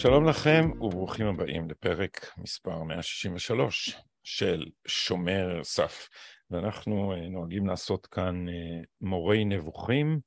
שלום 0.00 0.28
לכם 0.28 0.70
וברוכים 0.80 1.26
הבאים 1.26 1.70
לפרק 1.70 2.32
מספר 2.38 2.82
163 2.82 3.96
של 4.24 4.64
שומר 4.86 5.64
סף. 5.64 6.08
ואנחנו 6.50 7.12
אה, 7.12 7.28
נוהגים 7.28 7.66
לעשות 7.66 8.06
כאן 8.06 8.48
אה, 8.48 8.54
מורי 9.00 9.44
נבוכים 9.44 10.20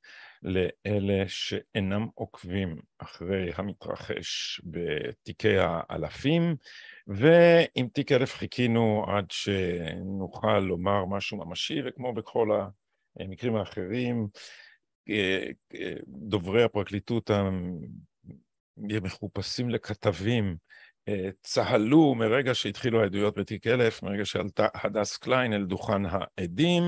לאלה 0.44 1.24
שאינם 1.28 2.06
עוקבים 2.14 2.76
אחרי 2.98 3.50
המתרחש 3.56 4.60
בתיקי 4.64 5.58
האלפים, 5.58 6.56
ועם 7.06 7.88
תיק 7.92 8.12
אלף 8.12 8.34
חיכינו 8.34 9.04
עד 9.08 9.30
שנוכל 9.30 10.58
לומר 10.58 11.04
משהו 11.04 11.38
ממשי, 11.38 11.80
וכמו 11.86 12.14
בכל 12.14 12.48
המקרים 13.20 13.56
האחרים, 13.56 14.28
אה, 15.10 15.48
דוברי 16.06 16.62
הפרקליטות 16.62 17.30
מחופשים 18.76 19.70
לכתבים, 19.70 20.44
אה, 20.44 20.83
צהלו 21.42 22.14
מרגע 22.14 22.54
שהתחילו 22.54 23.00
העדויות 23.00 23.38
בתיק 23.38 23.66
אלף, 23.66 24.02
מרגע 24.02 24.24
שעלתה 24.24 24.66
הדס 24.74 25.16
קליין 25.16 25.52
אל 25.52 25.64
דוכן 25.64 26.02
העדים, 26.06 26.82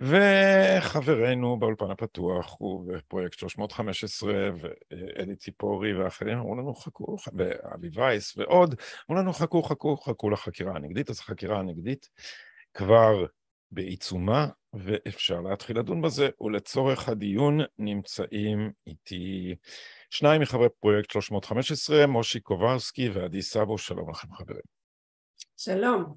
וחברינו 0.00 1.58
באולפן 1.58 1.90
הפתוח 1.90 2.60
ובפרויקט 2.60 3.38
315 3.38 4.32
ואלי 4.60 5.36
ציפורי 5.36 5.94
ואחרים 5.94 6.38
אמרו 6.38 6.56
לנו 6.56 6.74
חכו, 6.74 7.16
ואבי 7.36 7.88
וייס 7.94 8.36
ועוד, 8.36 8.74
אמרו 9.10 9.22
לנו 9.22 9.32
חכו, 9.32 9.62
חכו, 9.62 9.96
חכו 9.96 10.30
לחקירה 10.30 10.76
הנגדית, 10.76 11.10
אז 11.10 11.18
החקירה 11.18 11.58
הנגדית 11.58 12.08
כבר 12.74 13.26
בעיצומה 13.70 14.46
ואפשר 14.72 15.40
להתחיל 15.40 15.78
לדון 15.78 16.02
בזה, 16.02 16.28
ולצורך 16.40 17.08
הדיון 17.08 17.60
נמצאים 17.78 18.72
איתי 18.86 19.54
שניים 20.10 20.42
מחברי 20.42 20.68
פרויקט 20.80 21.10
315, 21.10 22.06
מושי 22.06 22.40
קוברסקי 22.40 23.08
ועדי 23.08 23.42
סבו, 23.42 23.78
שלום 23.78 24.10
לכם 24.10 24.32
חברים. 24.32 24.60
שלום. 25.56 26.14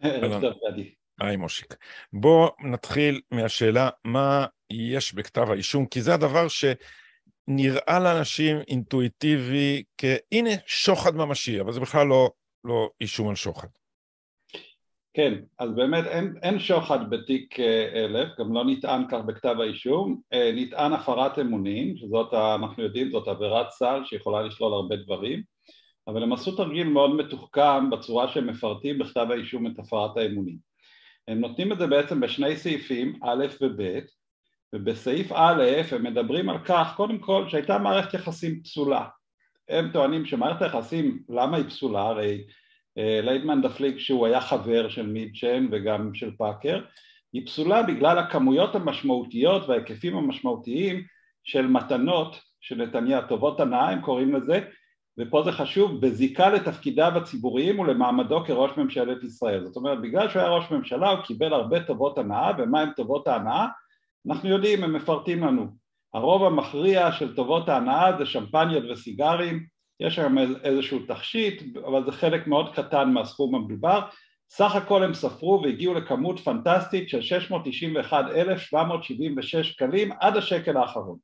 ערב 0.00 0.40
טוב, 0.40 0.52
עדי. 0.68 0.94
היי 1.20 1.36
מושיק. 1.36 1.74
בואו 2.12 2.50
נתחיל 2.60 3.20
מהשאלה 3.30 3.90
מה 4.04 4.46
יש 4.70 5.14
בכתב 5.14 5.50
האישום, 5.50 5.86
כי 5.86 6.02
זה 6.02 6.14
הדבר 6.14 6.46
שנראה 6.48 8.00
לאנשים 8.00 8.56
אינטואיטיבי 8.68 9.82
כהנה 9.98 10.50
שוחד 10.66 11.14
ממשי, 11.14 11.60
אבל 11.60 11.72
זה 11.72 11.80
בכלל 11.80 12.06
לא, 12.06 12.30
לא 12.64 12.90
אישום 13.00 13.28
על 13.28 13.34
שוחד. 13.34 13.68
כן, 15.16 15.34
אז 15.58 15.70
באמת 15.74 16.04
אין, 16.06 16.34
אין 16.42 16.58
שוחד 16.58 17.10
בתיק 17.10 17.60
אה, 17.60 18.04
אלף, 18.04 18.28
גם 18.38 18.54
לא 18.54 18.64
נטען 18.64 19.04
כך 19.10 19.18
בכתב 19.26 19.56
האישום, 19.60 20.20
אה, 20.32 20.50
נטען 20.54 20.92
הפרת 20.92 21.38
אמונים, 21.38 21.96
שזאת, 21.96 22.34
אנחנו 22.34 22.82
יודעים, 22.82 23.10
זאת 23.10 23.28
עבירת 23.28 23.70
סל 23.70 24.00
שיכולה 24.04 24.42
לשלול 24.42 24.72
הרבה 24.72 24.96
דברים, 24.96 25.42
אבל 26.08 26.22
הם 26.22 26.32
עשו 26.32 26.56
תרגיל 26.56 26.88
מאוד 26.88 27.14
מתוחכם 27.14 27.90
בצורה 27.90 28.28
שהם 28.28 28.46
מפרטים 28.46 28.98
בכתב 28.98 29.26
האישום 29.30 29.66
את 29.66 29.78
הפרת 29.78 30.16
האמונים. 30.16 30.56
הם 31.28 31.40
נותנים 31.40 31.72
את 31.72 31.78
זה 31.78 31.86
בעצם 31.86 32.20
בשני 32.20 32.56
סעיפים, 32.56 33.18
א' 33.22 33.46
וב', 33.62 34.00
ובסעיף 34.72 35.32
א' 35.32 35.62
הם 35.90 36.02
מדברים 36.02 36.48
על 36.48 36.58
כך, 36.64 36.92
קודם 36.96 37.18
כל, 37.18 37.44
שהייתה 37.48 37.78
מערכת 37.78 38.14
יחסים 38.14 38.62
פסולה. 38.62 39.04
הם 39.68 39.90
טוענים 39.92 40.24
שמערכת 40.24 40.62
היחסים, 40.62 41.22
למה 41.28 41.56
היא 41.56 41.66
פסולה? 41.66 42.02
הרי 42.02 42.44
ליידמן 42.96 43.62
דפליג 43.62 43.98
שהוא 43.98 44.26
היה 44.26 44.40
חבר 44.40 44.88
של 44.88 45.06
מידשן 45.06 45.66
וגם 45.72 46.14
של 46.14 46.36
פאקר, 46.36 46.80
היא 47.32 47.46
פסולה 47.46 47.82
בגלל 47.82 48.18
הכמויות 48.18 48.74
המשמעותיות 48.74 49.68
וההיקפים 49.68 50.16
המשמעותיים 50.16 51.02
של 51.44 51.66
מתנות 51.66 52.40
של 52.60 52.82
נתניה, 52.82 53.22
טובות 53.22 53.60
הנאה 53.60 53.90
הם 53.90 54.00
קוראים 54.00 54.34
לזה, 54.34 54.60
ופה 55.18 55.42
זה 55.42 55.52
חשוב, 55.52 56.00
בזיקה 56.00 56.48
לתפקידיו 56.48 57.12
הציבוריים 57.16 57.78
ולמעמדו 57.78 58.44
כראש 58.44 58.70
ממשלת 58.76 59.24
ישראל. 59.24 59.64
זאת 59.64 59.76
אומרת, 59.76 60.00
בגלל 60.00 60.28
שהוא 60.28 60.42
היה 60.42 60.50
ראש 60.50 60.70
ממשלה 60.70 61.10
הוא 61.10 61.20
קיבל 61.20 61.52
הרבה 61.52 61.80
טובות 61.80 62.18
הנאה, 62.18 62.52
ומה 62.58 62.80
הם 62.80 62.90
טובות 62.96 63.28
ההנאה? 63.28 63.66
אנחנו 64.28 64.48
יודעים, 64.48 64.84
הם 64.84 64.92
מפרטים 64.92 65.44
לנו. 65.44 65.66
הרוב 66.14 66.44
המכריע 66.44 67.12
של 67.12 67.34
טובות 67.34 67.68
ההנאה 67.68 68.18
זה 68.18 68.26
שמפניות 68.26 68.84
וסיגרים, 68.90 69.66
יש 70.00 70.14
שם 70.14 70.38
איזשהו 70.62 70.98
תכשיט, 71.08 71.76
אבל 71.76 72.04
זה 72.04 72.12
חלק 72.12 72.46
מאוד 72.46 72.74
קטן 72.74 73.10
מהסכום 73.10 73.54
המדובר. 73.54 74.00
סך 74.50 74.74
הכל 74.74 75.02
הם 75.02 75.14
ספרו 75.14 75.62
והגיעו 75.62 75.94
לכמות 75.94 76.40
פנטסטית 76.40 77.08
של 77.08 77.22
691,776 77.22 79.56
שקלים 79.56 80.12
עד 80.20 80.36
השקל 80.36 80.76
האחרון. 80.76 81.18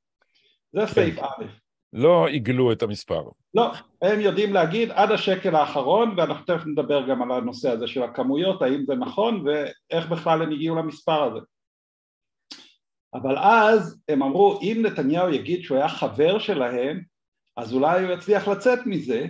זה 0.72 0.80
כן. 0.80 0.86
סעיף 0.86 1.18
א'. 1.18 1.44
לא 1.92 2.26
עיגלו 2.26 2.72
את 2.72 2.82
המספר. 2.82 3.22
לא, 3.54 3.72
הם 4.02 4.20
יודעים 4.20 4.52
להגיד 4.52 4.90
עד 4.90 5.10
השקל 5.10 5.54
האחרון, 5.54 6.14
ואנחנו 6.16 6.44
תכף 6.44 6.66
נדבר 6.66 7.08
גם 7.08 7.22
על 7.22 7.30
הנושא 7.38 7.70
הזה 7.70 7.86
של 7.86 8.02
הכמויות, 8.02 8.62
האם 8.62 8.84
זה 8.86 8.94
נכון 8.94 9.44
ואיך 9.46 10.08
בכלל 10.08 10.42
הם 10.42 10.52
הגיעו 10.52 10.76
למספר 10.76 11.22
הזה. 11.22 11.40
אבל 13.14 13.38
אז 13.38 14.00
הם 14.08 14.22
אמרו, 14.22 14.60
אם 14.62 14.82
נתניהו 14.86 15.34
יגיד 15.34 15.62
שהוא 15.62 15.78
היה 15.78 15.88
חבר 15.88 16.38
שלהם, 16.38 17.11
אז 17.56 17.72
אולי 17.74 18.02
הוא 18.02 18.12
יצליח 18.12 18.48
לצאת 18.48 18.78
מזה, 18.86 19.26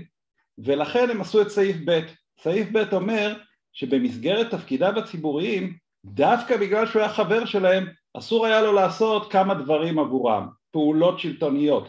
ולכן 0.58 1.10
הם 1.10 1.20
עשו 1.20 1.42
את 1.42 1.48
סעיף 1.48 1.76
ב'. 1.86 2.00
סעיף 2.40 2.68
ב' 2.72 2.94
אומר 2.94 3.38
שבמסגרת 3.72 4.50
תפקידיו 4.50 4.98
הציבוריים, 4.98 5.76
דווקא 6.04 6.56
בגלל 6.56 6.86
שהוא 6.86 7.02
היה 7.02 7.12
חבר 7.12 7.44
שלהם, 7.44 7.86
אסור 8.14 8.46
היה 8.46 8.62
לו 8.62 8.72
לעשות 8.72 9.32
כמה 9.32 9.54
דברים 9.54 9.98
עבורם, 9.98 10.48
פעולות 10.70 11.20
שלטוניות. 11.20 11.88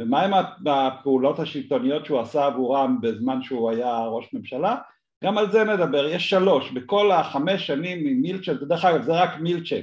ומהם 0.00 0.30
הפעולות 0.66 1.38
השלטוניות 1.38 2.06
שהוא 2.06 2.20
עשה 2.20 2.46
עבורם 2.46 2.98
בזמן 3.00 3.42
שהוא 3.42 3.70
היה 3.70 3.98
ראש 3.98 4.28
ממשלה? 4.32 4.76
גם 5.24 5.38
על 5.38 5.50
זה 5.50 5.64
נדבר, 5.64 6.06
יש 6.06 6.30
שלוש, 6.30 6.70
בכל 6.70 7.12
החמש 7.12 7.66
שנים 7.66 7.98
ממילצ'ן, 8.04 8.54
דרך 8.54 8.84
אגב 8.84 9.02
זה 9.02 9.12
רק 9.12 9.30
מילצ'ן, 9.40 9.80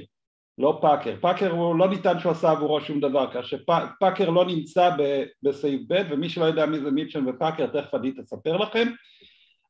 לא 0.62 0.78
פאקר. 0.80 1.14
פאקר 1.20 1.50
הוא 1.50 1.76
לא 1.76 1.88
ניתן 1.88 2.20
שהוא 2.20 2.32
עשה 2.32 2.50
עבורו 2.50 2.80
שום 2.80 3.00
דבר, 3.00 3.32
כאשר 3.32 3.56
פאקר 4.00 4.30
לא 4.30 4.44
נמצא 4.44 4.90
בסעיף 5.42 5.80
ב' 5.88 6.02
ומי 6.10 6.28
שלא 6.28 6.44
יודע 6.44 6.66
מי 6.66 6.80
זה 6.80 6.90
מילצ'ן 6.90 7.28
ופאקר 7.28 7.66
תכף 7.66 7.94
עדי 7.94 8.12
תספר 8.12 8.56
לכם. 8.56 8.88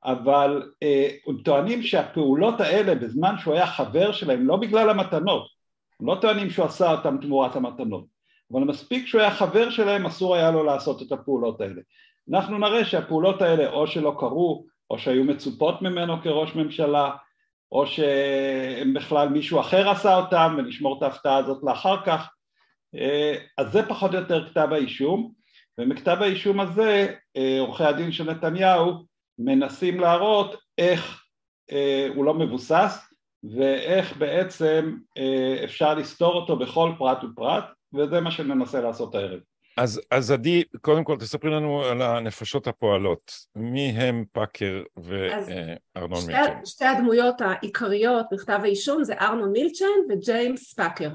אבל 0.05 0.71
אה, 0.83 1.09
טוענים 1.45 1.83
שהפעולות 1.83 2.61
האלה 2.61 2.95
בזמן 2.95 3.35
שהוא 3.39 3.55
היה 3.55 3.67
חבר 3.67 4.13
שלהם 4.13 4.47
לא 4.47 4.57
בגלל 4.57 4.91
המתנות, 4.91 5.47
הם 6.01 6.07
לא 6.07 6.19
טוענים 6.21 6.51
שהוא 6.51 6.67
עשה 6.67 6.93
אותם 6.93 7.19
תמורת 7.21 7.57
המתנות. 7.57 8.05
אבל 8.53 8.61
מספיק 8.61 9.07
שהוא 9.07 9.21
היה 9.21 9.31
חבר 9.31 9.71
שלהם 9.71 10.07
אסור 10.07 10.35
היה 10.35 10.51
לו 10.51 10.65
לעשות 10.65 11.03
את 11.03 11.13
הפעולות 11.13 11.61
האלה. 11.61 11.81
אנחנו 12.33 12.59
נראה 12.59 12.85
שהפעולות 12.85 13.43
האלה 13.43 13.71
או 13.71 13.87
שלא 13.87 14.15
קרו 14.19 14.65
או 14.91 14.99
שהיו 14.99 15.25
מצופות 15.25 15.83
ממנו 15.83 16.23
כראש 16.23 16.55
ממשלה 16.55 17.11
או 17.73 17.87
שהם 17.87 18.95
בכלל 18.95 19.29
מישהו 19.29 19.61
אחר 19.61 19.89
עשה 19.91 20.17
אותם 20.17 20.55
ונשמור 20.59 20.99
את 20.99 21.03
ההפתעה 21.03 21.37
הזאת 21.37 21.63
לאחר 21.63 22.05
כך. 22.05 22.29
אה, 22.95 23.35
אז 23.59 23.73
זה 23.73 23.83
פחות 23.89 24.15
או 24.15 24.19
יותר 24.19 24.49
כתב 24.49 24.69
האישום 24.73 25.33
ומכתב 25.79 26.17
האישום 26.21 26.61
הזה 26.61 27.15
אה, 27.37 27.57
עורכי 27.61 27.85
הדין 27.85 28.13
של 28.13 28.31
נתניהו 28.31 29.07
מנסים 29.39 30.01
להראות 30.01 30.55
איך 30.79 31.25
אה, 31.73 32.09
הוא 32.15 32.25
לא 32.25 32.35
מבוסס 32.35 33.09
ואיך 33.57 34.17
בעצם 34.17 34.97
אפשר 35.65 35.95
לסתור 35.95 36.35
אותו 36.35 36.57
בכל 36.57 36.93
פרט 36.99 37.25
ופרט 37.25 37.65
וזה 37.95 38.21
מה 38.21 38.31
שננסה 38.31 38.81
לעשות 38.81 39.15
הערב 39.15 39.41
אז, 39.77 40.01
אז 40.11 40.31
עדי, 40.31 40.63
קודם 40.81 41.05
כל 41.05 41.17
תספרי 41.21 41.51
לנו 41.51 41.85
על 41.85 42.03
הנפשות 42.03 42.67
הפועלות. 42.67 43.33
מי 43.57 43.89
הם 43.89 44.25
פאקר 44.33 44.83
וארנון 44.97 46.21
שתי, 46.21 46.33
מילצ'ן? 46.33 46.65
שתי 46.65 46.85
הדמויות 46.85 47.41
העיקריות 47.41 48.27
בכתב 48.33 48.61
האישום 48.63 49.05
זה 49.05 49.15
ארנון 49.15 49.53
מילצ'ן 49.53 49.87
וג'יימס 50.11 50.75
פאקר. 50.75 51.09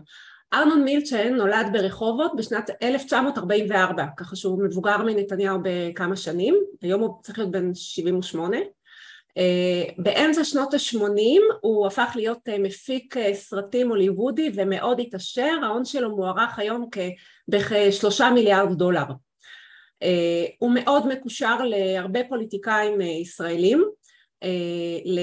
ארנון 0.53 0.83
מילצ'ן 0.83 1.33
נולד 1.33 1.67
ברחובות 1.73 2.31
בשנת 2.37 2.69
1944, 2.83 4.05
ככה 4.17 4.35
שהוא 4.35 4.63
מבוגר 4.63 4.97
מנתניהו 4.97 5.59
בכמה 5.63 6.15
שנים, 6.15 6.55
היום 6.81 7.01
הוא 7.01 7.19
צריך 7.21 7.37
להיות 7.37 7.51
בן 7.51 7.73
78. 7.73 8.57
אה, 9.37 9.83
באמצע 9.97 10.43
שנות 10.43 10.73
ה-80 10.73 11.41
הוא 11.61 11.87
הפך 11.87 12.11
להיות 12.15 12.49
אה, 12.49 12.59
מפיק 12.59 13.17
אה, 13.17 13.33
סרטים 13.33 13.89
הוליוודי 13.89 14.51
ומאוד 14.55 14.99
התעשר, 14.99 15.57
ההון 15.63 15.85
שלו 15.85 16.15
מוערך 16.15 16.59
היום 16.59 16.89
בכשלושה 17.47 18.29
מיליארד 18.29 18.77
דולר. 18.77 19.03
הוא 20.59 20.71
מאוד 20.73 21.07
מקושר 21.07 21.65
להרבה 21.65 22.19
פוליטיקאים 22.29 23.01
ישראלים, 23.01 23.85
ל... 25.05 25.19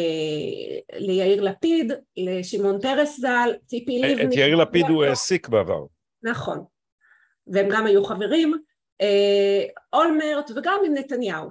ליאיר 0.95 1.43
לפיד, 1.43 1.93
לשמעון 2.17 2.81
פרס 2.81 3.21
ז"ל, 3.21 3.53
ציפי 3.67 3.99
לבני. 3.99 4.25
את 4.25 4.33
יאיר 4.33 4.55
לפיד 4.55 4.87
הוא 4.89 5.05
העסיק 5.05 5.49
בעבר. 5.49 5.85
נכון, 6.23 6.65
והם 7.47 7.69
גם 7.71 7.87
היו 7.87 8.05
חברים. 8.05 8.55
אולמרט 9.93 10.51
וגם 10.57 10.81
עם 10.87 10.95
נתניהו. 10.95 11.49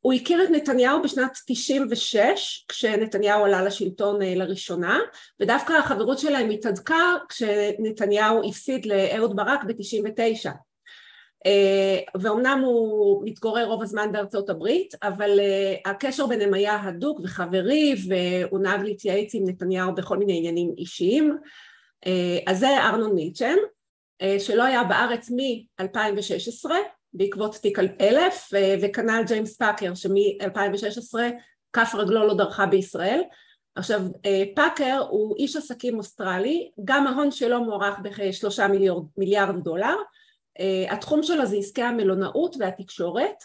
הוא 0.00 0.12
הכיר 0.12 0.44
את 0.44 0.50
נתניהו 0.50 1.02
בשנת 1.02 1.38
96 1.46 2.64
כשנתניהו 2.68 3.44
עלה 3.44 3.62
לשלטון 3.62 4.22
לראשונה 4.22 4.98
ודווקא 5.40 5.72
החברות 5.72 6.18
שלהם 6.18 6.50
התהדקה 6.50 7.14
כשנתניהו 7.28 8.48
הפסיד 8.48 8.86
לאהוד 8.86 9.36
ברק 9.36 9.64
ב-99 9.64 10.50
ואומנם 12.20 12.62
הוא 12.64 13.22
מתגורר 13.24 13.64
רוב 13.64 13.82
הזמן 13.82 14.12
בארצות 14.12 14.50
הברית 14.50 14.94
אבל 15.02 15.40
הקשר 15.84 16.26
ביניהם 16.26 16.54
היה 16.54 16.80
הדוק 16.82 17.20
וחברי 17.22 17.94
והוא 18.08 18.60
נהג 18.60 18.82
להתייעץ 18.82 19.34
עם 19.34 19.42
נתניהו 19.46 19.94
בכל 19.94 20.16
מיני 20.16 20.36
עניינים 20.36 20.74
אישיים. 20.78 21.36
אז 22.46 22.58
זה 22.58 22.68
ארנון 22.68 23.14
מילצ'ן 23.14 23.56
שלא 24.38 24.62
היה 24.62 24.84
בארץ 24.84 25.30
מ-2016 25.30 26.70
בעקבות 27.14 27.54
תיק 27.54 27.78
אלף 28.00 28.50
וכנ"ל 28.82 29.22
ג'יימס 29.26 29.56
פאקר 29.56 29.94
שמ-2016 29.94 31.14
כף 31.72 31.94
רגלו 31.94 32.26
לא 32.26 32.34
דרכה 32.34 32.66
בישראל. 32.66 33.20
עכשיו 33.74 34.00
פאקר 34.54 35.04
הוא 35.10 35.36
איש 35.36 35.56
עסקים 35.56 35.98
אוסטרלי 35.98 36.70
גם 36.84 37.06
ההון 37.06 37.30
שלו 37.30 37.64
מוערך 37.64 37.98
בכשלושה 37.98 38.66
מיליארד 39.16 39.64
דולר. 39.64 39.94
התחום 40.90 41.22
שלו 41.22 41.46
זה 41.46 41.56
עסקי 41.56 41.82
המלונאות 41.82 42.56
והתקשורת 42.58 43.44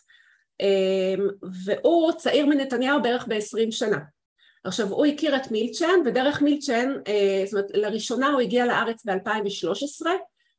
והוא 1.65 2.11
צעיר 2.11 2.45
מנתניהו 2.45 3.01
בערך 3.01 3.27
בעשרים 3.27 3.71
שנה. 3.71 3.97
עכשיו 4.63 4.88
הוא 4.88 5.06
הכיר 5.06 5.35
את 5.35 5.51
מילצ'ן 5.51 6.00
ודרך 6.06 6.41
מילצ'ן 6.41 6.94
זאת 7.45 7.53
אומרת 7.53 7.71
לראשונה 7.73 8.27
הוא 8.29 8.41
הגיע 8.41 8.65
לארץ 8.65 9.06
ב-2013 9.06 10.06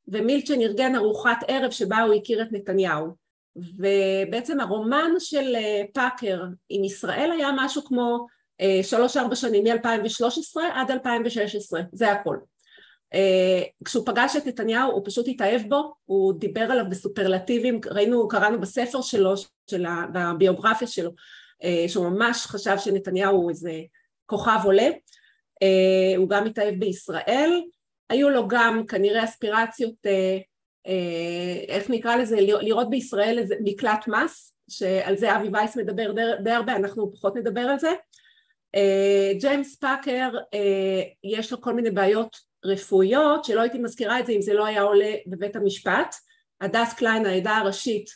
ומילצ'ן 0.09 0.61
ארגן 0.61 0.97
ארוחת 0.97 1.39
ערב 1.49 1.71
שבה 1.71 2.01
הוא 2.01 2.15
הכיר 2.15 2.43
את 2.43 2.49
נתניהו. 2.53 3.27
ובעצם 3.57 4.61
הרומן 4.61 5.11
של 5.19 5.57
פאקר 5.95 6.45
עם 6.69 6.85
ישראל 6.85 7.31
היה 7.33 7.49
משהו 7.57 7.85
כמו 7.85 8.27
שלוש 8.83 9.17
ארבע 9.17 9.37
שנים 9.37 9.65
מ-2013 9.65 10.61
עד 10.75 10.91
2016 10.91 11.81
זה 11.93 12.13
הכל. 12.13 12.37
כשהוא 13.85 14.07
פגש 14.07 14.37
את 14.37 14.47
נתניהו 14.47 14.93
הוא 14.93 15.03
פשוט 15.05 15.29
התאהב 15.29 15.63
בו, 15.69 15.95
הוא 16.05 16.33
דיבר 16.39 16.61
עליו 16.61 16.85
בסופרלטיבים, 16.91 17.81
ראינו, 17.87 18.29
קראנו 18.29 18.61
בספר 18.61 19.03
שלו, 19.03 19.35
של 19.71 19.87
הביוגרפיה 20.15 20.89
שלו, 20.89 21.11
שהוא 21.89 22.09
ממש 22.09 22.47
חשב 22.47 22.79
שנתניהו 22.79 23.37
הוא 23.37 23.51
איזה 23.51 23.73
כוכב 24.27 24.59
עולה, 24.65 24.89
הוא 26.17 26.29
גם 26.29 26.47
התאהב 26.47 26.75
בישראל, 26.75 27.63
היו 28.11 28.31
לו 28.31 28.49
גם 28.49 28.87
כנראה 28.87 29.25
אספירציות, 29.25 29.95
איך 31.69 31.91
נקרא 31.91 32.17
לזה, 32.17 32.37
לראות 32.41 32.91
בישראל 32.91 33.39
איזה 33.39 33.55
מקלט 33.61 34.09
מס, 34.09 34.53
שעל 34.71 35.17
זה 35.17 35.37
אבי 35.37 35.49
וייס 35.53 35.77
מדבר 35.77 36.13
די 36.43 36.51
הרבה, 36.51 36.77
אנחנו 36.77 37.13
פחות 37.13 37.37
נדבר 37.37 37.61
על 37.61 37.79
זה. 37.79 37.91
ג'יימס 39.41 39.77
פאקר 39.77 40.31
יש 41.25 41.53
לו 41.53 41.61
כל 41.61 41.73
מיני 41.73 41.91
בעיות 41.91 42.37
רפואיות, 42.65 43.45
שלא 43.45 43.61
הייתי 43.61 43.79
מזכירה 43.79 44.21
את 44.21 44.27
זה 44.27 44.33
אם 44.33 44.43
זה 44.43 44.55
לא 44.55 44.67
היה 44.67 44.83
עולה 44.83 45.15
בבית 45.27 45.57
המשפט. 45.57 46.15
הדס 46.61 46.93
קליין, 46.93 47.27
העדה 47.27 47.57
הראשית, 47.57 48.11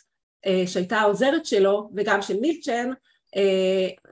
שהייתה 0.65 0.97
העוזרת 0.97 1.45
שלו, 1.45 1.89
וגם 1.95 2.21
של 2.21 2.39
מילצ'ן, 2.39 2.89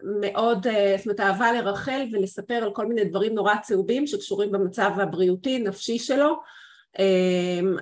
מאוד, 0.03 0.67
זאת 0.97 1.05
אומרת, 1.05 1.19
אהבה 1.19 1.51
לרחל 1.51 2.05
ולספר 2.11 2.53
על 2.53 2.73
כל 2.73 2.85
מיני 2.85 3.05
דברים 3.05 3.33
נורא 3.33 3.55
צהובים 3.61 4.07
שקשורים 4.07 4.51
במצב 4.51 4.91
הבריאותי, 4.95 5.59
נפשי 5.59 5.99
שלו. 5.99 6.35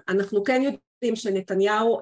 אנחנו 0.09 0.43
כן 0.43 0.61
יודעים 0.61 1.15
שנתניהו 1.15 1.99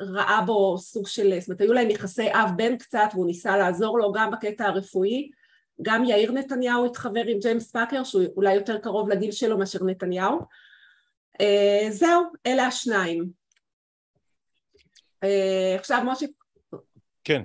ראה 0.00 0.40
בו 0.46 0.78
סוג 0.78 1.06
של, 1.06 1.40
זאת 1.40 1.48
אומרת, 1.48 1.60
היו 1.60 1.72
להם 1.72 1.90
יחסי 1.90 2.28
אב-בן 2.32 2.76
קצת, 2.76 3.08
והוא 3.12 3.26
ניסה 3.26 3.56
לעזור 3.56 3.98
לו 3.98 4.12
גם 4.12 4.30
בקטע 4.30 4.66
הרפואי. 4.66 5.30
גם 5.82 6.04
יאיר 6.04 6.32
נתניהו 6.32 6.86
התחבר 6.86 7.24
עם 7.26 7.38
ג'יימס 7.38 7.70
פאקר 7.70 8.04
שהוא 8.04 8.24
אולי 8.36 8.54
יותר 8.54 8.78
קרוב 8.78 9.08
לגיל 9.08 9.32
שלו 9.32 9.58
מאשר 9.58 9.84
נתניהו 9.84 10.38
זהו, 11.90 12.22
אלה 12.46 12.66
השניים 12.66 13.30
עכשיו 15.78 16.02
משה 16.04 16.26
כן 17.24 17.42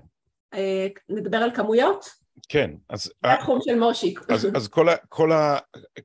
נדבר 1.10 1.38
על 1.38 1.56
כמויות? 1.56 2.06
כן 2.50 2.72
אז 2.90 3.04
זה 3.04 3.12
התחום 3.24 3.60
של 3.62 3.80
מושיק 3.80 4.20
אז, 4.30 4.48
אז 4.56 4.68
כל, 4.68 4.90
ה, 4.90 4.96
כל, 5.10 5.32
ה, 5.32 5.58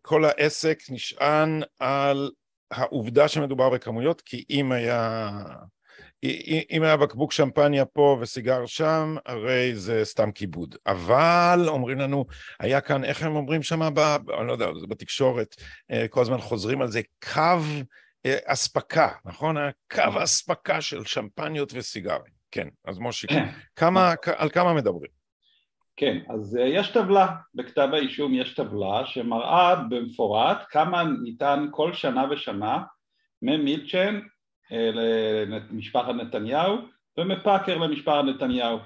כל 0.03 0.25
העסק 0.25 0.79
נשען 0.91 1.63
על 1.79 2.31
העובדה 2.71 3.29
שמדובר 3.29 3.71
בכמויות 3.71 4.21
כי 4.21 4.45
אם 4.51 4.73
היה 4.73 5.31
אם 6.71 6.83
היה 6.83 6.97
בקבוק 6.97 7.33
שמפניה 7.33 7.85
פה 7.85 8.19
וסיגר 8.21 8.67
שם, 8.67 9.17
הרי 9.27 9.75
זה 9.75 10.05
סתם 10.05 10.33
כיבוד. 10.33 10.77
אבל 10.87 11.65
אומרים 11.69 11.99
לנו, 11.99 12.25
היה 12.61 12.81
כאן, 12.81 13.05
איך 13.05 13.23
הם 13.23 13.37
אומרים 13.37 13.63
שם, 13.63 13.83
אני 13.83 14.47
לא 14.47 14.53
יודע, 14.53 14.67
זה 14.81 14.87
בתקשורת, 14.87 15.55
אה, 15.91 16.09
כל 16.09 16.21
הזמן 16.21 16.41
חוזרים 16.41 16.83
על 16.83 16.91
זה, 16.91 17.01
קו 17.33 17.61
אה, 18.27 18.39
אספקה, 18.45 19.09
נכון? 19.25 19.57
קו 19.93 20.03
אספקה 20.23 20.81
של 20.81 21.05
שמפניות 21.05 21.73
וסיגרים. 21.75 22.44
כן, 22.55 22.69
אז 22.85 22.99
מושיק, 22.99 23.31
כן. 23.31 23.49
כמה, 23.77 24.15
על 24.37 24.51
כמה 24.51 24.75
מדברים? 24.75 25.11
כן, 25.97 26.19
אז 26.29 26.57
אה, 26.57 26.67
יש 26.67 26.89
טבלה, 26.89 27.27
בכתב 27.55 27.89
האישום 27.93 28.35
יש 28.35 28.55
טבלה 28.55 29.07
שמראה 29.07 29.75
במפורט 29.77 30.59
כמה 30.71 31.05
ניתן 31.23 31.67
כל 31.71 31.93
שנה 31.93 32.25
ושנה 32.31 32.83
ממילצ'ן 33.43 34.21
למשפחת 35.71 36.15
נתניהו 36.15 36.77
ומפאקר 37.19 37.79
למשפחת 37.79 38.25
נתניהו 38.25 38.79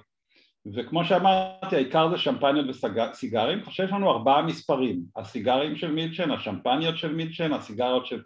וכמו 0.74 1.04
שאמרתי 1.04 1.76
העיקר 1.76 2.10
זה 2.10 2.18
שמפניות 2.18 2.66
וסיגרים, 2.68 3.62
עכשיו 3.66 3.86
יש 3.86 3.92
לנו 3.92 4.10
ארבעה 4.10 4.42
מספרים 4.42 5.02
הסיגרים 5.16 5.76
של 5.76 5.92
מילצ'ן, 5.92 6.30
השמפניות 6.30 6.98
של 6.98 7.14
מילצ'ן, 7.14 7.50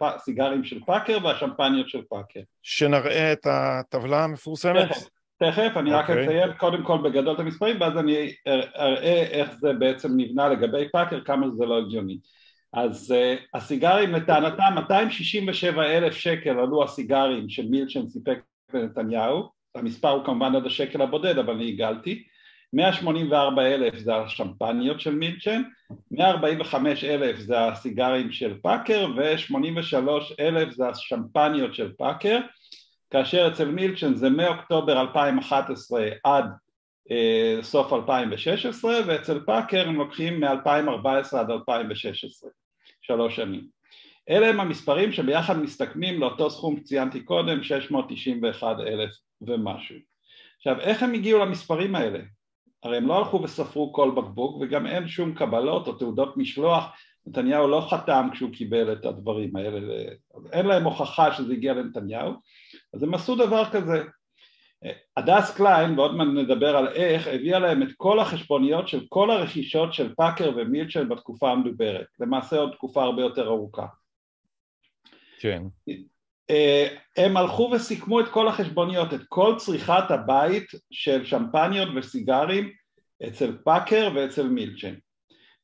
הסיגרים 0.01 0.63
של 0.63 0.79
פאקר 0.85 1.17
והשמפניות 1.23 1.89
של 1.89 2.01
פאקר 2.09 2.39
שנראה 2.63 3.33
את 3.33 3.47
הטבלה 3.49 4.23
המפורסמת? 4.23 4.89
תכף, 5.51 5.77
אני 5.77 5.91
אוקיי. 5.91 5.95
רק 5.95 6.09
אוקיי. 6.09 6.25
אציין 6.25 6.53
קודם 6.53 6.83
כל 6.83 6.97
בגדול 7.03 7.35
את 7.35 7.39
המספרים 7.39 7.81
ואז 7.81 7.97
אני 7.97 8.33
אראה 8.77 9.27
איך 9.31 9.53
זה 9.59 9.73
בעצם 9.73 10.09
נבנה 10.17 10.49
לגבי 10.49 10.89
פאקר, 10.91 11.23
כמה 11.23 11.49
זה 11.49 11.65
לא 11.65 11.77
הגיוני 11.77 12.17
אז 12.73 13.11
אה, 13.11 13.57
הסיגרים 13.57 14.11
לטענתם 14.11 14.73
267 14.75 15.85
אלף 15.85 16.13
שקל 16.13 16.59
עלו 16.59 16.83
הסיגרים 16.83 17.49
שמילצ'ן 17.49 18.09
סיפק 18.09 18.39
לנתניהו, 18.73 19.49
המספר 19.75 20.09
הוא 20.09 20.25
כמובן 20.25 20.55
עד 20.55 20.65
השקל 20.65 21.01
הבודד 21.01 21.37
אבל 21.37 21.53
אני 21.53 21.69
הגלתי, 21.69 22.23
184 22.73 23.61
אלף 23.61 23.97
זה 23.97 24.15
השמפניות 24.15 25.01
של 25.01 25.15
מילצ'ן, 25.15 25.61
145 26.11 27.03
אלף 27.03 27.39
זה 27.39 27.67
הסיגרים 27.67 28.31
של 28.31 28.53
פאקר 28.61 29.07
ו-83 29.17 30.09
אלף 30.39 30.73
זה 30.73 30.89
השמפניות 30.89 31.75
של 31.75 31.91
פאקר, 31.97 32.39
כאשר 33.13 33.47
אצל 33.47 33.65
מילצ'ן 33.65 34.15
זה 34.15 34.29
מאוקטובר 34.29 35.01
2011 35.01 36.09
עד 36.23 36.45
uh, 37.09 37.63
סוף 37.63 37.93
2016 37.93 38.99
ואצל 39.07 39.39
פאקר 39.45 39.87
הם 39.87 39.95
לוקחים 39.95 40.39
מ-2014 40.39 41.37
עד 41.37 41.51
2016 41.51 42.49
שלוש 43.01 43.35
שנים. 43.35 43.67
אלה 44.29 44.47
הם 44.47 44.59
המספרים 44.59 45.11
שביחד 45.11 45.59
מסתכמים 45.59 46.19
לאותו 46.19 46.49
סכום 46.49 46.77
שציינתי 46.77 47.23
קודם, 47.23 47.63
691 47.63 48.79
אלף 48.79 49.11
ומשהו. 49.41 49.95
עכשיו, 50.57 50.79
איך 50.79 51.03
הם 51.03 51.13
הגיעו 51.13 51.39
למספרים 51.39 51.95
האלה? 51.95 52.19
הרי 52.83 52.97
הם 52.97 53.07
לא 53.07 53.17
הלכו 53.17 53.41
וספרו 53.43 53.93
כל 53.93 54.11
בקבוק 54.15 54.61
וגם 54.61 54.87
אין 54.87 55.07
שום 55.07 55.33
קבלות 55.33 55.87
או 55.87 55.93
תעודות 55.93 56.37
משלוח, 56.37 56.85
נתניהו 57.27 57.67
לא 57.67 57.87
חתם 57.89 58.27
כשהוא 58.31 58.53
קיבל 58.53 58.93
את 58.93 59.05
הדברים 59.05 59.55
האלה, 59.55 59.79
אין 60.51 60.65
להם 60.65 60.83
הוכחה 60.83 61.33
שזה 61.33 61.53
הגיע 61.53 61.73
לנתניהו, 61.73 62.33
אז 62.93 63.03
הם 63.03 63.13
עשו 63.13 63.35
דבר 63.35 63.65
כזה. 63.71 64.03
הדס 65.17 65.55
קליין, 65.55 65.99
ועוד 65.99 66.15
מעט 66.15 66.27
נדבר 66.27 66.77
על 66.77 66.87
איך, 66.87 67.27
הביאה 67.27 67.59
להם 67.59 67.83
את 67.83 67.87
כל 67.97 68.19
החשבוניות 68.19 68.87
של 68.87 69.05
כל 69.09 69.31
הרכישות 69.31 69.93
של 69.93 70.15
פאקר 70.15 70.51
ומילצ'ן 70.55 71.05
בתקופה 71.05 71.51
המדוברת, 71.51 72.07
למעשה 72.19 72.57
עוד 72.57 72.71
תקופה 72.71 73.03
הרבה 73.03 73.21
יותר 73.21 73.47
ארוכה. 73.47 73.85
כן. 75.39 75.63
אה, 76.49 76.87
הם 77.17 77.37
הלכו 77.37 77.71
וסיכמו 77.75 78.19
את 78.19 78.27
כל 78.29 78.47
החשבוניות, 78.47 79.13
את 79.13 79.21
כל 79.29 79.55
צריכת 79.57 80.03
הבית 80.09 80.71
של 80.91 81.25
שמפניות 81.25 81.89
וסיגרים 81.95 82.71
אצל 83.27 83.57
פאקר 83.63 84.11
ואצל 84.15 84.47
מילצ'ן. 84.47 84.93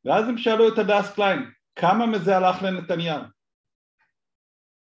ואז 0.05 0.29
הם 0.29 0.37
שאלו 0.37 0.67
את 0.67 0.77
הדס 0.77 1.13
קליין, 1.13 1.51
כמה 1.75 2.05
מזה 2.05 2.37
הלך 2.37 2.63
לנתניהו? 2.63 3.21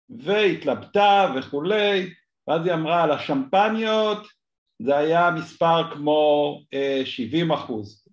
והתלבטה 0.10 1.34
וכולי, 1.38 2.14
ואז 2.48 2.66
היא 2.66 2.74
אמרה 2.74 3.04
על 3.04 3.12
השמפניות 3.12 4.28
זה 4.82 4.98
היה 4.98 5.32
מספר 5.32 5.94
כמו 5.94 6.60
אה, 6.74 7.02
70 7.06 7.52
אחוז. 7.52 8.08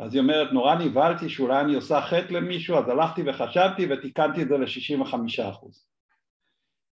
אז 0.00 0.14
היא 0.14 0.22
אומרת 0.22 0.52
נורא 0.52 0.74
נבהלתי 0.74 1.28
שאולי 1.28 1.60
אני 1.60 1.74
עושה 1.74 2.00
חטא 2.00 2.32
למישהו 2.32 2.76
אז 2.76 2.88
הלכתי 2.88 3.22
וחשבתי 3.26 3.86
ותיקנתי 3.90 4.42
את 4.42 4.48
זה 4.48 4.58
ל-65 4.58 5.14
אחוז. 5.50 5.86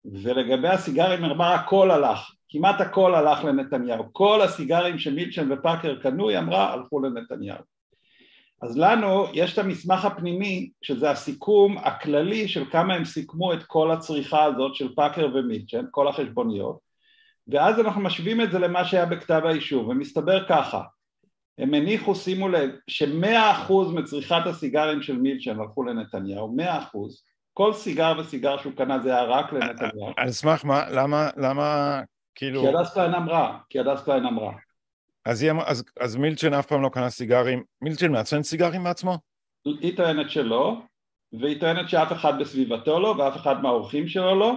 ולגבי 0.05 0.67
הסיגרים 0.67 1.23
אמרה 1.23 1.55
הכל 1.55 1.91
הלך 1.91 2.31
כמעט 2.49 2.81
הכל 2.81 3.15
הלך 3.15 3.43
לנתניהו, 3.43 4.13
כל 4.13 4.41
הסיגרים 4.41 4.97
שמילצ'ן 4.97 5.51
ופאקר 5.51 6.01
קנו, 6.01 6.29
היא 6.29 6.37
אמרה, 6.39 6.73
הלכו 6.73 6.99
לנתניהו. 6.99 7.74
אז 8.61 8.77
לנו 8.77 9.25
יש 9.33 9.53
את 9.53 9.57
המסמך 9.57 10.05
הפנימי, 10.05 10.69
שזה 10.81 11.11
הסיכום 11.11 11.77
הכללי 11.77 12.47
של 12.47 12.65
כמה 12.71 12.93
הם 12.93 13.05
סיכמו 13.05 13.53
את 13.53 13.63
כל 13.63 13.91
הצריכה 13.91 14.43
הזאת 14.43 14.75
של 14.75 14.95
פאקר 14.95 15.27
ומילצ'ן, 15.33 15.85
כל 15.91 16.07
החשבוניות, 16.07 16.79
ואז 17.47 17.79
אנחנו 17.79 18.01
משווים 18.01 18.41
את 18.41 18.51
זה 18.51 18.59
למה 18.59 18.85
שהיה 18.85 19.05
בכתב 19.05 19.41
האישום, 19.45 19.89
ומסתבר 19.89 20.47
ככה, 20.47 20.81
הם 21.57 21.73
הניחו, 21.73 22.15
שימו 22.15 22.49
לב, 22.49 22.69
שמאה 22.87 23.51
אחוז 23.51 23.93
מצריכת 23.93 24.41
הסיגרים 24.45 25.01
של 25.01 25.17
מילצ'ן 25.17 25.59
הלכו 25.59 25.83
לנתניהו, 25.83 26.55
מאה 26.55 26.79
אחוז, 26.79 27.23
כל 27.53 27.73
סיגר 27.73 28.13
וסיגר 28.19 28.57
שהוא 28.57 28.73
קנה 28.73 28.99
זה 28.99 29.09
היה 29.09 29.23
רק 29.23 29.53
לנתניהו. 29.53 30.11
על 30.17 30.31
סמך 30.31 30.65
מה? 30.65 30.89
למה, 30.89 31.29
למה, 31.37 32.01
כאילו... 32.35 32.61
כי 32.61 32.67
הדס 32.67 32.93
קליין 32.93 33.13
אמרה, 33.13 33.57
כי 33.69 33.79
הדס 33.79 34.03
קליין 34.03 34.25
אמרה. 34.25 34.51
אז, 35.25 35.43
היא, 35.43 35.51
אז, 35.65 35.83
אז 35.99 36.15
מילצ'ן 36.15 36.53
אף 36.53 36.65
פעם 36.65 36.81
לא 36.81 36.89
קנה 36.89 37.09
סיגרים, 37.09 37.63
מילצ'ן 37.81 38.11
מעשן 38.11 38.43
סיגרים 38.43 38.83
בעצמו? 38.83 39.17
היא 39.65 39.97
טוענת 39.97 40.29
שלא, 40.29 40.77
והיא 41.39 41.59
טוענת 41.59 41.89
שאף 41.89 42.11
אחד 42.11 42.39
בסביבתו 42.39 42.99
לא, 42.99 43.15
ואף 43.17 43.35
אחד 43.35 43.61
מהאורחים 43.61 44.07
שלו 44.07 44.39
לא, 44.39 44.53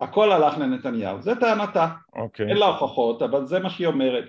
הכל 0.00 0.32
הלך 0.32 0.58
לנתניהו, 0.58 1.22
זה 1.22 1.34
טענתה, 1.34 1.88
אוקיי. 2.16 2.48
אין 2.48 2.56
לה 2.56 2.66
הוכחות, 2.66 3.22
אבל 3.22 3.46
זה 3.46 3.58
מה 3.58 3.70
שהיא 3.70 3.86
אומרת. 3.86 4.24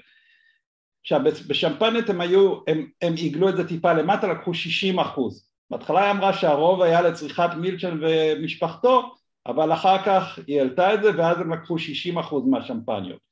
עכשיו 1.02 1.22
בשמפניות 1.48 2.10
הם 2.10 2.22
היו, 2.22 2.60
הם, 2.68 2.90
הם 3.02 3.14
עיגלו 3.14 3.50
את 3.50 3.56
זה 3.58 3.68
טיפה 3.68 3.94
למטה, 3.94 4.28
לקחו 4.28 4.54
60 4.54 5.00
אחוז. 5.00 5.50
בהתחלה 5.70 6.04
היא 6.04 6.12
אמרה 6.12 6.34
שהרוב 6.34 6.82
היה 6.82 7.02
לצריכת 7.02 7.50
מילצ'ן 7.58 8.00
ומשפחתו, 8.02 9.16
אבל 9.48 9.74
אחר 9.74 10.04
כך 10.06 10.40
היא 10.48 10.60
העלתה 10.60 10.94
את 10.94 11.04
זה 11.04 11.18
ואז 11.18 11.42
הם 11.42 11.54
לקחו 11.54 11.80
60 11.80 12.18
אחוז 12.18 12.48
מהשמפניות. 12.48 13.29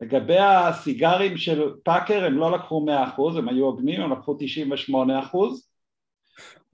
לגבי 0.00 0.38
הסיגרים 0.38 1.36
של 1.36 1.70
פאקר 1.84 2.24
הם 2.24 2.38
לא 2.38 2.52
לקחו 2.52 2.84
100 2.84 3.04
אחוז, 3.08 3.36
הם 3.36 3.48
היו 3.48 3.64
הוגנים, 3.64 4.00
הם 4.00 4.12
לקחו 4.12 4.36
98 4.38 5.20
אחוז 5.20 5.68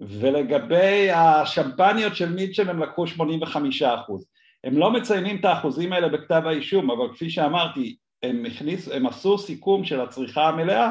ולגבי 0.00 1.11
השמפניות 1.11 2.16
של 2.16 2.33
מילצ'ן 2.33 2.69
הם 2.69 2.83
לקחו 2.83 3.07
85 3.07 3.83
אחוז. 3.83 4.26
הם 4.64 4.78
לא 4.78 4.90
מציינים 4.90 5.37
את 5.37 5.45
האחוזים 5.45 5.93
האלה 5.93 6.09
בכתב 6.09 6.43
האישום, 6.47 6.90
אבל 6.90 7.14
כפי 7.14 7.31
שאמרתי, 7.31 7.97
הם, 8.23 8.47
הכניס, 8.47 8.88
הם 8.88 9.07
עשו 9.07 9.38
סיכום 9.38 9.85
של 9.85 10.00
הצריכה 10.00 10.49
המלאה 10.49 10.90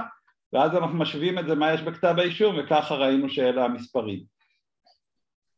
ואז 0.53 0.75
אנחנו 0.75 0.97
משווים 0.97 1.39
את 1.39 1.45
זה 1.47 1.55
מה 1.55 1.73
יש 1.73 1.81
בכתב 1.81 2.15
האישום 2.17 2.55
וככה 2.59 2.95
ראינו 2.95 3.29
שאלה 3.29 3.65
המספרים. 3.65 4.23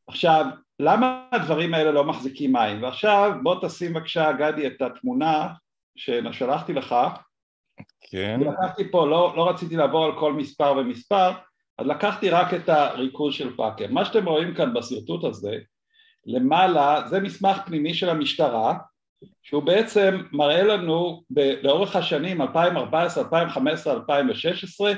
עכשיו, 0.07 0.45
למה 0.79 1.27
הדברים 1.31 1.73
האלה 1.73 1.91
לא 1.91 2.03
מחזיקים 2.03 2.53
מים? 2.53 2.83
ועכשיו 2.83 3.31
בוא 3.43 3.55
תשים 3.61 3.93
בבקשה 3.93 4.31
גדי 4.31 4.67
את 4.67 4.81
התמונה 4.81 5.47
ששלחתי 5.95 6.73
לך 6.73 6.95
כן. 8.11 8.39
לקחתי 8.39 8.91
פה, 8.91 9.07
לא, 9.07 9.33
לא 9.37 9.49
רציתי 9.49 9.75
לעבור 9.75 10.05
על 10.05 10.19
כל 10.19 10.33
מספר 10.33 10.73
ומספר 10.77 11.31
אז 11.77 11.87
לקחתי 11.87 12.29
רק 12.29 12.53
את 12.53 12.69
הריכוז 12.69 13.33
של 13.33 13.55
פאקר. 13.55 13.85
מה 13.89 14.05
שאתם 14.05 14.25
רואים 14.25 14.55
כאן 14.55 14.73
בשרטוט 14.73 15.23
הזה 15.23 15.57
למעלה 16.25 17.07
זה 17.07 17.19
מסמך 17.19 17.57
פנימי 17.65 17.93
של 17.93 18.09
המשטרה 18.09 18.77
שהוא 19.43 19.63
בעצם 19.63 20.21
מראה 20.31 20.63
לנו 20.63 21.23
ב- 21.29 21.53
לאורך 21.63 21.95
השנים 21.95 22.41
2014, 22.41 23.23
2015, 23.23 23.93
2016 23.93 24.93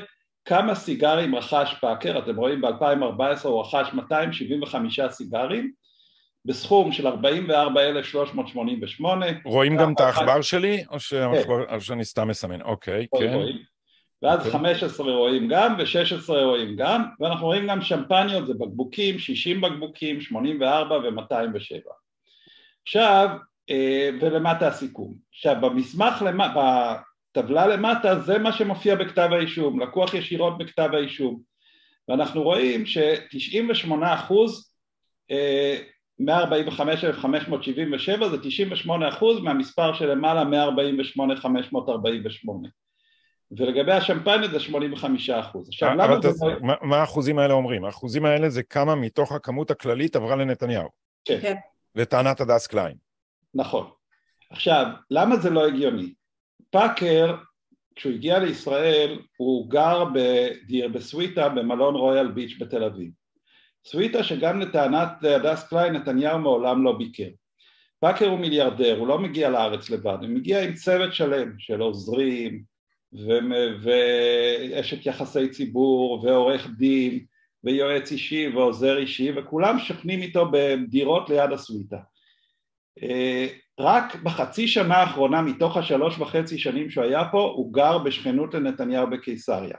כמה 0.45 0.75
סיגרים 0.75 1.35
רכש 1.35 1.75
פאקר, 1.81 2.19
אתם 2.19 2.35
רואים 2.35 2.61
ב-2014 2.61 3.47
הוא 3.47 3.61
רכש 3.61 3.93
275 3.93 4.99
סיגרים 5.09 5.71
בסכום 6.47 6.91
של 6.91 7.07
44,388 7.07 9.25
רואים 9.45 9.77
גם 9.77 9.93
את 9.93 9.99
העכבר 9.99 10.41
שלי 10.41 10.83
או 10.89 10.99
כן. 10.99 11.31
שאני 11.79 12.05
סתם 12.05 12.27
מסמן? 12.27 12.61
אוקיי, 12.61 13.07
כן. 13.19 13.33
רואים. 13.33 13.57
ואז 14.21 14.39
אוקיי. 14.39 14.51
15 14.51 15.11
רואים 15.11 15.47
גם 15.47 15.75
ו-16 15.77 16.33
רואים 16.33 16.75
גם 16.75 17.03
ואנחנו 17.19 17.45
רואים 17.45 17.67
גם 17.67 17.81
שמפניות 17.81 18.47
זה 18.47 18.53
בקבוקים, 18.53 19.19
60 19.19 19.61
בקבוקים, 19.61 20.21
84 20.21 20.95
ו-207 20.95 21.89
עכשיו 22.83 23.29
אה, 23.69 24.09
ולמטה 24.21 24.67
הסיכום. 24.67 25.13
עכשיו 25.33 25.55
במסמך, 25.61 26.23
למ... 26.25 26.41
בטבלה 27.37 27.67
למטה 27.67 28.19
זה 28.19 28.37
מה 28.37 28.51
שמופיע 28.51 28.95
בכתב 28.95 29.29
האישום, 29.31 29.79
לקוח 29.79 30.13
ישירות 30.13 30.57
בכתב 30.57 30.89
האישום 30.93 31.41
ואנחנו 32.07 32.43
רואים 32.43 32.85
ש-98 32.85 33.91
אחוז 34.03 34.73
145,577 36.19 38.29
זה 38.29 38.37
98 38.43 39.09
אחוז 39.09 39.39
מהמספר 39.39 39.93
שלמעלה 39.93 40.43
148,548 40.43 42.67
ולגבי 43.51 43.91
השמפנית 43.91 44.51
זה 44.51 44.59
85 44.59 45.29
אחוז. 45.29 45.69
עכשיו 45.69 45.89
למה 45.93 46.21
זה... 46.21 46.45
לא- 46.45 46.51
מה- 46.61 46.75
מה 46.81 46.97
האחוזים 46.97 47.39
האלה 47.39 47.53
אומרים? 47.53 47.85
האחוזים 47.85 48.25
האלה 48.25 48.49
זה 48.49 48.63
כמה 48.63 48.95
מתוך 48.95 49.31
הכמות 49.31 49.71
הכללית 49.71 50.15
עברה 50.15 50.35
לנתניהו. 50.35 50.89
כן. 51.25 51.39
כן. 51.41 51.55
לטענת 51.95 52.41
הדס 52.41 52.67
קליין. 52.67 52.97
נכון. 53.53 53.87
עכשיו, 54.49 54.85
למה 55.11 55.35
זה 55.37 55.49
לא 55.49 55.67
הגיוני? 55.67 56.13
פאקר, 56.69 57.35
כשהוא 57.95 58.13
הגיע 58.13 58.39
לישראל, 58.39 59.19
הוא 59.37 59.69
גר 59.69 60.03
בדיר, 60.13 60.87
בסוויטה 60.87 61.49
במלון 61.49 61.95
רויאל 61.95 62.31
ביץ' 62.31 62.57
בתל 62.59 62.83
אביב. 62.83 63.11
סוויטה 63.85 64.23
שגם 64.23 64.59
לטענת 64.59 65.23
הדס 65.23 65.67
קליין 65.67 65.93
נתניהו 65.93 66.39
מעולם 66.39 66.83
לא 66.83 66.91
ביקר. 66.91 67.29
פאקר 67.99 68.27
הוא 68.27 68.39
מיליארדר, 68.39 68.99
הוא 68.99 69.07
לא 69.07 69.19
מגיע 69.19 69.49
לארץ 69.49 69.89
לבד, 69.89 70.17
הוא 70.21 70.29
מגיע 70.29 70.63
עם 70.63 70.73
צוות 70.73 71.13
שלם 71.13 71.59
של 71.59 71.81
עוזרים 71.81 72.63
ואשת 73.81 75.05
יחסי 75.05 75.49
ציבור 75.49 76.25
ועורך 76.25 76.67
דין 76.77 77.25
ויועץ 77.63 78.11
אישי 78.11 78.47
ועוזר 78.47 78.97
אישי 78.97 79.31
וכולם 79.35 79.79
שוכנים 79.79 80.21
איתו 80.21 80.51
בדירות 80.51 81.29
ליד 81.29 81.51
הסוויטה. 81.51 81.97
אה, 83.03 83.47
רק 83.79 84.15
בחצי 84.15 84.67
שנה 84.67 84.95
האחרונה 84.95 85.41
מתוך 85.41 85.77
השלוש 85.77 86.19
וחצי 86.19 86.57
שנים 86.57 86.89
שהוא 86.89 87.03
היה 87.03 87.23
פה 87.31 87.53
הוא 87.55 87.73
גר 87.73 87.97
בשכנות 87.97 88.53
לנתניהו 88.53 89.09
בקיסריה 89.09 89.77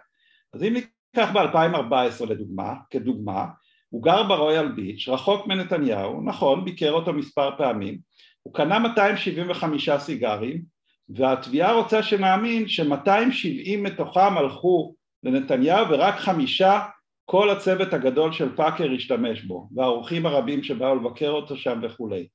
אז 0.54 0.62
אם 0.62 0.74
ניקח 0.74 1.30
ב-2014 1.34 2.26
לדוגמה, 2.26 2.74
כדוגמה 2.90 3.46
הוא 3.88 4.02
גר 4.02 4.22
ברויאל 4.22 4.68
ביץ', 4.68 5.08
רחוק 5.08 5.46
מנתניהו, 5.46 6.22
נכון, 6.24 6.64
ביקר 6.64 6.92
אותו 6.92 7.12
מספר 7.12 7.50
פעמים, 7.58 7.98
הוא 8.42 8.54
קנה 8.54 8.78
275 8.78 9.90
סיגרים 9.90 10.62
והתביעה 11.08 11.72
רוצה 11.72 12.02
שנאמין 12.02 12.68
ש-270 12.68 13.78
מתוכם 13.78 14.38
הלכו 14.38 14.94
לנתניהו 15.22 15.86
ורק 15.90 16.14
חמישה 16.14 16.80
כל 17.24 17.50
הצוות 17.50 17.92
הגדול 17.92 18.32
של 18.32 18.56
פאקר 18.56 18.90
השתמש 18.96 19.42
בו 19.42 19.68
והאורחים 19.76 20.26
הרבים 20.26 20.62
שבאו 20.62 20.94
לבקר 20.94 21.30
אותו 21.30 21.56
שם 21.56 21.80
וכולי. 21.82 22.26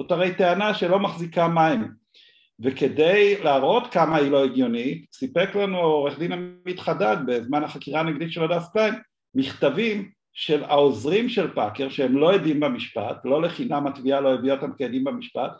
זאת 0.00 0.10
הרי 0.10 0.34
טענה 0.34 0.74
שלא 0.74 0.98
מחזיקה 0.98 1.48
מים. 1.48 1.88
וכדי 2.60 3.42
להראות 3.44 3.86
כמה 3.92 4.16
היא 4.16 4.30
לא 4.30 4.44
הגיונית 4.44 5.06
סיפק 5.12 5.54
לנו 5.54 5.78
עורך 5.78 6.18
דין 6.18 6.32
עמית 6.32 6.80
חדד 6.80 7.16
בזמן 7.26 7.64
החקירה 7.64 8.00
הנגדית 8.00 8.32
של 8.32 8.42
הדס 8.52 8.72
קליין 8.72 8.94
מכתבים 9.34 10.10
של 10.36 10.64
העוזרים 10.64 11.28
של 11.28 11.54
פאקר 11.54 11.88
שהם 11.88 12.16
לא 12.16 12.32
עדים 12.32 12.60
במשפט, 12.60 13.16
לא 13.24 13.42
לחינם 13.42 13.86
התביעה 13.86 14.20
לא 14.20 14.34
הביאה 14.34 14.54
אותם 14.54 14.70
כעדים 14.78 15.04
במשפט 15.04 15.50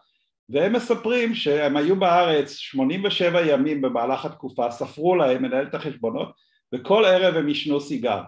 והם 0.48 0.72
מספרים 0.72 1.34
שהם 1.34 1.76
היו 1.76 1.96
בארץ 1.96 2.52
87 2.52 3.46
ימים 3.46 3.82
במהלך 3.82 4.24
התקופה, 4.24 4.70
ספרו 4.70 5.16
להם, 5.16 5.42
מנהל 5.42 5.66
את 5.66 5.74
החשבונות 5.74 6.32
וכל 6.74 7.04
ערב 7.04 7.36
הם 7.36 7.46
עישנו 7.46 7.80
סיגר 7.80 8.22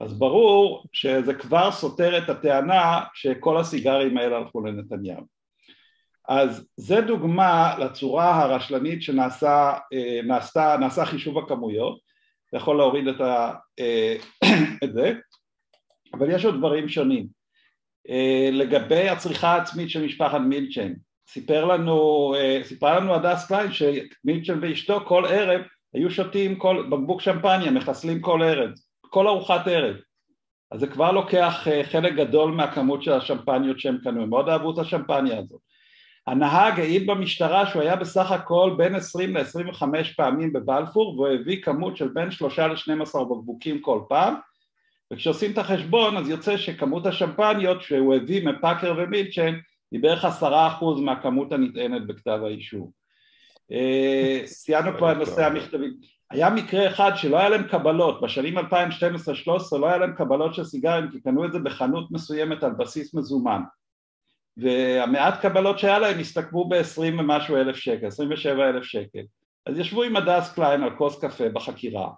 אז 0.00 0.18
ברור 0.18 0.84
שזה 0.92 1.34
כבר 1.34 1.72
סותר 1.72 2.18
את 2.18 2.28
הטענה 2.28 3.00
שכל 3.14 3.56
הסיגרים 3.56 4.18
האלה 4.18 4.36
הלכו 4.36 4.66
לנתניהו. 4.66 5.22
אז 6.28 6.66
זה 6.76 7.00
דוגמה 7.00 7.78
לצורה 7.78 8.42
הרשלנית 8.42 9.02
שנעשה 9.02 9.72
נעשתה, 10.24 10.76
נעשה 10.80 11.04
חישוב 11.04 11.38
הכמויות, 11.38 12.05
אתה 12.56 12.62
יכול 12.62 12.76
להוריד 12.76 13.08
את, 13.08 13.20
ה, 13.20 13.52
את 14.84 14.92
זה, 14.92 15.12
אבל 16.14 16.30
יש 16.30 16.44
עוד 16.44 16.58
דברים 16.58 16.88
שונים. 16.88 17.26
לגבי 18.52 19.08
הצריכה 19.08 19.48
העצמית 19.48 19.90
של 19.90 20.04
משפחת 20.04 20.40
מילצ'ן, 20.40 20.92
סיפר 21.28 21.64
לנו, 21.64 22.34
סיפרה 22.62 23.00
לנו 23.00 23.14
הדס 23.14 23.46
קליין 23.46 23.72
שמילצ'ן 23.72 24.58
ואשתו 24.62 25.00
כל 25.06 25.24
ערב 25.28 25.60
היו 25.94 26.10
שותים 26.10 26.56
כל, 26.56 26.86
בקבוק 26.90 27.20
שמפניה, 27.20 27.70
מחסלים 27.70 28.20
כל 28.20 28.42
ערב, 28.42 28.70
כל 29.00 29.28
ארוחת 29.28 29.66
ערב. 29.66 29.96
אז 30.70 30.80
זה 30.80 30.86
כבר 30.86 31.12
לוקח 31.12 31.66
חלק 31.82 32.12
גדול 32.12 32.52
מהכמות 32.52 33.02
של 33.02 33.12
השמפניות 33.12 33.80
שהם 33.80 33.98
קנו, 34.04 34.22
הם 34.22 34.30
מאוד 34.30 34.48
אהבו 34.48 34.74
את 34.74 34.78
השמפניה 34.78 35.38
הזאת. 35.38 35.60
הנהג 36.26 36.80
העיד 36.80 37.06
במשטרה 37.06 37.66
שהוא 37.66 37.82
היה 37.82 37.96
בסך 37.96 38.30
הכל 38.30 38.74
בין 38.76 38.94
20 38.94 39.36
ל-25 39.36 39.82
פעמים 40.16 40.52
בבלפור 40.52 41.14
והוא 41.14 41.28
הביא 41.28 41.62
כמות 41.62 41.96
של 41.96 42.08
בין 42.08 42.30
3 42.30 42.58
ל-12 42.58 43.24
בקבוקים 43.24 43.80
כל 43.80 44.00
פעם. 44.08 44.34
וכשעושים 45.12 45.52
את 45.52 45.58
החשבון 45.58 46.16
אז 46.16 46.28
יוצא 46.28 46.56
שכמות 46.56 47.06
השמפניות 47.06 47.82
שהוא 47.82 48.14
הביא 48.14 48.48
מפאקר 48.48 48.94
ומילצ'ן 48.98 49.54
היא 49.92 50.02
בערך 50.02 50.24
עשרה 50.24 50.68
אחוז 50.68 51.00
מהכמות 51.00 51.52
הנטענת 51.52 52.06
בכתב 52.06 52.40
האישור 52.44 52.92
ציינו 54.44 54.96
כבר 54.96 55.12
את 55.12 55.16
נושא 55.16 55.46
המכתבים. 55.46 55.94
היה 56.30 56.50
מקרה 56.50 56.86
אחד 56.86 57.12
שלא 57.16 57.38
היה 57.38 57.48
להם 57.48 57.62
קבלות, 57.62 58.20
בשנים 58.20 58.58
2012-2013 58.58 58.62
לא 59.80 59.86
היה 59.86 59.96
להם 59.96 60.12
קבלות 60.12 60.54
של 60.54 60.64
סיגרים 60.64 61.10
כי 61.10 61.20
קנו 61.20 61.44
את 61.44 61.52
זה 61.52 61.58
בחנות 61.58 62.10
מסוימת 62.10 62.62
על 62.62 62.72
בסיס 62.72 63.14
מזומן 63.14 63.60
והמעט 64.56 65.40
קבלות 65.40 65.78
שהיה 65.78 65.98
להם 65.98 66.18
הסתכמו 66.18 66.68
ב-20 66.68 67.00
ומשהו 67.18 67.56
אלף 67.56 67.76
שקל, 67.76 68.06
27 68.06 68.68
אלף 68.68 68.84
שקל 68.84 69.22
אז 69.66 69.78
ישבו 69.78 70.02
עם 70.02 70.16
הדס 70.16 70.52
קליין 70.54 70.82
על 70.82 70.96
כוס 70.96 71.24
קפה 71.24 71.48
בחקירה 71.48 72.08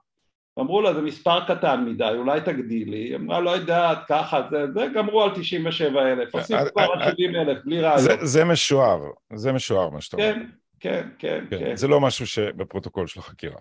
ואמרו 0.58 0.82
לה 0.82 0.94
זה 0.94 1.02
מספר 1.02 1.44
קטן 1.44 1.84
מדי, 1.84 2.12
אולי 2.14 2.40
תגדילי, 2.40 2.96
היא 2.96 3.16
אמרה 3.16 3.40
לא 3.40 3.50
יודעת, 3.50 3.98
ככה, 4.08 4.40
זה, 4.50 4.72
זה 4.74 4.86
גמרו 4.94 5.22
על 5.22 5.30
97 5.34 6.12
אלף, 6.12 6.34
עושים 6.34 6.56
אה, 6.56 6.70
כבר 6.70 6.82
על 6.82 7.02
אה, 7.02 7.10
70 7.10 7.36
אלף, 7.36 7.58
בלי 7.64 7.80
ראיות. 7.80 8.00
זה, 8.00 8.16
זה 8.22 8.44
משוער, 8.44 9.00
זה 9.34 9.52
משוער 9.52 9.90
מה 9.90 10.00
שאתה 10.00 10.16
אומר. 10.16 10.32
כן, 10.32 10.46
כן, 10.80 11.08
כן, 11.18 11.44
כן, 11.50 11.58
כן. 11.58 11.76
זה 11.76 11.88
לא 11.88 12.00
משהו 12.00 12.26
שבפרוטוקול 12.26 13.06
של 13.06 13.20
החקירה. 13.20 13.56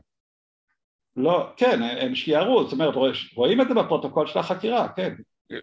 לא, 1.15 1.49
כן, 1.57 1.81
הם 1.83 2.15
שיערו, 2.15 2.63
זאת 2.63 2.73
אומרת, 2.73 2.93
רואים 3.35 3.61
את 3.61 3.67
זה 3.67 3.73
בפרוטוקול 3.73 4.27
של 4.27 4.39
החקירה, 4.39 4.87
כן. 4.87 5.13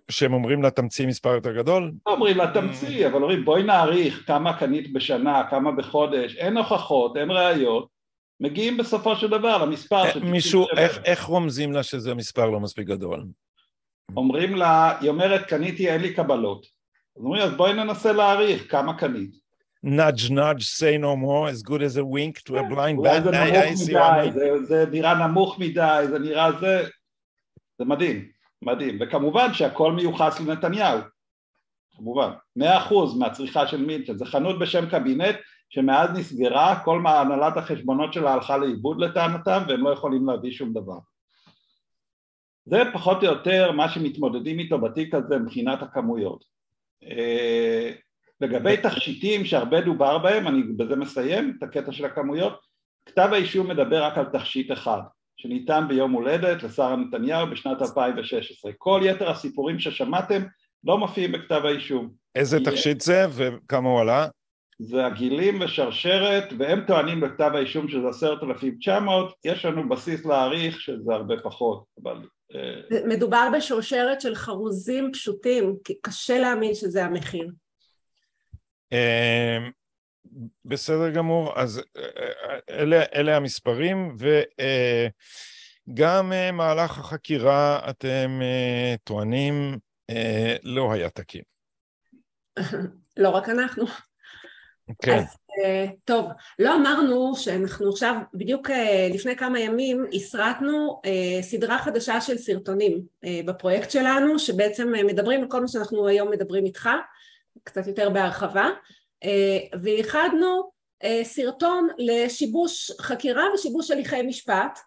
שהם 0.09 0.33
אומרים 0.33 0.63
לה 0.63 0.71
תמציא 0.71 1.07
מספר 1.07 1.35
יותר 1.35 1.53
גדול? 1.57 1.93
לא 2.07 2.13
אומרים 2.13 2.37
לה 2.37 2.51
תמציא, 2.55 3.07
אבל 3.07 3.23
אומרים 3.23 3.45
בואי 3.45 3.63
נעריך 3.63 4.23
כמה 4.27 4.59
קנית 4.59 4.93
בשנה, 4.93 5.43
כמה 5.51 5.73
בחודש, 5.73 6.37
אין 6.37 6.57
הוכחות, 6.57 7.17
אין 7.17 7.31
ראיות, 7.31 7.89
מגיעים 8.41 8.77
בסופו 8.77 9.17
של 9.17 9.29
דבר 9.31 9.65
למספר 9.65 10.11
של... 10.13 10.23
אה, 10.23 10.31
מישהו, 10.31 10.67
איך, 10.77 10.99
איך 11.05 11.25
רומזים 11.25 11.73
לה 11.73 11.83
שזה 11.83 12.15
מספר 12.15 12.51
לא 12.51 12.61
מספיק 12.61 12.87
גדול? 12.87 13.25
אומרים 14.17 14.57
לה, 14.57 15.01
היא 15.01 15.11
אומרת 15.11 15.47
קניתי 15.47 15.91
אין 15.91 16.01
לי 16.01 16.15
קבלות. 16.15 16.67
אז 17.17 17.25
אומרים 17.25 17.43
אז 17.43 17.55
בואי 17.55 17.73
ננסה 17.73 18.13
להעריך 18.13 18.71
כמה 18.71 18.99
קנית. 18.99 19.45
nudge 19.85 20.31
nudge 20.31 20.65
say 20.67 20.97
no 20.97 21.15
more 21.15 21.47
as 21.49 21.63
good 21.63 21.83
as 21.83 21.97
a 21.99 22.05
wink 22.05 22.43
to 22.47 22.57
a 22.57 22.63
blind 22.63 22.99
אולי 22.99 23.19
bad 23.19 23.23
זה 23.23 23.31
נמוך 23.31 23.49
מדי, 24.29 24.65
זה 24.67 24.85
נראה 24.91 25.27
נמוך 25.27 25.59
מדי, 25.59 26.05
זה 26.11 26.19
נראה 26.19 26.53
זה, 26.61 26.83
זה 27.79 27.85
מדהים, 27.85 28.29
מדהים, 28.65 28.99
וכמובן 29.01 29.55
שהכל 29.55 29.93
מיוחס 29.93 30.41
לנתניהו, 30.41 30.99
כמובן, 31.97 32.31
מאה 32.57 32.79
אחוז 32.79 33.19
מהצריכה 33.19 33.67
של 33.67 33.87
מילצ'ן, 33.87 34.19
זה 34.19 34.27
חנות 34.27 34.59
בשם 34.59 34.91
קבינט 34.91 35.37
שמאז 35.71 36.11
נסגרה, 36.11 36.81
כל 36.85 37.01
מה- 37.01 37.21
הנהלת 37.21 37.57
החשבונות 37.57 38.13
שלה 38.13 38.33
הלכה 38.33 38.57
לאיבוד 38.57 39.01
לטענתם 39.01 39.63
והם 39.69 39.85
לא 39.85 39.91
יכולים 39.91 40.27
להביא 40.27 40.51
שום 40.53 40.73
דבר. 40.73 40.99
זה 42.67 42.83
פחות 42.93 43.17
או 43.23 43.25
יותר 43.25 43.73
מה 43.73 43.89
שמתמודדים 43.89 44.59
איתו 44.59 44.79
בתיק 44.79 45.15
הזה 45.15 45.39
מבחינת 45.39 45.83
הכמויות. 45.83 46.45
אה, 47.05 47.93
לגבי 48.41 48.77
תכשיטים 48.77 49.45
שהרבה 49.45 49.81
דובר 49.81 50.19
בהם, 50.19 50.49
אני 50.49 50.63
בזה 50.63 50.97
מסיים 50.97 51.57
את 51.59 51.63
הקטע 51.63 51.93
של 51.93 52.05
הכמויות, 52.05 52.61
כתב 53.07 53.29
האישום 53.33 53.69
מדבר 53.69 54.05
רק 54.05 54.19
על 54.19 54.25
תכשיט 54.25 54.73
אחד, 54.73 55.01
שניתן 55.45 55.85
ביום 55.89 56.13
הולדת 56.13 56.63
לשרה 56.63 56.97
נתניהו 56.97 57.51
בשנת 57.51 57.83
2016. 57.83 58.73
כל 58.79 59.01
יתר 59.05 59.31
הסיפורים 59.31 59.79
ששמעתם 59.79 60.43
לא 60.85 60.99
מופיעים 60.99 61.33
בכתב 61.33 61.61
האישום. 61.65 62.11
איזה 62.35 62.57
יהיה. 62.57 62.71
תכשיט 62.71 63.01
זה 63.01 63.27
וכמה 63.31 63.89
הוא 63.89 64.01
עלה? 64.01 64.29
זה 64.79 65.07
הגילים 65.07 65.61
ושרשרת, 65.61 66.45
והם 66.59 66.85
טוענים 66.87 67.21
בכתב 67.21 67.51
האישום 67.55 67.89
שזה 67.89 68.09
עשרת 68.09 68.43
אלפים 68.43 68.77
תשע 68.81 69.01
מאות, 69.01 69.35
יש 69.45 69.65
לנו 69.65 69.89
בסיס 69.89 70.27
להעריך 70.27 70.81
שזה 70.81 71.13
הרבה 71.13 71.35
פחות, 71.43 71.85
אבל... 72.03 72.17
אה, 72.55 72.99
מדובר 73.09 73.49
בשרשרת 73.57 74.21
של 74.21 74.35
חרוזים 74.35 75.11
פשוטים, 75.13 75.77
כי 75.85 75.95
קשה 76.03 76.39
להאמין 76.39 76.75
שזה 76.75 77.05
המחיר. 77.05 77.49
אה, 80.27 80.41
בסדר 80.65 81.11
גמור, 81.11 81.53
אז 81.57 81.83
אה, 81.97 82.59
אלה, 82.71 83.03
אלה 83.15 83.37
המספרים, 83.37 84.17
וגם 85.89 86.33
מהלך 86.53 86.99
החקירה, 86.99 87.91
אתם 87.91 88.41
אה, 88.43 88.95
טוענים, 89.05 89.79
אה, 90.11 90.57
לא 90.63 90.93
היה 90.93 91.11
תקין. 91.11 91.43
לא 93.17 93.29
רק 93.29 93.49
אנחנו. 93.49 93.85
כן, 95.03 95.19
אז 95.19 95.37
אה, 95.65 95.87
טוב, 96.05 96.31
לא 96.59 96.77
אמרנו 96.77 97.37
שאנחנו 97.37 97.91
עכשיו, 97.91 98.15
בדיוק 98.35 98.71
אה, 98.71 99.09
לפני 99.15 99.37
כמה 99.37 99.61
ימים, 99.61 100.07
הסרטנו 100.13 101.01
אה, 101.05 101.43
סדרה 101.43 101.79
חדשה 101.79 102.21
של 102.21 102.39
סרטונים 102.39 103.03
אה, 103.25 103.41
בפרויקט 103.47 103.91
שלנו, 103.91 104.39
שבעצם 104.39 104.95
אה, 104.95 105.05
מדברים 105.05 105.43
על 105.43 105.49
כל 105.49 105.61
מה 105.61 105.69
שאנחנו 105.69 106.09
היום 106.09 106.31
מדברים 106.31 106.65
איתך, 106.65 106.89
קצת 107.65 107.87
יותר 107.87 108.11
בהרחבה, 108.11 108.65
אה, 108.65 108.71
וייחדנו 109.83 110.71
אה, 111.05 111.21
סרטון 111.25 111.89
לשיבוש 111.99 112.91
חקירה 113.01 113.45
ושיבוש 113.55 113.91
הליכי 113.91 114.23
משפט, 114.23 114.79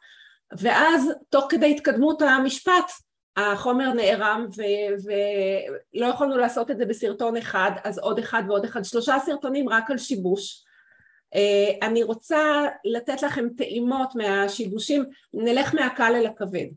ואז 0.60 1.12
תוך 1.30 1.46
כדי 1.50 1.72
התקדמות 1.72 2.22
המשפט 2.22 2.92
החומר 3.38 3.94
נערם 3.94 4.48
ו- 4.58 5.10
ולא 5.94 6.06
יכולנו 6.06 6.38
לעשות 6.38 6.72
את 6.72 6.78
זה 6.78 6.86
בסרטון 6.86 7.38
אחד 7.38 7.72
אז 7.84 8.00
עוד 8.00 8.20
אחד 8.20 8.44
ועוד 8.48 8.66
אחד 8.66 8.86
שלושה 8.86 9.18
סרטונים 9.26 9.70
רק 9.70 9.92
על 9.92 9.98
שיבוש. 9.98 10.64
אה, 11.36 11.88
אני 11.88 12.04
רוצה 12.04 12.66
לתת 12.86 13.22
לכם 13.22 13.48
טעימות 13.58 14.16
מהשיבושים 14.16 15.06
נלך 15.34 15.76
מהקל 15.76 16.16
אל 16.16 16.26
הכבד. 16.26 16.68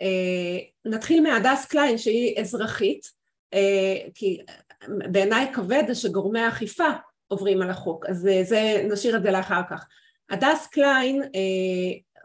אה, 0.00 0.58
נתחיל 0.84 1.22
מהדס 1.22 1.64
קליין 1.66 1.98
שהיא 1.98 2.40
אזרחית 2.40 3.06
אה, 3.54 3.96
כי 4.14 4.40
בעיניי 4.88 5.26
הכי 5.26 5.52
כבד 5.52 5.82
זה 5.88 5.94
שגורמי 5.94 6.40
האכיפה 6.40 6.88
עוברים 7.28 7.62
על 7.62 7.70
החוק 7.70 8.06
אז 8.06 8.28
זה 8.42 8.86
נשאיר 8.92 9.16
את 9.16 9.22
זה 9.22 9.30
לאחר 9.30 9.60
כך 9.70 9.86
הדס 10.30 10.66
קליין 10.66 11.22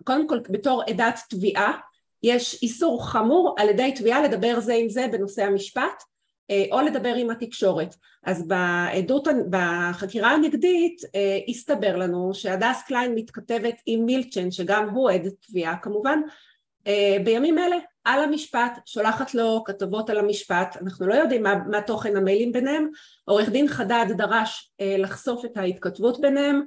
קודם 0.03 0.27
כל 0.27 0.39
בתור 0.49 0.83
עדת 0.87 1.19
תביעה 1.29 1.77
יש 2.23 2.63
איסור 2.63 3.09
חמור 3.09 3.55
על 3.57 3.69
ידי 3.69 3.91
תביעה 3.95 4.21
לדבר 4.21 4.59
זה 4.59 4.73
עם 4.73 4.89
זה 4.89 5.07
בנושא 5.11 5.43
המשפט 5.43 6.03
או 6.71 6.81
לדבר 6.81 7.13
עם 7.15 7.29
התקשורת. 7.29 7.95
אז 8.23 8.47
בעדות, 8.47 9.27
בחקירה 9.49 10.31
הנגדית 10.31 11.01
הסתבר 11.47 11.95
לנו 11.97 12.33
שהדס 12.33 12.83
קליין 12.87 13.15
מתכתבת 13.15 13.81
עם 13.85 14.05
מילצ'ן 14.05 14.51
שגם 14.51 14.89
הוא 14.89 15.11
עד 15.11 15.29
תביעה 15.39 15.77
כמובן 15.77 16.19
בימים 17.23 17.57
אלה 17.57 17.77
על 18.03 18.23
המשפט, 18.23 18.79
שולחת 18.85 19.33
לו 19.33 19.63
כתבות 19.65 20.09
על 20.09 20.19
המשפט, 20.19 20.77
אנחנו 20.81 21.07
לא 21.07 21.13
יודעים 21.13 21.43
מה, 21.43 21.55
מה 21.55 21.81
תוכן 21.81 22.17
המיילים 22.17 22.51
ביניהם, 22.51 22.87
עורך 23.25 23.49
דין 23.49 23.67
חדד 23.67 24.05
דרש 24.17 24.71
לחשוף 24.81 25.45
את 25.45 25.57
ההתכתבות 25.57 26.21
ביניהם 26.21 26.61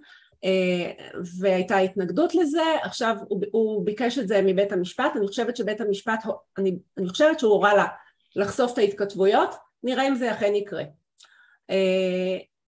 והייתה 1.40 1.78
התנגדות 1.78 2.34
לזה, 2.34 2.62
עכשיו 2.82 3.16
הוא, 3.28 3.40
הוא 3.52 3.86
ביקש 3.86 4.18
את 4.18 4.28
זה 4.28 4.42
מבית 4.42 4.72
המשפט, 4.72 5.16
אני 5.16 5.26
חושבת 5.26 5.56
שבית 5.56 5.80
המשפט, 5.80 6.24
אני, 6.58 6.78
אני 6.98 7.08
חושבת 7.08 7.40
שהוא 7.40 7.52
הורה 7.52 7.74
לה 7.74 7.86
לחשוף 8.36 8.72
את 8.72 8.78
ההתכתבויות, 8.78 9.54
נראה 9.82 10.08
אם 10.08 10.14
זה 10.14 10.32
אכן 10.32 10.54
יקרה. 10.54 10.82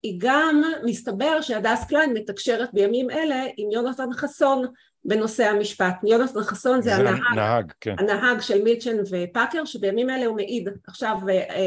היא 0.02 0.14
גם, 0.18 0.62
מסתבר 0.84 1.40
שהדס 1.40 1.84
קליין 1.84 2.12
מתקשרת 2.12 2.68
בימים 2.72 3.10
אלה 3.10 3.44
עם 3.56 3.70
יונתן 3.70 4.12
חסון 4.12 4.66
בנושא 5.08 5.44
המשפט. 5.44 5.94
יונתן 6.04 6.40
חסון 6.42 6.82
זה, 6.82 6.94
הנהג, 6.94 7.20
נהג, 7.34 7.72
כן. 7.80 7.94
הנהג 7.98 8.40
של 8.40 8.62
מילצ'ן 8.62 8.96
ופאקר, 9.10 9.64
שבימים 9.64 10.10
אלה 10.10 10.26
הוא 10.26 10.36
מעיד. 10.36 10.68
עכשיו, 10.86 11.16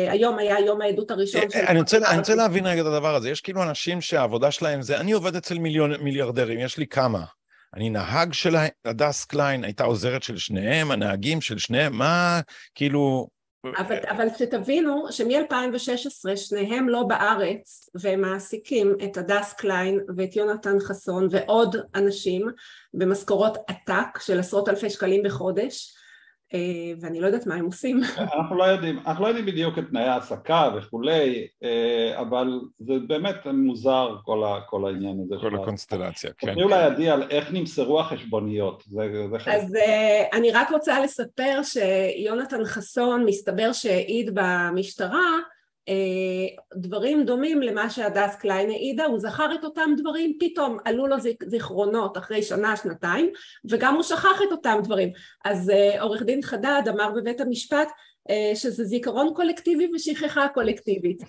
היום 0.10 0.38
היה 0.38 0.60
יום 0.60 0.82
העדות 0.82 1.12
הראשון 1.12 1.50
של... 1.50 1.60
אני 1.60 1.80
רוצה, 1.80 1.98
אני 1.98 2.18
רוצה 2.18 2.36
להבין 2.36 2.66
רגע 2.66 2.82
את 2.82 2.86
הדבר 2.86 3.16
הזה. 3.16 3.30
יש 3.30 3.42
כאילו 3.42 3.64
אנשים 3.64 4.02
שהעבודה 4.02 4.52
שלהם 4.52 4.82
זה, 4.82 5.00
אני 5.00 5.12
עובד 5.12 5.36
אצל 5.36 5.60
מיליון, 5.60 5.94
מיליארדרים, 6.02 6.60
יש 6.60 6.78
לי 6.78 6.88
כמה. 6.88 7.24
אני 7.76 7.90
נהג 7.90 8.34
של 8.34 8.56
הדס 8.86 9.26
קליין, 9.26 9.64
הייתה 9.64 9.84
עוזרת 9.84 10.24
של 10.24 10.38
שניהם, 10.38 10.92
הנהגים 10.92 11.42
של 11.42 11.58
שניהם, 11.58 11.98
מה, 11.98 12.40
כאילו... 12.76 13.39
אבל, 13.66 13.98
אבל 14.10 14.28
שתבינו 14.38 15.12
שמ-2016 15.12 16.36
שניהם 16.36 16.90
לא 16.90 17.04
בארץ 17.04 17.90
והם 17.96 18.22
מעסיקים 18.22 18.96
את 19.04 19.18
הדס 19.18 19.54
קליין 19.54 20.00
ואת 20.18 20.36
יונתן 20.36 20.80
חסון 20.80 21.28
ועוד 21.32 21.76
אנשים 21.96 22.48
במשכורות 22.94 23.58
עתק 23.68 24.20
של 24.20 24.40
עשרות 24.40 24.70
אלפי 24.70 24.90
שקלים 24.90 25.24
בחודש 25.24 25.94
ואני 27.02 27.22
לא 27.22 27.26
יודעת 27.28 27.46
מה 27.46 27.56
הם 27.56 27.66
עושים. 27.66 28.02
אנחנו 28.36 28.58
לא 28.58 28.64
יודעים, 28.64 29.00
אנחנו 29.06 29.24
לא 29.24 29.28
יודעים 29.28 29.46
בדיוק 29.46 29.78
את 29.78 29.84
תנאי 29.90 30.04
העסקה 30.04 30.70
וכולי, 30.78 31.48
אבל 32.16 32.60
זה 32.80 32.94
באמת 33.08 33.48
מוזר 33.54 34.16
כל, 34.24 34.44
ה, 34.44 34.62
כל 34.68 34.88
העניין 34.88 35.18
הזה. 35.26 35.36
כל 35.42 35.56
הקונסטלציה, 35.56 36.32
כן. 36.38 36.48
תוכלי 36.48 36.64
אולי 36.64 36.84
עדי 36.84 37.10
על 37.10 37.24
איך 37.30 37.52
נמסרו 37.52 38.00
החשבוניות. 38.00 38.84
זה, 38.88 39.28
זה 39.32 39.40
חלק. 39.40 39.54
אז 39.54 39.76
אני 40.34 40.52
רק 40.52 40.72
רוצה 40.72 41.00
לספר 41.00 41.62
שיונתן 41.64 42.66
חסון 42.66 43.26
מסתבר 43.26 43.74
שהעיד 43.74 44.32
במשטרה 44.34 45.40
דברים 46.76 47.24
דומים 47.26 47.62
למה 47.62 47.90
שהדס 47.90 48.36
קליין 48.36 48.70
העידה, 48.70 49.06
הוא 49.06 49.20
זכר 49.20 49.56
את 49.60 49.64
אותם 49.64 49.90
דברים, 49.98 50.38
פתאום 50.40 50.78
עלו 50.86 51.08
לו 51.08 51.16
זיכרונות 51.46 52.18
אחרי 52.18 52.44
שנה, 52.44 52.78
שנתיים, 52.78 53.32
וגם 53.70 53.96
הוא 53.96 54.04
שכח 54.04 54.42
את 54.48 54.52
אותם 54.52 54.80
דברים. 54.84 55.12
אז 55.46 55.72
עורך 56.00 56.24
דין 56.24 56.42
חדד 56.42 56.82
אמר 56.90 57.12
בבית 57.12 57.42
המשפט 57.42 57.88
שזה 58.56 58.84
זיכרון 58.84 59.34
קולקטיבי 59.36 59.90
ושכחה 59.96 60.48
קולקטיבית, 60.48 61.24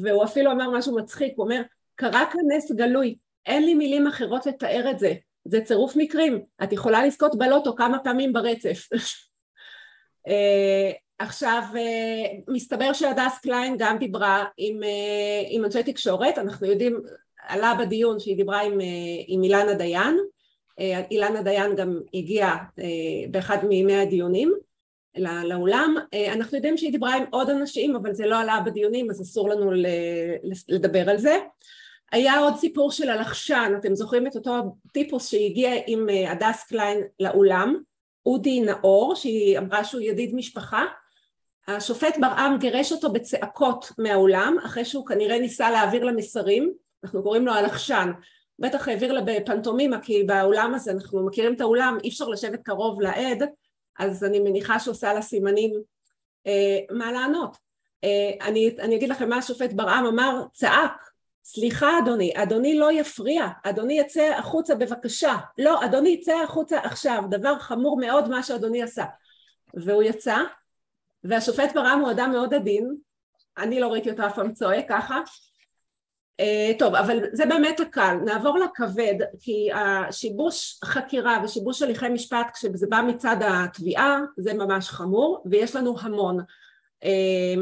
והוא 0.00 0.24
אפילו 0.24 0.52
אמר 0.52 0.70
משהו 0.70 0.96
מצחיק, 0.96 1.32
הוא 1.36 1.44
אומר, 1.44 1.62
קרה 1.94 2.24
כאן 2.32 2.40
נס 2.56 2.72
גלוי, 2.72 3.16
אין 3.46 3.64
לי 3.64 3.74
מילים 3.74 4.06
אחרות 4.06 4.46
לתאר 4.46 4.90
את 4.90 4.98
זה, 4.98 5.14
זה 5.44 5.60
צירוף 5.60 5.96
מקרים, 5.96 6.40
את 6.62 6.72
יכולה 6.72 7.06
לזכות 7.06 7.38
בלוטו 7.38 7.76
כמה 7.76 7.98
פעמים 7.98 8.32
ברצף. 8.32 8.88
אה, 11.20 11.24
עכשיו, 11.24 11.62
אה, 11.76 12.38
מסתבר 12.48 12.92
שהדס 12.92 13.38
קליין 13.42 13.76
גם 13.78 13.98
דיברה 13.98 14.44
עם, 14.56 14.82
אה, 14.82 15.42
עם 15.48 15.64
אנשי 15.64 15.82
תקשורת, 15.82 16.38
אנחנו 16.38 16.66
יודעים, 16.66 17.00
עלה 17.48 17.74
בדיון 17.74 18.20
שהיא 18.20 18.36
דיברה 18.36 18.60
עם, 18.60 18.78
עם 19.26 19.42
אילנה 19.42 19.74
דיין, 19.74 20.18
אילנה 21.10 21.42
דיין 21.42 21.74
גם 21.74 22.00
הגיעה 22.14 22.58
באחד 23.30 23.64
מימי 23.64 23.94
הדיונים 23.96 24.52
לאולם, 25.44 25.94
אנחנו 26.32 26.56
יודעים 26.56 26.76
שהיא 26.76 26.92
דיברה 26.92 27.14
עם 27.14 27.24
עוד 27.30 27.50
אנשים 27.50 27.96
אבל 27.96 28.14
זה 28.14 28.26
לא 28.26 28.40
עלה 28.40 28.60
בדיונים 28.64 29.10
אז 29.10 29.22
אסור 29.22 29.48
לנו 29.48 29.70
לדבר 30.68 31.10
על 31.10 31.18
זה. 31.18 31.38
היה 32.12 32.38
עוד 32.38 32.56
סיפור 32.56 32.90
של 32.90 33.10
הלחשן, 33.10 33.72
אתם 33.80 33.94
זוכרים 33.94 34.26
את 34.26 34.36
אותו 34.36 34.76
טיפוס 34.92 35.28
שהגיע 35.28 35.70
עם 35.86 36.08
אה, 36.08 36.32
הדס 36.32 36.64
קליין 36.68 37.02
לאולם, 37.20 37.76
אודי 38.26 38.60
נאור, 38.60 39.14
שהיא 39.14 39.58
אמרה 39.58 39.84
שהוא 39.84 40.00
ידיד 40.00 40.34
משפחה, 40.34 40.84
השופט 41.68 42.18
ברעם 42.20 42.58
גירש 42.58 42.92
אותו 42.92 43.12
בצעקות 43.12 43.92
מהאולם, 43.98 44.56
אחרי 44.64 44.84
שהוא 44.84 45.06
כנראה 45.06 45.38
ניסה 45.38 45.70
להעביר 45.70 46.04
לה 46.04 46.12
מסרים, 46.12 46.72
אנחנו 47.04 47.22
קוראים 47.22 47.46
לו 47.46 47.52
הלחשן, 47.52 48.10
בטח 48.58 48.88
העביר 48.88 49.12
לה 49.12 49.20
בפנטומימה, 49.20 50.00
כי 50.00 50.24
באולם 50.24 50.74
הזה, 50.74 50.90
אנחנו 50.90 51.26
מכירים 51.26 51.54
את 51.54 51.60
האולם, 51.60 51.98
אי 52.04 52.08
אפשר 52.08 52.28
לשבת 52.28 52.62
קרוב 52.62 53.00
לעד, 53.00 53.42
אז 53.98 54.24
אני 54.24 54.40
מניחה 54.40 54.78
שעושה 54.78 55.12
לה 55.12 55.22
סימנים 55.22 55.70
אה, 56.46 56.78
מה 56.90 57.12
לענות. 57.12 57.56
אה, 58.04 58.46
אני, 58.48 58.76
אני 58.78 58.96
אגיד 58.96 59.08
לכם 59.08 59.28
מה 59.28 59.36
השופט 59.36 59.72
ברעם 59.72 60.06
אמר, 60.06 60.42
צעק, 60.52 61.10
סליחה 61.44 61.98
אדוני, 61.98 62.32
אדוני 62.36 62.78
לא 62.78 62.92
יפריע, 62.92 63.48
אדוני 63.64 63.98
יצא 63.98 64.34
החוצה 64.38 64.74
בבקשה, 64.74 65.36
לא, 65.58 65.84
אדוני 65.84 66.08
יצא 66.08 66.32
החוצה 66.44 66.78
עכשיו, 66.78 67.22
דבר 67.30 67.58
חמור 67.58 68.00
מאוד 68.00 68.28
מה 68.28 68.42
שאדוני 68.42 68.82
עשה. 68.82 69.04
והוא 69.74 70.02
יצא, 70.02 70.36
והשופט 71.24 71.74
ברם 71.74 72.00
הוא 72.02 72.10
אדם 72.10 72.30
מאוד 72.30 72.54
עדין, 72.54 72.96
אני 73.58 73.80
לא 73.80 73.88
ראיתי 73.88 74.10
אותו 74.10 74.26
אף 74.26 74.34
פעם 74.34 74.52
צועק 74.52 74.84
ככה. 74.88 75.20
Uh, 76.40 76.78
טוב, 76.78 76.94
אבל 76.94 77.18
זה 77.32 77.46
באמת 77.46 77.80
הקל, 77.80 78.16
נעבור 78.24 78.58
לכבד, 78.58 79.14
כי 79.40 79.68
השיבוש 79.72 80.80
חקירה 80.84 81.40
ושיבוש 81.44 81.82
הליכי 81.82 82.08
משפט 82.08 82.50
כשזה 82.54 82.86
בא 82.90 83.02
מצד 83.06 83.36
התביעה 83.40 84.20
זה 84.36 84.54
ממש 84.54 84.88
חמור, 84.88 85.44
ויש 85.50 85.76
לנו 85.76 85.96
המון. 86.00 86.38
Uh, 87.04 87.60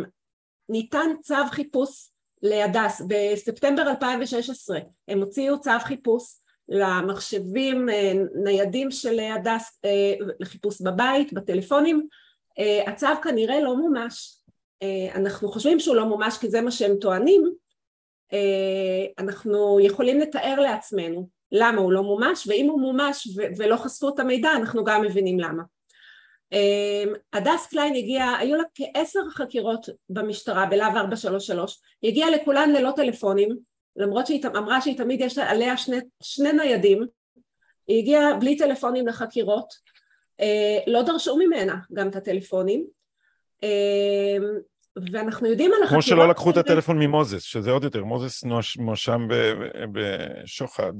ניתן 0.68 1.08
צו 1.20 1.34
חיפוש 1.50 2.10
להדס 2.42 3.02
בספטמבר 3.08 3.82
2016 3.82 4.78
הם 5.08 5.20
הוציאו 5.20 5.60
צו 5.60 5.70
חיפוש 5.80 6.24
למחשבים 6.68 7.88
אה, 7.88 8.12
ניידים 8.44 8.90
של 8.90 9.20
הדס 9.20 9.80
לחיפוש 10.40 10.80
בבית, 10.80 11.32
בטלפונים 11.32 12.08
הצו 12.86 13.06
כנראה 13.22 13.60
לא 13.60 13.76
מומש. 13.76 14.38
אנחנו 15.14 15.48
חושבים 15.48 15.80
שהוא 15.80 15.96
לא 15.96 16.04
מומש 16.04 16.38
כי 16.38 16.50
זה 16.50 16.60
מה 16.60 16.70
שהם 16.70 16.96
טוענים. 17.00 17.52
אנחנו 19.18 19.80
יכולים 19.80 20.20
לתאר 20.20 20.60
לעצמנו 20.60 21.28
למה 21.52 21.80
הוא 21.80 21.92
לא 21.92 22.02
מומש 22.02 22.46
ואם 22.46 22.66
הוא 22.70 22.80
מומש 22.80 23.28
ולא 23.56 23.76
חשפו 23.76 24.08
את 24.08 24.18
המידע 24.18 24.52
אנחנו 24.52 24.84
גם 24.84 25.02
מבינים 25.02 25.40
למה. 25.40 25.62
הדס 27.32 27.66
קליין 27.66 27.94
הגיעה, 27.94 28.38
היו 28.38 28.56
לה 28.56 28.62
כעשר 28.74 29.20
חקירות 29.30 29.86
במשטרה 30.10 30.66
בלהב 30.66 30.96
433, 30.96 31.80
היא 32.02 32.10
הגיעה 32.10 32.30
לכולן 32.30 32.72
ללא 32.72 32.90
טלפונים, 32.96 33.58
למרות 33.96 34.26
שהיא 34.26 34.42
אמרה 34.56 34.80
שהיא 34.80 34.98
תמיד 34.98 35.20
יש 35.20 35.38
עליה 35.38 35.76
שני, 35.76 35.96
שני 36.22 36.52
ניידים, 36.52 37.06
היא 37.88 37.98
הגיעה 37.98 38.34
בלי 38.34 38.56
טלפונים 38.56 39.06
לחקירות, 39.06 39.68
אה, 39.72 39.97
לא 40.86 41.02
דרשו 41.02 41.36
ממנה 41.36 41.76
גם 41.92 42.08
את 42.08 42.16
הטלפונים, 42.16 42.86
אמ, 43.62 43.68
ואנחנו 45.12 45.46
יודעים 45.46 45.72
על 45.72 45.82
החקירות... 45.82 46.04
כמו 46.04 46.16
שלא 46.16 46.28
לקחו 46.28 46.50
את 46.50 46.56
הטלפון 46.56 46.98
ממוזס, 46.98 47.42
שזה 47.42 47.70
עוד 47.70 47.84
יותר, 47.84 48.04
מוזס 48.04 48.44
מואשם 48.78 49.28
בשוחד. 49.92 50.92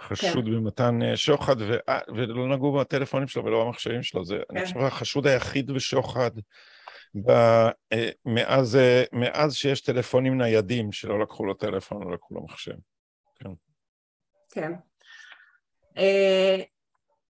חשוד 0.00 0.44
כן. 0.44 0.50
במתן 0.50 1.02
אה, 1.02 1.16
שוחד, 1.16 1.56
ו... 1.58 1.76
אה, 1.88 1.98
ולא 2.16 2.48
נגעו 2.48 2.72
בטלפונים 2.72 3.28
שלו 3.28 3.44
ולא 3.44 3.64
במחשבים 3.64 4.02
שלו. 4.02 4.24
זה, 4.24 4.36
כן. 4.36 4.56
אני 4.56 4.64
חושב, 4.66 4.78
החשוד 4.78 5.26
היחיד 5.26 5.70
בשוחד 5.70 6.30
ב... 7.26 7.30
אה, 7.30 8.10
מאז, 8.24 8.78
מאז 9.12 9.54
שיש 9.54 9.80
טלפונים 9.80 10.38
ניידים, 10.38 10.92
שלא 10.92 11.20
לקחו 11.20 11.44
לו 11.44 11.54
טלפון, 11.54 12.02
לא 12.02 12.14
לקחו 12.14 12.34
לו 12.34 12.44
מחשב. 12.44 12.74
כן. 13.34 13.50
כן. 14.50 14.72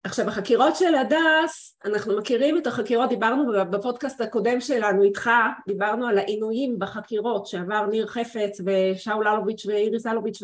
עכשיו, 0.04 0.28
החקירות 0.28 0.76
של 0.76 0.94
הדס, 0.94 1.78
אנחנו 1.84 2.18
מכירים 2.18 2.58
את 2.58 2.66
החקירות, 2.66 3.08
דיברנו 3.08 3.52
בפודקאסט 3.70 4.20
הקודם 4.20 4.60
שלנו 4.60 5.02
איתך, 5.02 5.30
דיברנו 5.68 6.06
על 6.06 6.18
העינויים 6.18 6.78
בחקירות 6.78 7.46
שעבר 7.46 7.86
ניר 7.86 8.06
חפץ 8.06 8.60
ושאול 8.66 9.28
אלוביץ' 9.28 9.66
ואיריס 9.66 10.06
אלוביץ', 10.06 10.38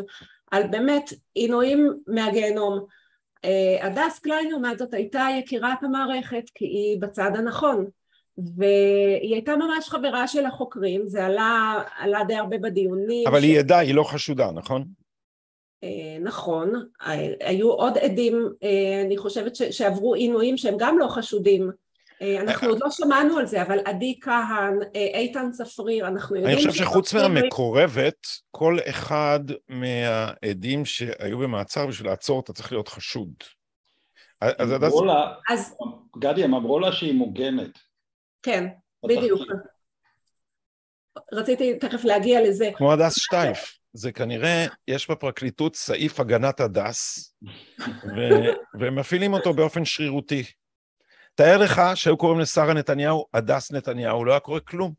על 0.50 0.66
באמת 0.66 1.12
עינויים 1.34 1.92
מהגיהנום. 2.06 2.84
אה, 3.44 3.86
הדס 3.86 4.18
קליין 4.18 4.50
לעומת 4.50 4.78
זאת 4.78 4.94
הייתה 4.94 5.26
יקירת 5.38 5.82
המערכת 5.82 6.44
כי 6.54 6.64
היא 6.64 7.00
בצד 7.00 7.30
הנכון 7.34 7.86
והיא 8.56 9.34
הייתה 9.34 9.56
ממש 9.56 9.88
חברה 9.88 10.28
של 10.28 10.46
החוקרים, 10.46 11.06
זה 11.06 11.26
עלה, 11.26 11.82
עלה 11.98 12.24
די 12.24 12.34
הרבה 12.34 12.58
בדיונים. 12.58 13.28
אבל 13.28 13.40
ש... 13.40 13.44
היא 13.44 13.58
עדה, 13.58 13.78
היא 13.78 13.94
לא 13.94 14.02
חשודה, 14.02 14.50
נכון? 14.54 14.84
אה, 15.84 16.18
נכון, 16.20 16.72
היו 17.40 17.70
עוד 17.70 17.98
עדים, 17.98 18.48
אה, 18.62 19.02
אני 19.06 19.16
חושבת 19.16 19.56
שעברו 19.56 20.14
עינויים 20.14 20.56
שהם 20.56 20.74
גם 20.78 20.98
לא 20.98 21.08
חשודים 21.08 21.70
אה, 22.22 22.40
אנחנו 22.40 22.68
עוד 22.68 22.78
לא 22.84 22.90
שמענו 22.90 23.38
על 23.38 23.46
זה, 23.46 23.62
אבל 23.62 23.78
עדי 23.84 24.18
כהן, 24.20 24.78
איתן 24.94 25.50
צפריר, 25.50 26.06
אנחנו 26.06 26.36
יודעים... 26.36 26.58
אני 26.58 26.66
חושב 26.66 26.84
שחוץ 26.84 27.14
מהמקורבת, 27.14 28.26
כל 28.50 28.78
אחד 28.88 29.40
מהעדים 29.68 30.84
שהיו 30.84 31.38
במעצר 31.38 31.86
בשביל 31.86 32.10
לעצור 32.10 32.36
אותה 32.36 32.52
צריך 32.52 32.72
להיות 32.72 32.88
חשוד. 32.88 33.32
אז 34.40 35.74
גדי, 36.18 36.44
הם 36.44 36.54
אמרו 36.54 36.80
לה 36.80 36.92
שהיא 36.92 37.14
מוגנת. 37.14 37.78
כן, 38.42 38.66
בדיוק. 39.06 39.40
רציתי 41.32 41.78
תכף 41.78 42.04
להגיע 42.04 42.40
לזה. 42.48 42.70
כמו 42.76 42.92
הדס 42.92 43.18
שטייף. 43.18 43.78
זה 43.96 44.12
כנראה, 44.12 44.66
יש 44.88 45.10
בפרקליטות 45.10 45.76
סעיף 45.76 46.20
הגנת 46.20 46.60
הדס, 46.60 47.34
והם 48.80 48.98
מפעילים 48.98 49.32
אותו 49.32 49.54
באופן 49.54 49.84
שרירותי. 49.84 50.42
תאר 51.34 51.58
לך 51.58 51.82
שהיו 51.94 52.16
קוראים 52.16 52.40
לשרה 52.40 52.74
נתניהו 52.74 53.26
הדס 53.34 53.72
נתניהו, 53.72 54.24
לא 54.24 54.32
היה 54.32 54.40
קורה 54.40 54.60
כלום. 54.60 54.92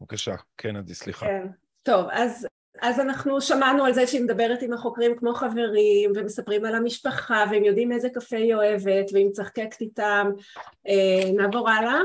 בבקשה, 0.00 0.34
כן, 0.56 0.76
עדי, 0.76 0.94
סליחה. 0.94 1.26
כן, 1.26 1.46
טוב, 1.82 2.06
אז, 2.12 2.46
אז 2.82 3.00
אנחנו 3.00 3.40
שמענו 3.40 3.84
על 3.84 3.92
זה 3.92 4.06
שהיא 4.06 4.22
מדברת 4.22 4.62
עם 4.62 4.72
החוקרים 4.72 5.16
כמו 5.16 5.34
חברים, 5.34 6.12
ומספרים 6.16 6.64
על 6.64 6.74
המשפחה, 6.74 7.44
והם 7.50 7.64
יודעים 7.64 7.92
איזה 7.92 8.08
קפה 8.14 8.36
היא 8.36 8.54
אוהבת, 8.54 9.10
והיא 9.12 9.26
מצחקקת 9.26 9.80
איתם. 9.80 10.30
אה, 10.88 11.30
נעבור 11.34 11.70
הלאה. 11.70 11.98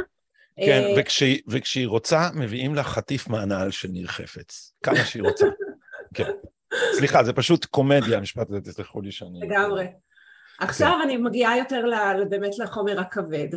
כן, 0.57 0.83
אה, 0.83 0.93
וכשהיא, 0.97 1.41
וכשהיא 1.47 1.87
רוצה, 1.87 2.29
מביאים 2.35 2.75
לה 2.75 2.83
חטיף 2.83 3.27
מהנעל 3.27 3.71
של 3.71 3.87
ניר 3.87 4.07
חפץ. 4.07 4.73
כמה 4.83 5.05
שהיא 5.05 5.23
רוצה. 5.23 5.45
כן. 6.15 6.31
סליחה, 6.93 7.23
זה 7.23 7.33
פשוט 7.33 7.65
קומדיה, 7.65 8.17
המשפט 8.17 8.49
הזה, 8.49 8.61
תסלחו 8.61 9.01
לי 9.01 9.11
שאני... 9.11 9.39
לגמרי. 9.41 9.87
עכשיו 10.59 10.99
אני 11.03 11.17
מגיעה 11.17 11.57
יותר 11.57 11.85
באמת 12.29 12.59
לחומר 12.59 12.99
הכבד. 12.99 13.47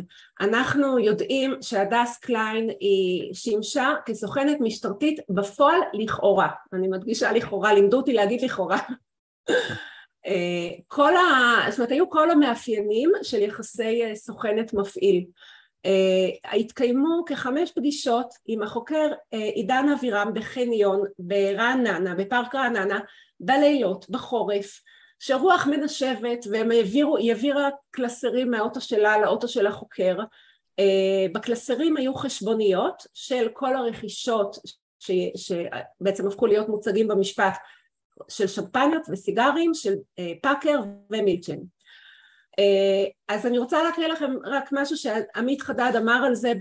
אנחנו 0.41 0.99
יודעים 0.99 1.55
שהדס 1.61 2.17
קליין 2.17 2.69
היא 2.79 3.33
שימשה 3.33 3.93
כסוכנת 4.05 4.57
משטרתית 4.59 5.19
בפועל 5.29 5.79
לכאורה. 5.93 6.47
אני 6.73 6.87
מדגישה 6.87 7.31
לכאורה, 7.31 7.73
לימדו 7.73 7.97
אותי 7.97 8.13
להגיד 8.13 8.41
לכאורה. 8.41 8.79
אה, 10.27 10.69
כל 10.87 11.15
ה... 11.15 11.21
זאת 11.69 11.79
אומרת, 11.79 11.91
היו 11.91 12.09
כל 12.09 12.31
המאפיינים 12.31 13.11
של 13.23 13.41
יחסי 13.41 14.03
אה, 14.03 14.15
סוכנת 14.15 14.73
מפעיל. 14.73 15.25
Uh, 15.87 16.57
התקיימו 16.57 17.23
כחמש 17.25 17.71
פגישות 17.71 18.33
עם 18.45 18.61
החוקר 18.61 19.11
uh, 19.11 19.37
עידן 19.37 19.85
אבירם 19.97 20.31
בחניון 20.33 21.03
ברעננה, 21.19 22.15
בפארק 22.15 22.55
רעננה, 22.55 22.99
בלילות, 23.39 24.09
בחורף, 24.09 24.81
שרוח 25.19 25.67
מנשבת 25.67 26.45
והם 26.51 26.71
העבירו, 26.71 27.17
היא 27.17 27.31
העבירה 27.31 27.69
קלסרים 27.91 28.51
מהאוטו 28.51 28.81
שלה 28.81 29.17
לאוטו 29.17 29.47
של 29.47 29.67
החוקר. 29.67 30.17
Uh, 30.81 31.33
בקלסרים 31.33 31.97
היו 31.97 32.13
חשבוניות 32.13 33.03
של 33.13 33.47
כל 33.53 33.75
הרכישות 33.75 34.57
ש, 34.99 35.11
שבעצם 35.35 36.27
הפכו 36.27 36.47
להיות 36.47 36.69
מוצגים 36.69 37.07
במשפט 37.07 37.53
של 38.29 38.47
שמפניות 38.47 39.01
וסיגרים 39.11 39.73
של 39.73 39.93
uh, 39.93 40.21
פאקר 40.41 40.79
ומילצ'ן. 41.09 41.57
אה, 42.59 43.05
אז 43.27 43.45
אני 43.45 43.57
רוצה 43.57 43.83
להקריא 43.83 44.07
לכם 44.07 44.31
רק 44.43 44.69
משהו 44.71 44.97
שעמית 44.97 45.61
חדד 45.61 45.91
אמר 45.97 46.23
על 46.25 46.35
זה 46.35 46.53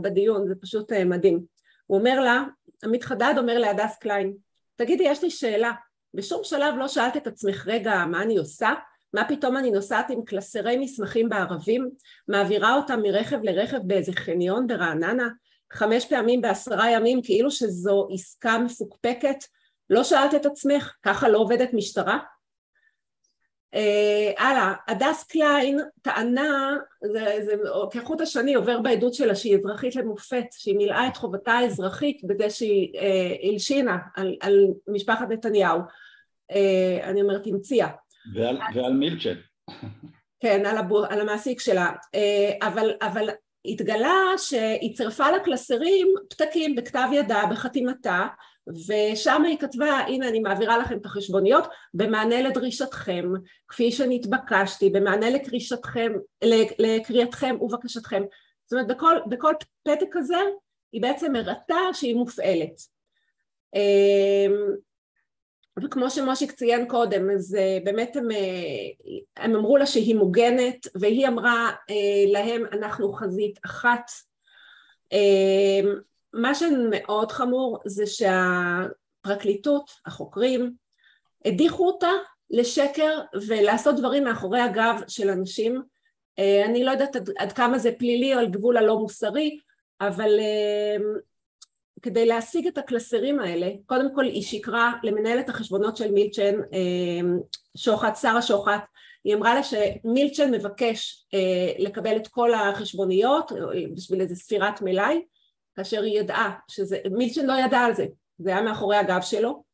בדיון, 0.00 0.48
זה 0.48 0.54
פשוט 0.60 0.92
אה, 0.92 1.04
מדהים. 1.04 1.40
הוא 1.86 1.98
אומר 1.98 2.20
לה, 2.20 2.44
עמית 2.84 3.04
חדד 3.04 3.34
אומר 3.38 3.58
להדס 3.58 3.98
קליין, 3.98 4.32
תגידי 4.76 5.04
יש 5.06 5.22
לי 5.22 5.30
שאלה, 5.30 5.72
בשום 6.14 6.40
שלב 6.44 6.74
לא 6.78 6.88
שאלת 6.88 7.16
את 7.16 7.26
עצמך, 7.26 7.66
רגע, 7.66 8.04
מה 8.10 8.22
אני 8.22 8.36
עושה? 8.36 8.70
מה 9.14 9.24
פתאום 9.28 9.56
אני 9.56 9.70
נוסעת 9.70 10.10
עם 10.10 10.24
קלסרי 10.24 10.76
מסמכים 10.76 11.28
בערבים, 11.28 11.90
מעבירה 12.28 12.74
אותם 12.74 13.02
מרכב 13.02 13.38
לרכב 13.42 13.78
באיזה 13.84 14.12
חניון 14.12 14.66
ברעננה, 14.66 15.28
חמש 15.72 16.04
פעמים 16.04 16.40
בעשרה 16.40 16.90
ימים 16.90 17.22
כאילו 17.22 17.50
שזו 17.50 18.08
עסקה 18.12 18.58
מפוקפקת? 18.58 19.36
לא 19.90 20.04
שאלת 20.04 20.34
את 20.34 20.46
עצמך, 20.46 20.94
ככה 21.02 21.28
לא 21.28 21.38
עובדת 21.38 21.70
משטרה? 21.72 22.18
אה, 23.76 24.32
הלאה, 24.38 24.72
הדס 24.88 25.24
קליין 25.24 25.80
טענה, 26.02 26.76
זה, 27.02 27.38
זה 27.44 27.52
כחוט 27.90 28.20
השני 28.20 28.54
עובר 28.54 28.80
בעדות 28.80 29.14
שלה 29.14 29.34
שהיא 29.34 29.56
אזרחית 29.56 29.96
למופת, 29.96 30.46
שהיא 30.52 30.76
מילאה 30.76 31.08
את 31.08 31.16
חובתה 31.16 31.52
האזרחית 31.52 32.24
בזה 32.24 32.50
שהיא 32.50 32.98
אה, 32.98 33.50
הלשינה 33.50 33.98
על, 34.16 34.36
על 34.40 34.66
משפחת 34.88 35.28
נתניהו, 35.30 35.80
אה, 36.50 36.98
אני 37.02 37.22
אומרת 37.22 37.46
המציאה. 37.46 37.88
ועל, 38.34 38.58
ועל 38.74 38.92
מילצ'ן. 38.92 39.34
כן, 40.40 40.66
על, 40.66 40.78
הבו, 40.78 41.04
על 41.04 41.20
המעסיק 41.20 41.60
שלה, 41.60 41.92
אה, 42.14 42.68
אבל, 42.68 42.90
אבל 43.02 43.28
התגלה 43.64 44.14
שהיא 44.38 44.96
צירפה 44.96 45.30
לקלסרים 45.30 46.06
פתקים 46.30 46.74
בכתב 46.74 47.08
ידה, 47.12 47.42
בחתימתה, 47.50 48.26
ושם 48.68 49.42
היא 49.44 49.58
כתבה, 49.58 49.98
הנה 49.98 50.28
אני 50.28 50.40
מעבירה 50.40 50.78
לכם 50.78 50.96
את 50.98 51.06
החשבוניות 51.06 51.64
במענה 51.94 52.42
לדרישתכם, 52.42 53.32
כפי 53.68 53.92
שנתבקשתי, 53.92 54.90
במענה 54.90 55.30
לקרישתכם, 55.30 56.12
לקריאתכם 56.78 57.56
ובקשתכם. 57.60 58.22
זאת 58.64 58.72
אומרת, 58.72 58.86
בכל, 58.86 59.16
בכל 59.28 59.52
פתק 59.82 60.06
כזה 60.12 60.40
היא 60.92 61.02
בעצם 61.02 61.36
הראתה 61.36 61.76
שהיא 61.92 62.14
מופעלת. 62.14 62.80
אמ, 63.74 64.52
וכמו 65.82 66.10
שמושיק 66.10 66.52
ציין 66.52 66.88
קודם, 66.88 67.30
אז 67.30 67.54
אה, 67.54 67.78
באמת 67.84 68.16
הם, 68.16 68.30
אה, 68.30 69.12
הם 69.36 69.56
אמרו 69.56 69.76
לה 69.76 69.86
שהיא 69.86 70.14
מוגנת, 70.14 70.86
והיא 70.94 71.28
אמרה 71.28 71.70
אה, 71.90 72.32
להם, 72.32 72.64
אנחנו 72.72 73.12
חזית 73.12 73.58
אחת. 73.64 74.10
מה 76.36 76.54
שמאוד 76.54 77.32
חמור 77.32 77.78
זה 77.84 78.04
שהפרקליטות, 78.06 79.90
החוקרים, 80.06 80.72
הדיחו 81.44 81.86
אותה 81.86 82.10
לשקר 82.50 83.20
ולעשות 83.46 83.96
דברים 83.96 84.24
מאחורי 84.24 84.60
הגב 84.60 85.00
של 85.08 85.30
אנשים. 85.30 85.82
אה, 86.38 86.64
אני 86.64 86.84
לא 86.84 86.90
יודעת 86.90 87.16
עד, 87.16 87.30
עד 87.38 87.52
כמה 87.52 87.78
זה 87.78 87.92
פלילי 87.98 88.34
או 88.34 88.38
על 88.38 88.48
גבול 88.48 88.76
הלא 88.76 88.98
מוסרי, 88.98 89.58
אבל 90.00 90.38
אה, 90.40 90.96
כדי 92.02 92.26
להשיג 92.26 92.66
את 92.66 92.78
הקלסרים 92.78 93.40
האלה, 93.40 93.70
קודם 93.86 94.14
כל 94.14 94.24
היא 94.24 94.42
שקרה 94.42 94.92
למנהלת 95.02 95.48
החשבונות 95.48 95.96
של 95.96 96.12
מילצ'ן, 96.12 96.54
אה, 96.72 97.28
שוחט, 97.76 98.16
שרה 98.16 98.42
שוחט, 98.42 98.84
היא 99.24 99.34
אמרה 99.34 99.54
לה 99.54 99.62
שמילצ'ן 99.62 100.50
מבקש 100.50 101.26
לקבל 101.78 102.16
את 102.16 102.28
כל 102.28 102.54
החשבוניות 102.54 103.52
בשביל 103.94 104.20
איזה 104.20 104.34
ספירת 104.34 104.82
מלאי 104.82 105.22
כאשר 105.76 106.02
היא 106.02 106.20
ידעה 106.20 106.58
שזה, 106.68 106.98
מילצ'ן 107.10 107.46
לא 107.46 107.52
ידע 107.52 107.78
על 107.78 107.94
זה, 107.94 108.06
זה 108.38 108.50
היה 108.50 108.62
מאחורי 108.62 108.96
הגב 108.96 109.20
שלו. 109.22 109.64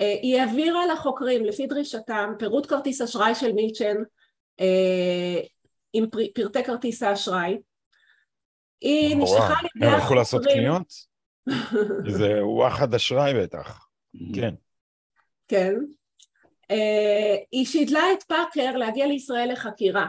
אה, 0.00 0.18
היא 0.22 0.40
העבירה 0.40 0.86
לחוקרים 0.86 1.44
לפי 1.44 1.66
דרישתם 1.66 2.32
פירוט 2.38 2.66
כרטיס 2.66 3.00
אשראי 3.00 3.34
של 3.34 3.52
מילצ'ן 3.52 3.96
אה, 4.60 5.40
עם 5.92 6.04
פרטי 6.34 6.64
כרטיס 6.64 7.02
האשראי. 7.02 7.58
היא 8.80 9.16
נשלחה 9.16 9.54
על 9.58 9.66
ידי 9.76 9.86
החוקרים... 9.86 9.94
הם 9.94 10.00
הלכו 10.00 10.14
לעשות 10.14 10.44
קניות? 10.44 10.92
זה 12.18 12.46
וואחד 12.46 12.94
אשראי 12.94 13.34
בטח, 13.42 13.88
כן. 14.34 14.54
כן. 15.48 15.74
אה, 16.70 17.36
היא 17.52 17.66
שידלה 17.66 18.12
את 18.12 18.22
פאקר 18.22 18.76
להגיע 18.76 19.06
לישראל 19.06 19.52
לחקירה, 19.52 20.06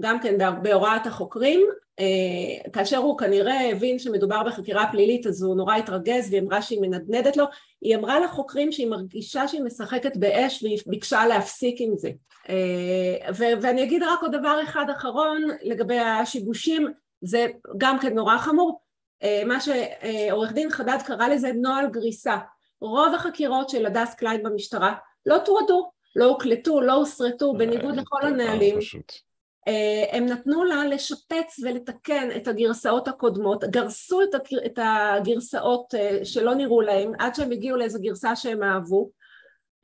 גם 0.00 0.20
כן 0.20 0.62
בהוראת 0.62 1.06
החוקרים, 1.06 1.60
אה, 2.00 2.70
כאשר 2.72 2.96
הוא 2.96 3.18
כנראה 3.18 3.70
הבין 3.70 3.98
שמדובר 3.98 4.42
בחקירה 4.42 4.86
פלילית 4.92 5.26
אז 5.26 5.42
הוא 5.42 5.56
נורא 5.56 5.76
התרגז 5.76 6.28
והיא 6.30 6.42
אמרה 6.42 6.62
שהיא 6.62 6.80
מנדנדת 6.80 7.36
לו, 7.36 7.44
היא 7.80 7.96
אמרה 7.96 8.20
לחוקרים 8.20 8.72
שהיא 8.72 8.86
מרגישה 8.86 9.48
שהיא 9.48 9.62
משחקת 9.62 10.16
באש 10.16 10.62
והיא 10.62 10.78
ביקשה 10.86 11.26
להפסיק 11.26 11.76
עם 11.78 11.96
זה. 11.96 12.10
אה, 12.48 13.28
ואני 13.34 13.82
אגיד 13.82 14.02
רק 14.02 14.22
עוד 14.22 14.32
דבר 14.32 14.60
אחד 14.62 14.86
אחרון 14.96 15.42
לגבי 15.62 15.98
השיבושים, 15.98 16.88
זה 17.20 17.46
גם 17.78 17.98
כן 17.98 18.14
נורא 18.14 18.38
חמור, 18.38 18.80
אה, 19.22 19.42
מה 19.46 19.58
שעורך 19.60 20.52
דין 20.52 20.70
חדד 20.70 20.98
קרא 21.06 21.28
לזה 21.28 21.52
נוהל 21.52 21.86
גריסה. 21.90 22.36
רוב 22.80 23.14
החקירות 23.14 23.70
של 23.70 23.86
הדס 23.86 24.14
קליין 24.14 24.42
במשטרה 24.42 24.94
לא 25.26 25.38
תועדו, 25.44 25.90
לא 26.16 26.24
הוקלטו, 26.24 26.80
לא 26.80 26.92
הוסרטו, 26.92 27.52
בניגוד 27.52 27.96
לכל 27.96 28.26
הנהלים. 28.26 28.80
פשוט. 28.80 29.27
אה, 29.68 30.16
הם 30.16 30.26
נתנו 30.26 30.64
לה 30.64 30.84
לשפץ 30.84 31.58
ולתקן 31.62 32.28
את 32.36 32.48
הגרסאות 32.48 33.08
הקודמות, 33.08 33.64
גרסו 33.64 34.20
את 34.66 34.78
הגרסאות 34.78 35.94
אה, 35.94 36.24
שלא 36.24 36.54
נראו 36.54 36.80
להם 36.80 37.12
עד 37.18 37.34
שהם 37.34 37.50
הגיעו 37.50 37.76
לאיזו 37.76 37.98
גרסה 38.02 38.36
שהם 38.36 38.62
אהבו. 38.62 39.10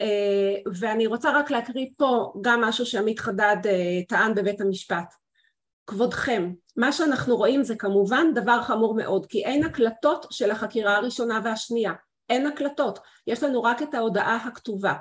אה, 0.01 0.55
ואני 0.75 1.07
רוצה 1.07 1.39
רק 1.39 1.51
להקריא 1.51 1.87
פה 1.97 2.33
גם 2.41 2.61
משהו 2.61 2.87
שעמית 2.87 3.21
חדד 3.21 3.57
טען 4.09 4.35
בבית 4.35 4.61
המשפט. 4.61 5.15
כבודכם, 5.87 6.53
מה 6.77 6.93
שאנחנו 6.93 7.37
רואים 7.37 7.63
זה 7.63 7.77
כמובן 7.77 8.27
דבר 8.35 8.63
חמור 8.63 8.95
מאוד 8.95 9.27
כי 9.27 9.45
אין 9.45 9.65
הקלטות 9.65 10.27
של 10.31 10.51
החקירה 10.51 10.97
הראשונה 10.97 11.41
והשנייה, 11.45 11.93
אין 12.31 12.47
הקלטות, 12.47 12.99
יש 13.27 13.43
לנו 13.43 13.63
רק 13.63 13.83
את 13.83 13.95
ההודעה 13.95 14.37
הכתובה 14.37 14.95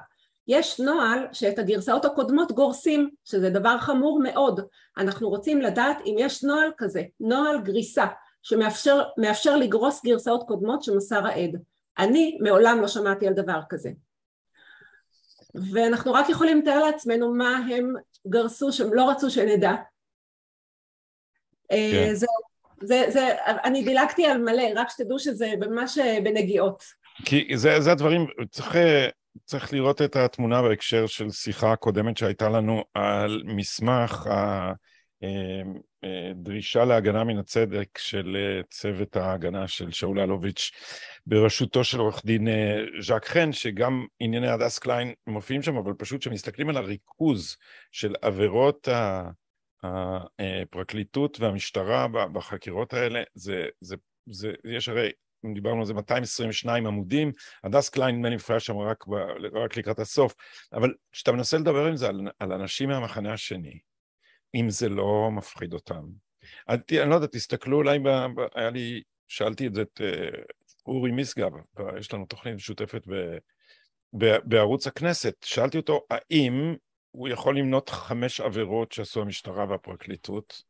יש 0.47 0.79
נוהל 0.79 1.27
שאת 1.31 1.59
הגרסאות 1.59 2.05
הקודמות 2.05 2.51
גורסים, 2.51 3.09
שזה 3.23 3.49
דבר 3.49 3.77
חמור 3.77 4.19
מאוד. 4.23 4.59
אנחנו 4.97 5.29
רוצים 5.29 5.61
לדעת 5.61 5.97
אם 6.05 6.15
יש 6.19 6.43
נוהל 6.43 6.71
כזה, 6.77 7.03
נוהל 7.19 7.61
גריסה, 7.61 8.05
שמאפשר 8.43 9.57
לגרוס 9.57 10.05
גרסאות 10.05 10.43
קודמות 10.47 10.83
שמסר 10.83 11.27
העד. 11.27 11.61
אני 11.97 12.37
מעולם 12.41 12.81
לא 12.81 12.87
שמעתי 12.87 13.27
על 13.27 13.33
דבר 13.33 13.59
כזה. 13.69 13.89
ואנחנו 15.73 16.13
רק 16.13 16.29
יכולים 16.29 16.61
לתאר 16.61 16.79
לעצמנו 16.79 17.33
מה 17.33 17.57
הם 17.57 17.93
גרסו 18.27 18.71
שהם 18.71 18.93
לא 18.93 19.09
רצו 19.09 19.29
שנדע. 19.29 19.71
אה, 21.71 21.91
כן. 21.91 22.13
זה, 22.13 22.27
זה, 22.81 23.05
זה, 23.09 23.35
אני 23.45 23.83
דילגתי 23.83 24.25
על 24.25 24.37
מלא, 24.37 24.63
רק 24.75 24.89
שתדעו 24.89 25.19
שזה 25.19 25.53
ממש 25.59 25.97
אה, 25.97 26.17
בנגיעות. 26.23 26.83
כי 27.25 27.47
זה, 27.55 27.81
זה 27.81 27.91
הדברים, 27.91 28.27
צריך 28.51 28.75
אה, 28.75 29.09
צריך 29.45 29.73
לראות 29.73 30.01
את 30.01 30.15
התמונה 30.15 30.61
בהקשר 30.61 31.07
של 31.07 31.29
שיחה 31.29 31.75
קודמת 31.75 32.17
שהייתה 32.17 32.49
לנו 32.49 32.83
על 32.93 33.43
מסמך 33.45 34.29
הדרישה 36.03 36.79
אה, 36.79 36.83
אה, 36.83 36.89
להגנה 36.89 37.23
מן 37.23 37.37
הצדק 37.37 37.97
של 37.97 38.37
אה, 38.39 38.61
צוות 38.69 39.15
ההגנה 39.15 39.67
של 39.67 39.91
שאול 39.91 40.19
אלוביץ' 40.19 40.71
בראשותו 41.25 41.83
של 41.83 41.99
עורך 41.99 42.25
דין 42.25 42.47
ז'אק 42.99 43.25
חן, 43.25 43.51
שגם 43.51 44.05
ענייני 44.19 44.47
הדס 44.47 44.79
קליין 44.79 45.13
מופיעים 45.27 45.61
שם, 45.61 45.77
אבל 45.77 45.93
פשוט 45.93 46.21
כשמסתכלים 46.21 46.69
על 46.69 46.77
הריכוז 46.77 47.57
של 47.91 48.15
עבירות 48.21 48.87
הפרקליטות 49.83 51.39
והמשטרה 51.39 52.07
בחקירות 52.07 52.93
האלה, 52.93 53.23
זה, 53.33 53.65
זה, 53.81 53.95
זה, 54.29 54.51
יש 54.65 54.89
הרי 54.89 55.11
דיברנו 55.53 55.79
על 55.79 55.85
זה 55.85 55.93
222 55.93 56.87
עמודים, 56.87 57.31
הדס 57.63 57.89
קליין 57.89 58.15
נדמה 58.15 58.29
לי 58.29 58.35
מפריע 58.35 58.59
שם 58.59 58.77
רק, 58.77 59.07
ב, 59.07 59.13
רק 59.53 59.77
לקראת 59.77 59.99
הסוף, 59.99 60.35
אבל 60.73 60.93
כשאתה 61.11 61.31
מנסה 61.31 61.57
לדבר 61.57 61.85
עם 61.85 61.95
זה 61.95 62.07
על, 62.07 62.21
על 62.39 62.51
אנשים 62.51 62.89
מהמחנה 62.89 63.33
השני, 63.33 63.79
אם 64.55 64.69
זה 64.69 64.89
לא 64.89 65.29
מפחיד 65.31 65.73
אותם, 65.73 66.03
אני, 66.69 67.01
אני 67.01 67.09
לא 67.09 67.15
יודע, 67.15 67.27
תסתכלו 67.27 67.77
אולי, 67.77 67.99
ב, 67.99 68.07
ב, 68.07 68.41
היה 68.55 68.69
לי, 68.69 69.01
שאלתי 69.27 69.67
את 69.67 69.73
זה 69.73 69.81
את 69.81 70.01
uh, 70.01 70.37
אורי 70.85 71.11
משגב, 71.11 71.51
יש 71.99 72.13
לנו 72.13 72.25
תוכנית 72.25 72.55
משותפת 72.55 73.07
ב, 73.07 73.37
ב, 74.17 74.37
בערוץ 74.43 74.87
הכנסת, 74.87 75.35
שאלתי 75.43 75.77
אותו 75.77 76.01
האם 76.09 76.75
הוא 77.11 77.29
יכול 77.29 77.57
למנות 77.57 77.89
חמש 77.89 78.41
עבירות 78.41 78.91
שעשו 78.91 79.21
המשטרה 79.21 79.65
והפרקליטות 79.69 80.63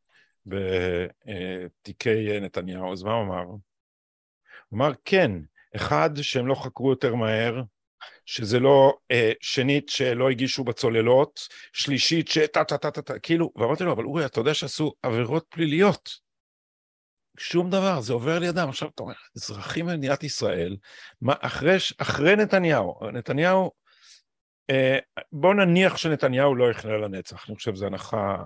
בתיקי 0.46 2.40
נתניהו, 2.40 2.92
אז 2.92 3.02
מה 3.02 3.12
הוא 3.12 3.22
אמר? 3.22 3.44
אמר, 4.74 4.92
כן, 5.04 5.30
אחד, 5.76 6.10
שהם 6.22 6.46
לא 6.46 6.54
חקרו 6.54 6.90
יותר 6.90 7.14
מהר, 7.14 7.62
שזה 8.26 8.60
לא, 8.60 8.96
אה, 9.10 9.32
שנית, 9.40 9.88
שלא 9.88 10.30
הגישו 10.30 10.64
בצוללות, 10.64 11.48
שלישית, 11.72 12.28
שטה 12.28 12.64
טה 12.64 12.78
טה 12.78 12.90
טה 12.90 13.02
טה, 13.02 13.18
כאילו, 13.18 13.52
ואמרתי 13.56 13.84
לו, 13.84 13.92
אבל 13.92 14.04
אורי, 14.04 14.26
אתה 14.26 14.40
יודע 14.40 14.54
שעשו 14.54 14.92
עבירות 15.02 15.46
פליליות. 15.48 16.10
שום 17.38 17.70
דבר, 17.70 18.00
זה 18.00 18.12
עובר 18.12 18.38
לידם. 18.38 18.68
עכשיו, 18.68 18.88
אתה 18.94 19.02
אומר, 19.02 19.14
אזרחים 19.36 19.86
במדינת 19.86 20.24
ישראל, 20.24 20.76
מה, 21.20 21.34
אחרי, 21.40 21.76
אחרי 21.98 22.36
נתניהו, 22.36 23.00
נתניהו, 23.12 23.70
אה, 24.70 24.98
בואו 25.32 25.52
נניח 25.52 25.96
שנתניהו 25.96 26.54
לא 26.54 26.70
יכלה 26.70 26.96
לנצח, 26.96 27.48
אני 27.48 27.56
חושב 27.56 27.74
שזו 27.74 27.86
הנחה 27.86 28.36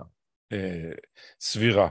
אה, 0.51 0.91
סבירה. 1.39 1.89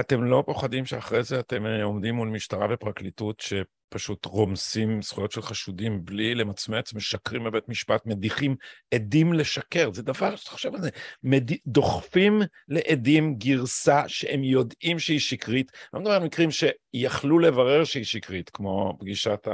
אתם 0.00 0.24
לא 0.24 0.42
פוחדים 0.46 0.84
שאחרי 0.84 1.22
זה 1.22 1.40
אתם 1.40 1.66
אה, 1.66 1.82
עומדים 1.82 2.14
מול 2.14 2.28
משטרה 2.28 2.66
ופרקליטות 2.70 3.40
שפשוט 3.40 4.26
רומסים 4.26 5.02
זכויות 5.02 5.32
של 5.32 5.42
חשודים 5.42 6.04
בלי 6.04 6.34
למצמץ, 6.34 6.94
משקרים 6.94 7.44
בבית 7.44 7.68
משפט, 7.68 8.06
מדיחים 8.06 8.56
עדים 8.94 9.32
לשקר. 9.32 9.90
זה 9.92 10.02
דבר 10.02 10.36
שאתה 10.36 10.50
חושב 10.50 10.74
על 10.74 10.82
זה. 10.82 10.90
מד... 11.22 11.50
דוחפים 11.66 12.42
לעדים 12.68 13.34
גרסה 13.34 14.02
שהם 14.08 14.44
יודעים 14.44 14.98
שהיא 14.98 15.20
שקרית. 15.20 15.72
לא 15.92 16.00
מדבר 16.00 16.12
על 16.12 16.24
מקרים 16.24 16.48
שיכלו 16.50 17.38
לברר 17.38 17.84
שהיא 17.84 18.04
שקרית, 18.04 18.50
כמו 18.50 18.96
פגישת 19.00 19.48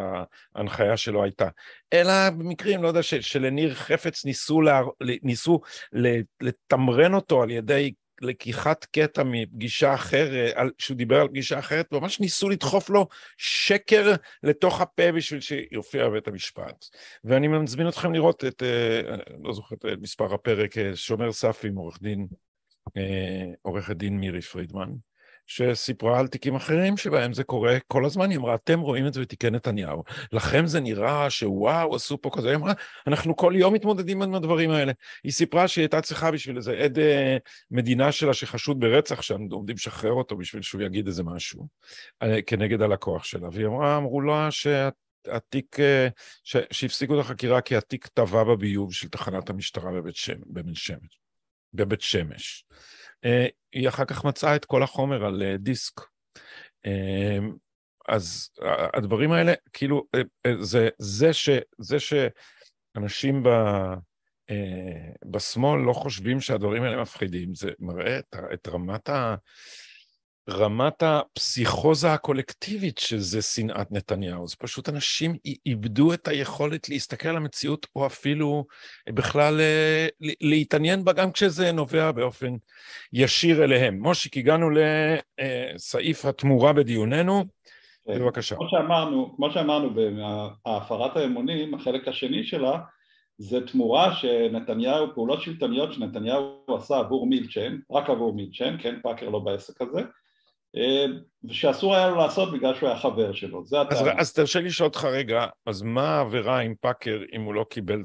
ההנחיה 0.55 0.97
שלו 0.97 1.23
הייתה, 1.23 1.49
אלא 1.93 2.31
במקרים, 2.31 2.83
לא 2.83 2.89
יודע, 2.89 3.03
שלניר 3.03 3.75
חפץ 3.75 4.25
ניסו, 4.25 4.61
לה... 4.61 4.81
ניסו 5.23 5.61
לתמרן 6.41 7.15
אותו 7.15 7.43
על 7.43 7.51
ידי 7.51 7.93
לקיחת 8.23 8.85
קטע 8.85 9.23
מפגישה 9.27 9.95
אחרת, 9.95 10.55
שהוא 10.79 10.97
דיבר 10.97 11.21
על 11.21 11.29
פגישה 11.29 11.59
אחרת, 11.59 11.93
ממש 11.93 12.21
ניסו 12.21 12.49
לדחוף 12.49 12.91
לו 12.91 13.07
שקר 13.37 14.15
לתוך 14.43 14.81
הפה 14.81 15.13
בשביל 15.13 15.41
שיופיע 15.41 16.09
בבית 16.09 16.29
המשפט. 16.29 16.87
ואני 17.25 17.49
מזמין 17.49 17.89
אתכם 17.89 18.13
לראות 18.13 18.45
את, 18.45 18.63
אה, 18.63 19.17
לא 19.43 19.53
זוכר 19.53 19.75
את 19.77 19.99
מספר 20.01 20.35
הפרק, 20.35 20.79
אה, 20.79 20.97
שומר 20.97 21.33
סף 21.33 21.65
עם 21.65 21.77
עורך 21.77 22.03
דין, 22.03 22.27
אה, 22.97 23.45
עורכת 23.63 23.97
דין 23.97 24.19
מירי 24.19 24.41
פרידמן. 24.41 24.91
שסיפרה 25.55 26.19
על 26.19 26.27
תיקים 26.27 26.55
אחרים 26.55 26.97
שבהם 26.97 27.33
זה 27.33 27.45
קורה 27.45 27.79
כל 27.89 28.05
הזמן, 28.05 28.31
היא 28.31 28.39
אמרה, 28.39 28.55
אתם 28.55 28.81
רואים 28.81 29.07
את 29.07 29.15
זה 29.15 29.21
בתיקי 29.21 29.51
נתניהו, 29.51 30.05
לכם 30.33 30.67
זה 30.67 30.81
נראה 30.81 31.31
שוואו, 31.31 31.95
עשו 31.95 32.23
פה 32.23 32.31
כזה, 32.31 32.49
היא 32.49 32.57
אמרה, 32.57 32.73
אנחנו 33.07 33.37
כל 33.37 33.53
יום 33.57 33.75
מתמודדים 33.75 34.23
עם 34.23 34.35
הדברים 34.35 34.71
האלה. 34.71 34.93
היא 35.25 35.33
סיפרה 35.33 35.69
שהיא 35.69 35.83
הייתה 35.83 36.01
צריכה 36.01 36.31
בשביל 36.31 36.57
איזה 36.57 36.73
עד 36.73 36.99
אה, 36.99 37.37
מדינה 37.71 38.13
שלה 38.13 38.35
שחשוד 38.35 38.81
ברצח, 38.81 39.23
שם 39.23 39.41
עומדים 39.51 39.77
לשחרר 39.77 40.13
אותו 40.13 40.37
בשביל 40.37 40.63
שהוא 40.63 40.83
יגיד 40.83 41.07
איזה 41.07 41.23
משהו, 41.23 41.67
אה, 42.23 42.43
כנגד 42.43 42.83
הלקוח 42.83 43.25
שלה, 43.25 43.49
והיא 43.53 43.67
אמרה, 43.67 43.97
אמרו 43.97 44.21
לה 44.21 44.51
שאת... 44.51 44.95
התיק, 45.29 45.81
אה, 45.81 46.09
שהפסיקו 46.45 47.15
את 47.15 47.25
החקירה 47.25 47.61
כי 47.61 47.77
התיק 47.77 48.07
טבע 48.07 48.45
בביוב 48.45 48.93
של 48.93 49.09
תחנת 49.09 49.51
המשטרה 49.51 49.91
בבית 49.93 50.17
שמש. 50.77 51.19
בבית 51.75 52.01
שמש. 52.01 52.65
אה, 53.25 53.47
היא 53.73 53.89
אחר 53.89 54.05
כך 54.05 54.25
מצאה 54.25 54.57
את 54.57 54.65
כל 54.65 54.83
החומר 54.83 55.25
על 55.25 55.43
אה, 55.43 55.57
דיסק. 55.57 56.01
אה, 56.87 57.39
אז 58.09 58.51
הדברים 58.95 59.33
האלה, 59.33 59.53
כאילו, 59.73 60.07
זה, 60.61 60.89
זה, 60.99 61.33
ש, 61.33 61.51
זה 61.79 61.97
שאנשים 62.01 63.43
ב, 63.43 63.49
בשמאל 65.31 65.81
לא 65.81 65.93
חושבים 65.93 66.41
שהדברים 66.41 66.83
האלה 66.83 67.03
מפחידים, 67.03 67.55
זה 67.55 67.71
מראה 67.79 68.19
את, 68.19 68.37
את 68.55 68.69
רמת 68.69 69.09
ה... 69.09 69.35
רמת 70.51 71.03
הפסיכוזה 71.03 72.13
הקולקטיבית 72.13 72.99
שזה 72.99 73.43
שנאת 73.43 73.93
נתניהו. 73.93 74.49
זה 74.49 74.57
פשוט 74.57 74.89
אנשים 74.89 75.37
איבדו 75.67 76.15
את 76.15 76.29
היכולת 76.29 76.89
להסתכל 76.89 77.29
על 77.29 77.37
המציאות, 77.37 77.87
או 77.97 78.07
אפילו 78.07 78.65
בכלל 79.09 79.61
אה, 79.61 80.07
להתעניין 80.41 81.05
בה, 81.05 81.13
גם 81.13 81.33
כשזה 81.33 81.73
נובע 81.73 82.13
באופן 82.13 82.55
ישיר 83.13 83.65
אליהם. 83.65 84.03
מושיק, 84.03 84.37
הגענו 84.37 84.71
לסעיף 84.71 86.25
התמורה 86.25 86.73
בדיוננו. 86.73 87.45
כן. 88.05 88.19
בבקשה. 88.19 88.57
כמו 88.57 88.69
שאמרנו, 88.69 89.33
כמו 89.37 89.51
שאמרנו, 89.51 89.91
בהפרת 89.95 91.17
האמונים, 91.17 91.75
החלק 91.75 92.09
השני 92.09 92.45
שלה, 92.45 92.79
זה 93.39 93.67
תמורה 93.67 94.15
שנתניהו, 94.15 95.15
פעולות 95.15 95.43
שלטוניות 95.43 95.93
שנתניהו 95.93 96.65
עשה 96.77 96.99
עבור 96.99 97.27
מילצ'ן, 97.27 97.79
רק 97.91 98.11
עבור 98.11 98.35
מילצ'ן, 98.35 98.77
כן, 98.79 98.95
פאקר 99.03 99.29
לא 99.29 99.39
בעסק 99.39 99.83
הזה, 99.83 100.01
אה, 100.01 100.05
ושאסור 101.45 101.95
היה 101.95 102.09
לו 102.09 102.17
לעשות 102.17 102.53
בגלל 102.53 102.75
שהוא 102.75 102.89
היה 102.89 102.99
חבר 102.99 103.33
שלו, 103.33 103.65
זה 103.65 103.81
הטעם. 103.81 103.99
אז, 103.99 104.09
אז 104.19 104.33
תרשה 104.33 104.61
לי 104.61 104.67
לשאול 104.67 104.87
אותך 104.89 105.05
רגע, 105.05 105.47
אז 105.67 105.83
מה 105.83 106.09
העבירה 106.09 106.59
עם 106.59 106.75
פאקר 106.81 107.21
אם 107.33 107.43
הוא 107.43 107.55
לא 107.55 107.67
קיבל, 107.71 108.05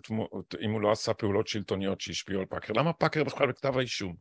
אם 0.62 0.72
הוא 0.72 0.82
לא 0.82 0.92
עשה 0.92 1.14
פעולות 1.14 1.48
שלטוניות 1.48 2.02
שהשפיעו 2.02 2.40
על 2.40 2.46
פאקר? 2.46 2.74
למה 2.74 2.94
פאקר 2.94 3.24
בכלל 3.24 3.48
בכתב 3.48 3.78
האישום? 3.78 4.16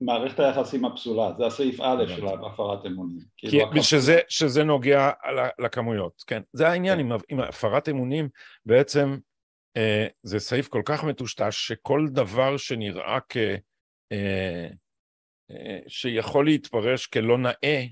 מערכת 0.00 0.40
היחסים 0.40 0.84
הפסולה, 0.84 1.32
זה 1.38 1.46
הסעיף 1.46 1.80
א' 1.80 2.04
של 2.16 2.26
הפרת 2.26 2.86
אמונים. 2.86 3.20
כי 3.36 3.50
כאילו 3.50 3.82
שזה, 3.82 4.20
שזה 4.28 4.64
נוגע 4.64 5.10
לכמויות, 5.58 6.22
כן. 6.26 6.42
זה 6.52 6.68
העניין 6.68 6.98
עם, 6.98 7.12
עם 7.28 7.40
הפרת 7.40 7.88
אמונים, 7.88 8.28
בעצם 8.66 9.16
אה, 9.76 10.06
זה 10.22 10.38
סעיף 10.38 10.68
כל 10.68 10.82
כך 10.84 11.04
מטושטש, 11.04 11.68
שכל 11.68 12.06
דבר 12.08 12.56
שנראה 12.56 13.18
כ... 13.28 13.36
אה, 14.12 14.68
שיכול 15.88 16.44
להתפרש 16.44 17.06
כלא 17.06 17.38
נאה, 17.38 17.84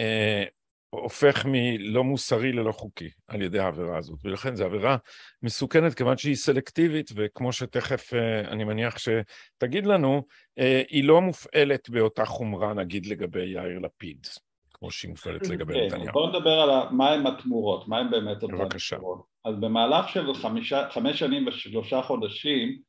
אה, 0.00 0.44
הופך 0.90 1.46
מלא 1.48 2.04
מוסרי 2.04 2.52
ללא 2.52 2.72
חוקי 2.72 3.08
על 3.28 3.42
ידי 3.42 3.58
העבירה 3.58 3.98
הזאת, 3.98 4.18
ולכן 4.24 4.56
זו 4.56 4.64
עבירה 4.64 4.96
מסוכנת 5.42 5.94
כיוון 5.94 6.16
שהיא 6.16 6.34
סלקטיבית, 6.34 7.10
וכמו 7.14 7.52
שתכף 7.52 8.14
אה, 8.14 8.40
אני 8.40 8.64
מניח 8.64 8.96
שתגיד 8.98 9.86
לנו, 9.86 10.22
אה, 10.58 10.82
היא 10.88 11.04
לא 11.04 11.20
מופעלת 11.20 11.90
באותה 11.90 12.24
חומרה 12.24 12.74
נגיד 12.74 13.06
לגבי 13.06 13.46
יאיר 13.46 13.78
לפיד, 13.78 14.26
כמו 14.74 14.90
שהיא 14.90 15.10
מופעלת 15.10 15.48
לגבי 15.48 15.74
כן, 15.74 15.86
נתניהו. 15.86 16.12
בואו 16.12 16.28
נדבר 16.28 16.60
על 16.60 16.88
מהם 16.90 17.26
התמורות, 17.26 17.88
מהם 17.88 18.10
באמת 18.10 18.42
אותן 18.42 18.68
תמורות. 18.96 19.22
אז 19.44 19.54
במהלך 19.60 20.08
של 20.08 20.34
חמישה, 20.34 20.88
חמש 20.90 21.18
שנים 21.18 21.46
ושלושה 21.46 22.02
חודשים, 22.02 22.68
אה, 22.68 22.87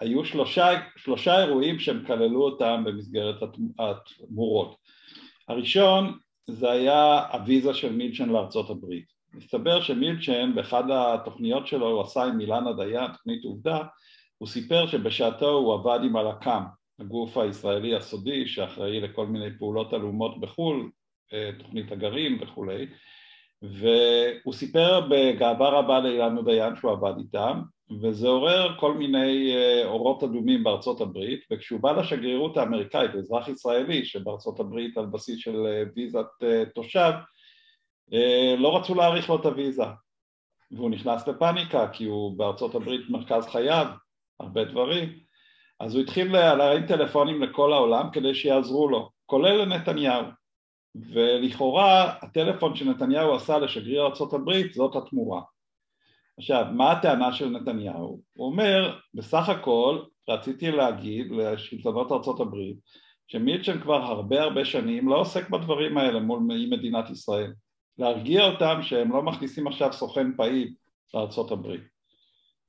היו 0.00 0.24
שלושה, 0.24 0.68
שלושה 0.96 1.44
אירועים 1.44 1.78
שהם 1.78 2.04
כללו 2.06 2.42
אותם 2.42 2.82
במסגרת 2.86 3.36
התמורות. 3.78 4.76
הראשון 5.48 6.18
זה 6.46 6.70
היה 6.70 7.26
הוויזה 7.32 7.74
של 7.74 7.92
מילצ'ן 7.92 8.28
לארצות 8.28 8.70
הברית. 8.70 9.12
מסתבר 9.34 9.80
שמילצ'ן 9.80 10.54
באחד 10.54 10.84
התוכניות 10.90 11.66
שלו 11.66 11.86
הוא 11.86 12.00
עשה 12.00 12.24
עם 12.24 12.40
אילנה 12.40 12.72
דיין, 12.72 13.12
תוכנית 13.12 13.44
עובדה, 13.44 13.78
הוא 14.38 14.48
סיפר 14.48 14.86
שבשעתו 14.86 15.50
הוא 15.50 15.74
עבד 15.74 16.04
עם 16.04 16.16
הלק"מ, 16.16 16.64
הגוף 16.98 17.36
הישראלי 17.36 17.94
הסודי 17.96 18.48
שאחראי 18.48 19.00
לכל 19.00 19.26
מיני 19.26 19.58
פעולות 19.58 19.92
עלומות 19.92 20.40
בחו"ל, 20.40 20.90
אה, 21.32 21.50
תוכנית 21.58 21.92
הגרעין 21.92 22.38
וכולי, 22.40 22.86
והוא 23.62 24.54
סיפר 24.54 25.00
בגאווה 25.10 25.68
רבה 25.68 26.00
לאילנה 26.00 26.42
דיין 26.42 26.76
שהוא 26.76 26.90
עבד 26.90 27.18
איתם, 27.18 27.62
וזה 28.00 28.28
עורר 28.28 28.78
כל 28.78 28.94
מיני 28.94 29.54
אה, 29.54 29.84
אורות 29.84 30.22
אדומים 30.22 30.64
בארצות 30.64 31.00
הברית, 31.00 31.40
וכשהוא 31.50 31.80
בא 31.80 31.92
לשגרירות 31.92 32.56
האמריקאית, 32.56 33.14
אזרח 33.14 33.48
ישראלי 33.48 34.04
שבארצות 34.04 34.60
הברית 34.60 34.98
על 34.98 35.06
בסיס 35.06 35.38
של 35.38 35.66
אה, 35.66 35.82
ויזת 35.96 36.26
אה, 36.42 36.64
תושב, 36.74 37.12
לא 38.58 38.76
רצו 38.76 38.94
להאריך 38.94 39.30
לו 39.30 39.36
את 39.36 39.46
הוויזה, 39.46 39.84
והוא 40.70 40.90
נכנס 40.90 41.28
לפאניקה 41.28 41.88
כי 41.88 42.04
הוא 42.04 42.38
בארצות 42.38 42.74
הברית 42.74 43.10
מרכז 43.10 43.46
חייו, 43.46 43.86
הרבה 44.40 44.64
דברים, 44.64 45.08
אז 45.80 45.94
הוא 45.94 46.02
התחיל 46.02 46.32
להרים 46.32 46.86
טלפונים 46.86 47.42
לכל 47.42 47.72
העולם 47.72 48.10
כדי 48.12 48.34
שיעזרו 48.34 48.88
לו, 48.88 49.10
כולל 49.26 49.62
לנתניהו, 49.62 50.24
ולכאורה 50.94 52.12
הטלפון 52.22 52.76
שנתניהו 52.76 53.34
עשה 53.34 53.58
לשגריר 53.58 54.02
ארה"ב 54.02 54.72
זאת 54.74 54.96
התמורה 54.96 55.42
עכשיו, 56.38 56.66
מה 56.72 56.92
הטענה 56.92 57.32
של 57.32 57.48
נתניהו? 57.48 58.20
הוא 58.32 58.46
אומר, 58.46 58.98
בסך 59.14 59.48
הכל 59.48 59.98
רציתי 60.28 60.70
להגיד 60.70 61.26
לשלטונות 61.30 62.12
ארה"ב 62.12 62.56
שמילצ'ן 63.26 63.80
כבר 63.80 64.02
הרבה 64.02 64.42
הרבה 64.42 64.64
שנים 64.64 65.08
לא 65.08 65.20
עוסק 65.20 65.50
בדברים 65.50 65.98
האלה 65.98 66.20
מול 66.20 66.40
מדינת 66.70 67.10
ישראל. 67.10 67.52
להרגיע 67.98 68.44
אותם 68.44 68.82
שהם 68.82 69.12
לא 69.12 69.22
מכניסים 69.22 69.66
עכשיו 69.66 69.92
סוכן 69.92 70.36
פעיל 70.36 70.74
לארה"ב. 71.14 71.66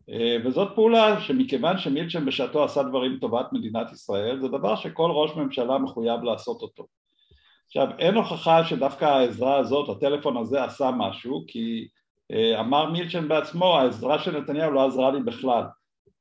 אה, 0.10 0.38
וזאת 0.46 0.76
פעולה 0.76 1.22
שמכיוון 1.22 1.78
שמילצ'ן 1.78 2.26
בשעתו 2.26 2.64
עשה 2.64 2.84
דברים 2.84 3.14
לטובת 3.14 3.46
מדינת 3.52 3.92
ישראל, 3.92 4.40
זה 4.42 4.48
דבר 4.48 4.76
שכל 4.76 5.12
ראש 5.12 5.32
ממשלה 5.36 5.78
מחויב 5.78 6.24
לעשות 6.24 6.62
אותו. 6.62 6.88
עכשיו, 7.76 7.88
אין 8.00 8.16
הוכחה 8.16 8.66
שדווקא 8.66 9.06
העזרה 9.06 9.58
הזאת, 9.58 9.98
הטלפון 9.98 10.38
הזה 10.38 10.64
עשה 10.64 10.92
משהו, 10.98 11.46
כי 11.48 11.88
אה, 12.32 12.60
אמר 12.60 12.92
מילצ'ן 12.92 13.28
בעצמו, 13.28 13.78
העזרה 13.78 14.20
של 14.20 14.42
נתניהו 14.42 14.72
לא 14.72 14.88
עזרה 14.88 15.12
לי 15.12 15.24
בכלל, 15.24 15.64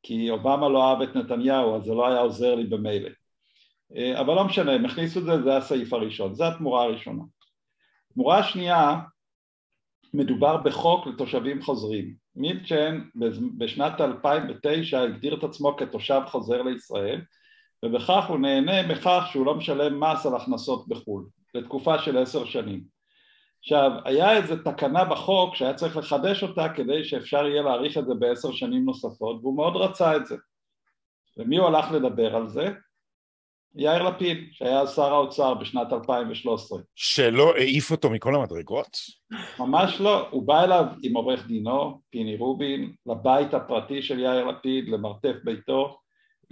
כי 0.03 0.31
אובמה 0.31 0.68
לא 0.68 0.91
אהב 0.91 1.03
את 1.03 1.16
נתניהו, 1.16 1.76
אז 1.76 1.83
זה 1.83 1.95
לא 1.95 2.09
היה 2.09 2.20
עוזר 2.20 2.55
לי 2.55 2.64
במילא. 2.64 3.09
אה, 3.97 4.20
אבל 4.20 4.35
לא 4.35 4.45
משנה, 4.45 4.72
הם 4.72 4.85
הכניסו 4.85 5.20
את 5.20 5.24
זה, 5.24 5.43
זה 5.43 5.57
הסעיף 5.57 5.93
הראשון, 5.93 6.35
זו 6.35 6.45
התמורה 6.45 6.83
הראשונה. 6.85 7.22
תמורה 8.14 8.39
השנייה, 8.39 9.01
מדובר 10.14 10.57
בחוק 10.57 11.07
לתושבים 11.07 11.62
חוזרים. 11.62 12.14
מילצ'ן 12.37 13.01
בשנת 13.59 14.01
2009 14.01 15.03
הגדיר 15.03 15.35
את 15.35 15.45
עצמו 15.45 15.76
כתושב 15.76 16.20
חוזר 16.26 16.62
לישראל, 16.62 17.20
ובכך 17.85 18.24
הוא 18.29 18.39
נהנה 18.39 18.87
מכך 18.87 19.29
שהוא 19.31 19.47
לא 19.47 19.55
משלם 19.55 20.01
מס 20.01 20.26
על 20.26 20.37
הכנסות 20.37 20.89
בחו"ל, 20.89 21.24
לתקופה 21.55 21.98
של 21.98 22.18
עשר 22.18 22.44
שנים. 22.44 22.84
עכשיו, 23.61 23.90
היה 24.05 24.36
איזו 24.36 24.57
תקנה 24.57 25.05
בחוק 25.05 25.55
שהיה 25.55 25.74
צריך 25.74 25.96
לחדש 25.96 26.42
אותה 26.42 26.68
כדי 26.68 27.05
שאפשר 27.05 27.46
יהיה 27.46 27.62
להאריך 27.62 27.98
את 27.98 28.07
זה 28.07 28.14
בעשר 28.14 28.53
שנים 28.53 28.84
נוספות, 28.84 29.40
והוא 29.42 29.57
מאוד 29.57 29.76
רצה 29.76 30.16
את 30.16 30.26
זה. 30.26 30.36
ומי 31.36 31.59
הוא 31.59 31.66
הלך 31.66 31.92
לדבר 31.92 32.36
על 32.36 32.48
זה? 32.48 32.68
יאיר 33.74 34.03
לפיד, 34.03 34.38
שהיה 34.53 34.86
שר 34.86 35.14
האוצר 35.14 35.55
בשנת 35.55 35.92
2013. 35.92 36.78
שלא 36.94 37.55
העיף 37.55 37.90
אותו 37.90 38.11
מכל 38.11 38.34
המדרגות? 38.34 38.96
ממש 39.59 40.00
לא, 40.00 40.28
הוא 40.28 40.46
בא 40.46 40.64
אליו 40.64 40.84
עם 41.03 41.16
עורך 41.16 41.46
דינו, 41.46 42.00
פיני 42.11 42.36
רובין, 42.36 42.92
לבית 43.07 43.55
הפרטי 43.55 44.03
של 44.03 44.18
יאיר 44.18 44.44
לפיד, 44.44 44.88
למרתף 44.88 45.36
ביתו. 45.44 45.98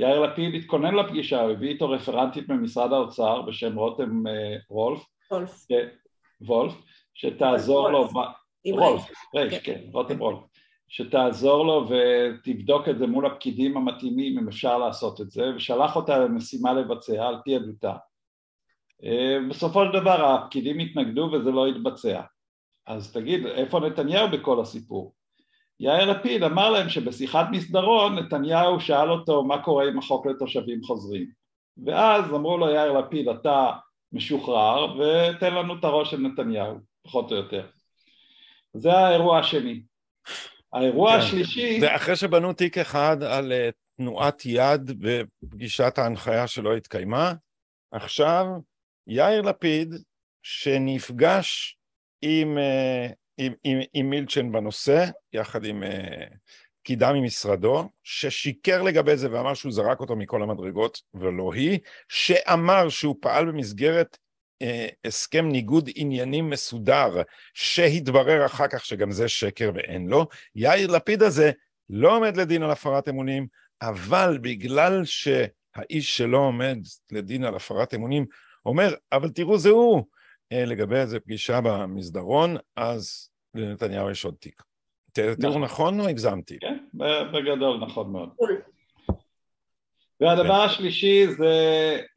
יאיר 0.01 0.21
לפיד 0.21 0.55
התכונן 0.55 0.95
לפגישה, 0.95 1.41
הוא 1.41 1.51
הביא 1.51 1.69
איתו 1.69 1.91
רפרנטית 1.91 2.49
ממשרד 2.49 2.93
האוצר 2.93 3.43
בשם 3.43 3.77
רותם 3.77 4.27
אה, 4.27 4.57
וולף. 4.71 5.03
וולף. 5.31 5.67
וולף, 6.41 6.75
שתעזור 7.15 7.91
לו... 7.91 8.09
וולף, 8.67 9.03
רייש, 9.35 9.55
כן, 9.55 9.59
כן 9.65 9.81
רותם 9.93 10.21
וולף. 10.21 10.39
שתעזור 10.89 11.67
לו 11.67 11.89
ותבדוק 11.89 12.89
את 12.89 12.99
זה 12.99 13.07
מול 13.07 13.27
הפקידים 13.27 13.77
המתאימים 13.77 14.39
אם 14.39 14.49
אפשר 14.49 14.79
לעשות 14.79 15.21
את 15.21 15.31
זה 15.31 15.43
ושלח 15.57 15.97
אותה 15.97 16.19
למשימה 16.19 16.73
לבצע 16.73 17.27
על 17.27 17.37
פי 17.45 17.57
עדותה 17.57 17.97
אה, 19.05 19.37
בסופו 19.51 19.85
של 19.85 20.01
דבר 20.01 20.25
הפקידים 20.25 20.79
התנגדו 20.79 21.31
וזה 21.33 21.51
לא 21.51 21.67
התבצע 21.67 22.21
אז 22.87 23.13
תגיד 23.13 23.47
איפה 23.47 23.81
נתניהו 23.81 24.29
בכל 24.31 24.61
הסיפור? 24.61 25.15
יאיר 25.81 26.11
לפיד 26.11 26.43
אמר 26.43 26.71
להם 26.71 26.89
שבשיחת 26.89 27.47
מסדרון 27.51 28.19
נתניהו 28.19 28.81
שאל 28.81 29.11
אותו 29.11 29.45
מה 29.45 29.63
קורה 29.63 29.89
עם 29.89 29.99
החוק 29.99 30.27
לתושבים 30.27 30.83
חוזרים? 30.83 31.27
ואז 31.87 32.25
אמרו 32.25 32.59
לו 32.59 32.71
יאיר 32.71 32.93
לפיד 32.93 33.29
אתה 33.29 33.71
משוחרר 34.13 34.99
ותן 34.99 35.55
לנו 35.55 35.79
את 35.79 35.85
הראש 35.85 36.11
של 36.11 36.21
נתניהו 36.21 36.79
פחות 37.03 37.33
או 37.33 37.37
יותר. 37.37 37.67
זה 38.75 38.93
האירוע 38.93 39.39
השני. 39.39 39.83
האירוע 40.73 41.13
כן. 41.13 41.19
השלישי... 41.19 41.81
זה 41.81 41.97
אחרי 41.97 42.17
שבנו 42.17 42.53
תיק 42.53 42.79
אחד 42.79 43.23
על 43.23 43.53
uh, 43.53 43.73
תנועת 43.97 44.43
יד 44.47 44.91
בפגישת 44.99 45.99
ההנחיה 45.99 46.47
שלא 46.47 46.77
התקיימה, 46.77 47.33
עכשיו 47.93 48.47
יאיר 49.07 49.43
לפיד 49.43 49.95
שנפגש 50.43 51.79
עם, 52.23 52.59
uh, 52.59 53.13
עם, 53.41 53.53
עם, 53.65 53.79
עם 53.95 54.11
מילצ'ן 54.11 54.53
בנושא, 54.53 55.07
יחד 55.33 55.65
עם 55.65 55.83
uh, 55.83 55.87
פקידה 56.83 57.13
ממשרדו, 57.13 57.89
ששיקר 58.03 58.83
לגבי 58.83 59.17
זה 59.17 59.33
ואמר 59.33 59.55
שהוא 59.55 59.73
זרק 59.73 60.01
אותו 60.01 60.17
מכל 60.17 60.43
המדרגות 60.43 61.01
ולא 61.15 61.53
היא, 61.55 61.79
שאמר 62.09 62.89
שהוא 62.89 63.17
פעל 63.21 63.47
במסגרת 63.47 64.19
אה, 64.63 64.89
הסכם 65.05 65.49
ניגוד 65.49 65.91
עניינים 65.95 66.51
מסודר, 66.51 67.23
שהתברר 67.55 68.47
אחר 68.47 68.69
כך 68.69 68.85
שגם 68.85 69.11
זה 69.11 69.29
שקר 69.29 69.71
ואין 69.75 70.07
לו, 70.09 70.27
יאיר 70.55 70.91
לפיד 70.91 71.23
הזה 71.23 71.51
לא 71.91 72.17
עומד 72.17 72.37
לדין 72.37 72.63
על 72.63 72.71
הפרת 72.71 73.09
אמונים, 73.09 73.47
אבל 73.83 74.39
בגלל 74.43 75.05
שהאיש 75.05 76.17
שלא 76.17 76.39
עומד 76.39 76.79
לדין 77.13 77.45
על 77.45 77.55
הפרת 77.55 77.95
אמונים 77.95 78.27
אומר, 78.67 78.95
אבל 79.13 79.31
תראו 79.31 79.59
זה 79.59 79.69
הוא, 79.69 79.97
אה, 79.99 80.03
לגבי 80.53 80.97
איזה 80.97 81.21
פגישה 81.21 81.61
במסדרון, 81.61 82.57
אז 82.77 83.31
לנתניהו 83.55 84.11
יש 84.11 84.25
עוד 84.25 84.35
תיק. 84.35 84.63
תראו 85.13 85.35
נכון, 85.39 85.63
נכון 85.63 86.01
או 86.01 86.09
הגזמתי? 86.09 86.59
כן, 86.59 86.79
בגדול 87.33 87.79
נכון 87.81 88.13
מאוד. 88.13 88.29
והדבר. 90.21 90.55
השלישי 90.55 91.27
זה 91.27 91.55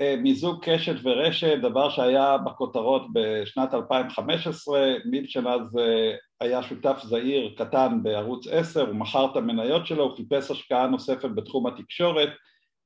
אה, 0.01 0.15
מיזוג 0.17 0.69
קשת 0.69 0.95
ורשת, 1.03 1.57
דבר 1.61 1.89
שהיה 1.89 2.37
בכותרות 2.37 3.01
בשנת 3.13 3.73
2015, 3.73 4.93
מילצ'ן 5.05 5.47
אז 5.47 5.79
היה 6.41 6.63
שותף 6.63 6.99
זעיר 7.03 7.55
קטן 7.57 7.99
בערוץ 8.03 8.47
10, 8.47 8.87
הוא 8.87 8.95
מכר 8.95 9.25
את 9.31 9.35
המניות 9.35 9.87
שלו, 9.87 10.03
הוא 10.03 10.15
חיפש 10.15 10.51
השקעה 10.51 10.87
נוספת 10.87 11.29
בתחום 11.35 11.67
התקשורת, 11.67 12.29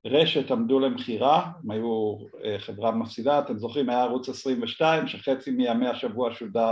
רשת 0.06 0.52
עמדו 0.52 0.80
למכירה, 0.80 1.52
הם 1.64 1.72
היו 1.72 2.18
אה, 2.44 2.60
חברה 2.60 2.92
מפסידה, 2.92 3.40
אתם 3.40 3.58
זוכרים 3.58 3.90
היה 3.90 4.04
ערוץ 4.04 4.30
22 4.30 5.08
שחצי 5.08 5.52
מימי 5.52 5.88
השבוע 5.88 6.30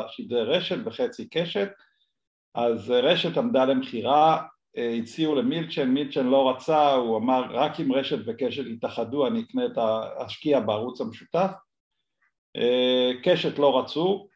שידר 0.08 0.50
רשת 0.50 0.78
וחצי 0.86 1.30
קשת, 1.30 1.70
אז 2.56 2.92
רשת 2.92 3.38
עמדה 3.38 3.66
למכירה, 3.66 4.44
אה, 4.78 4.96
הציעו 5.00 5.36
למילצ'ן, 5.36 5.90
מילצ'ן 5.90 6.28
לא 6.28 6.50
רצה, 6.50 6.94
הוא 6.94 7.18
אמר 7.18 7.44
רק 7.50 7.80
אם 7.80 7.94
רשת 7.94 8.18
וקשת 8.26 8.66
יתאחדו 8.66 9.28
אני 9.28 9.42
אקנה 9.42 9.66
את 9.66 9.78
האשקיע 9.78 10.60
בערוץ 10.60 11.02
המשותף, 11.02 11.52
אה, 12.56 13.12
קשת 13.24 13.60
לא 13.60 13.80
רצו, 13.80 14.28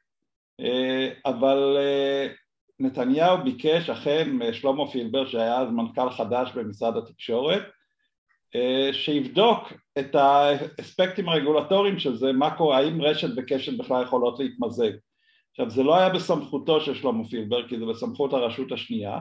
אה, 0.59 1.09
אבל 1.25 1.77
נתניהו 2.79 3.37
ביקש 3.43 3.89
אכן 3.89 4.53
שלמה 4.53 4.87
פילבר 4.87 5.27
שהיה 5.27 5.57
אז 5.57 5.69
מנכ"ל 5.69 6.09
חדש 6.09 6.51
במשרד 6.51 6.97
התקשורת 6.97 7.63
שיבדוק 8.91 9.74
את 10.00 10.16
האספקטים 10.16 11.30
הרגולטוריים 11.30 12.00
של 12.00 12.16
זה, 12.16 12.32
מה 12.32 12.58
קורה, 12.58 12.78
האם 12.78 13.02
רשת 13.02 13.30
וקשת 13.38 13.78
בכלל 13.78 14.04
יכולות 14.04 14.39
להתמזג. 14.39 14.91
עכשיו 15.52 15.70
זה 15.70 15.84
לא 15.84 15.95
היה 15.95 16.10
בסמכותו 16.10 16.82
של 16.82 16.95
שלמה 16.95 17.28
פילבר 17.30 17.68
כי 17.68 17.80
זה 17.80 17.86
בסמכות 17.86 18.34
הרשות 18.34 18.72
השנייה 18.72 19.20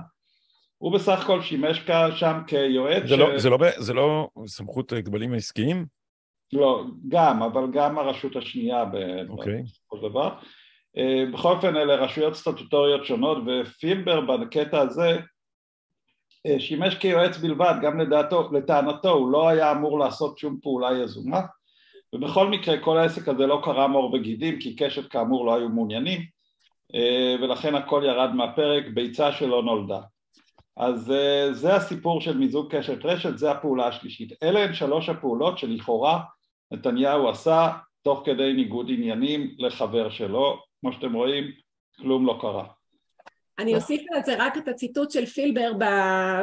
הוא 0.79 0.93
בסך 0.93 1.20
הכל 1.22 1.43
שימש 1.43 1.81
שם 2.14 2.41
כיועץ... 2.47 3.03
זה, 3.07 3.16
לא, 3.16 3.26
ש... 3.26 3.31
לא, 3.31 3.39
זה, 3.39 3.51
לא, 3.51 3.57
זה 3.79 3.95
לא 3.95 4.29
סמכות 4.47 4.93
הגבלים 4.93 5.33
העסקיים? 5.33 5.87
לא, 6.53 6.85
גם, 7.09 7.43
אבל 7.43 7.64
גם 7.72 7.99
הרשות 7.99 8.37
השנייה 8.37 8.85
אוקיי. 9.29 9.62
בסופו 9.62 9.97
של 9.97 10.09
דבר. 10.09 10.35
אה, 10.97 11.24
בכל 11.33 11.53
אופן 11.53 11.76
אלה 11.76 11.95
רשויות 11.95 12.35
סטטוטוריות 12.35 13.05
שונות 13.05 13.39
ופילבר 13.47 14.20
בקטע 14.20 14.81
הזה 14.81 15.11
אה, 15.11 15.20
שימש 16.59 16.94
כיועץ 16.94 17.36
בלבד, 17.36 17.74
גם 17.82 18.01
לדעתו, 18.01 18.49
לטענתו 18.53 19.11
הוא 19.11 19.30
לא 19.30 19.49
היה 19.49 19.72
אמור 19.72 19.99
לעשות 19.99 20.38
שום 20.38 20.59
פעולה 20.62 20.99
יזומה 21.03 21.40
ובכל 22.14 22.49
מקרה 22.49 22.78
כל 22.78 22.99
העסק 22.99 23.28
הזה 23.28 23.46
לא 23.46 23.61
קרם 23.64 23.92
עור 23.92 24.14
וגידים 24.14 24.61
כי 24.61 24.76
קשת 24.76 25.11
כאמור 25.11 25.46
לא 25.46 25.55
היו 25.55 25.68
מעוניינים 25.68 26.20
אה, 26.94 27.36
ולכן 27.40 27.74
הכל 27.74 28.03
ירד 28.07 28.34
מהפרק, 28.34 28.84
ביצה 28.94 29.32
שלא 29.32 29.62
נולדה 29.62 30.01
אז 30.78 31.11
אה, 31.11 31.53
זה 31.53 31.74
הסיפור 31.74 32.20
של 32.20 32.38
מיזוג 32.38 32.76
קשת 32.76 33.05
רשת, 33.05 33.38
זה 33.38 33.51
הפעולה 33.51 33.86
השלישית. 33.86 34.42
אלה 34.42 34.64
הן 34.64 34.74
שלוש 34.74 35.09
הפעולות 35.09 35.59
שלכאורה 35.59 36.20
נתניהו 36.70 37.28
עשה 37.28 37.72
תוך 38.03 38.22
כדי 38.24 38.53
ניגוד 38.53 38.86
עניינים 38.90 39.55
לחבר 39.59 40.11
שלו, 40.11 40.59
כמו 40.80 40.92
שאתם 40.92 41.12
רואים, 41.12 41.44
כלום 42.01 42.26
לא 42.26 42.38
קרה. 42.40 42.64
אני 43.59 43.74
אוסיף 43.74 44.02
על 44.14 44.20
זה 44.24 44.34
רק 44.38 44.59
את 44.59 44.68
הציטוט 44.68 45.11
של 45.11 45.26
פילבר 45.26 45.72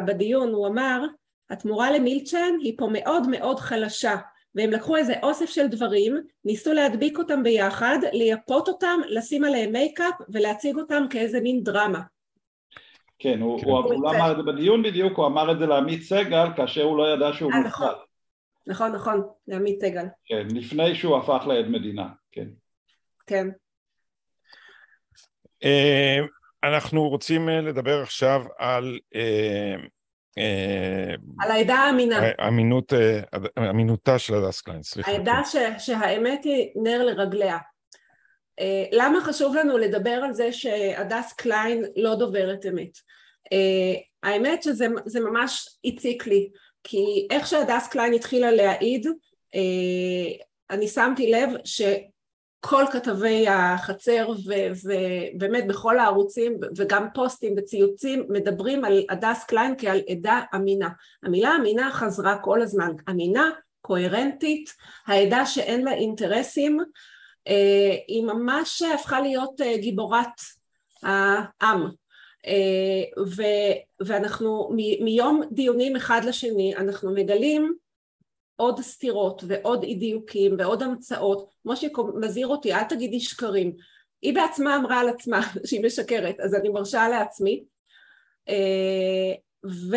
בדיון, 0.08 0.54
הוא 0.54 0.68
אמר, 0.68 1.02
התמורה 1.50 1.92
למילצ'ן 1.92 2.54
היא 2.62 2.74
פה 2.78 2.88
מאוד 2.92 3.28
מאוד 3.30 3.60
חלשה, 3.60 4.16
והם 4.56 4.72
לקחו 4.72 4.96
איזה 4.96 5.14
אוסף 5.24 5.50
של 5.50 5.68
דברים, 5.68 6.18
ניסו 6.46 6.74
להדביק 6.74 7.18
אותם 7.18 7.44
ביחד, 7.44 7.98
לייפות 8.14 8.68
אותם, 8.68 9.00
לשים 9.08 9.44
עליהם 9.44 9.72
מייקאפ 9.72 10.14
ולהציג 10.30 10.78
אותם 10.78 11.04
כאיזה 11.10 11.42
מין 11.42 11.64
דרמה. 11.64 12.02
כן, 13.20 13.42
הוא, 13.42 13.60
כן. 13.60 13.70
הוא, 13.70 13.78
הוא 13.78 14.04
לא 14.04 14.10
אמר 14.10 14.32
את 14.32 14.38
זה 14.38 14.44
בדיון 14.44 14.84
בדיוק, 14.84 15.18
הוא 15.18 15.26
אמר 15.26 15.52
את 15.52 15.60
זה 15.60 15.66
לעמית 15.66 16.02
סגל 16.02 16.48
כאשר 16.56 16.84
הוא 16.84 16.98
לא 16.98 17.14
ידע 17.14 17.34
שהוא 17.34 17.52
מוקלט. 17.52 17.86
נכון, 17.86 17.96
נכון, 18.68 18.92
נכון, 18.92 19.22
לעמית 19.48 19.82
סגל. 19.82 20.06
כן, 20.26 20.48
לפני 20.50 20.96
שהוא 20.96 21.18
הפך 21.18 21.48
לעד 21.48 21.68
מדינה, 21.68 22.08
כן. 22.32 22.48
כן. 23.28 23.48
אה, 26.66 26.76
אנחנו 26.76 27.10
רוצים 27.10 27.50
אה, 27.50 27.62
לדבר 27.62 28.02
עכשיו 28.02 28.44
על... 28.58 29.00
אה, 29.16 29.76
על 31.40 31.52
העדה 31.52 31.76
האמינה. 31.76 32.20
אמינות, 32.48 32.94
אמינותה 33.70 34.20
של 34.20 34.36
הדס 34.36 34.62
קליין, 34.62 34.84
סליחה. 34.84 35.12
העדה 35.12 35.42
כן. 35.52 35.74
שהאמת 35.80 36.44
היא 36.44 36.70
נר 36.76 37.04
לרגליה. 37.04 37.58
אה, 38.60 38.86
למה 38.92 39.22
חשוב 39.22 39.56
לנו 39.56 39.78
לדבר 39.78 40.22
על 40.24 40.34
זה 40.34 40.54
שהדס 40.54 41.34
קליין 41.34 41.86
לא 41.96 42.16
דוברת 42.16 42.66
אמת? 42.66 42.98
אה, 43.54 43.94
האמת 44.24 44.64
שזה 44.64 45.20
ממש 45.20 45.78
הציק 45.86 46.28
לי, 46.28 46.50
כי 46.84 47.28
איך 47.32 47.48
שהדס 47.48 47.88
קליין 47.88 48.14
התחילה 48.14 48.52
להעיד, 48.52 49.08
אה, 49.56 50.46
אני 50.70 50.88
שמתי 50.88 51.32
לב 51.32 51.50
שכל 52.66 52.86
כתבי 52.92 53.48
החצר 53.48 54.28
ובאמת 54.46 55.68
בכל 55.68 56.00
הערוצים 56.00 56.58
וגם 56.78 57.08
פוסטים 57.14 57.54
וציוצים 57.58 58.26
מדברים 58.30 58.86
על 58.86 59.04
הדס 59.10 59.44
קליין 59.44 59.76
כעל 59.78 60.02
עדה 60.10 60.42
אמינה. 60.56 60.90
המילה 61.24 61.56
אמינה 61.56 61.92
חזרה 61.92 62.38
כל 62.38 62.62
הזמן, 62.62 62.92
אמינה, 63.10 63.50
קוהרנטית, 63.82 64.70
העדה 65.08 65.46
שאין 65.46 65.84
לה 65.84 65.92
אינטרסים 65.94 66.80
אה, 67.48 67.96
היא 68.08 68.24
ממש 68.24 68.82
הפכה 68.82 69.22
להיות 69.22 69.62
אה, 69.62 69.78
גיבורת 69.78 70.42
העם 71.04 71.90
אה, 72.48 73.24
ואנחנו 74.06 74.70
מיום 75.02 75.42
דיונים 75.52 75.96
אחד 75.96 76.22
לשני 76.26 76.76
אנחנו 76.76 77.14
מגלים 77.14 77.76
עוד 78.56 78.82
סתירות 78.82 79.44
ועוד 79.48 79.84
אי 79.84 79.96
דיוקים 79.96 80.56
ועוד 80.60 80.84
המצאות. 80.84 81.50
משה 81.66 81.88
מזהיר 82.16 82.48
אותי 82.48 82.74
אל 82.74 82.84
תגידי 82.84 83.20
שקרים. 83.20 83.74
היא 84.22 84.36
בעצמה 84.36 84.76
אמרה 84.76 85.00
על 85.00 85.10
עצמה 85.10 85.42
שהיא 85.66 85.86
משקרת 85.86 86.40
אז 86.40 86.56
אני 86.56 86.70
מרשה 86.70 87.10
לעצמי. 87.10 87.64
ו, 89.66 89.96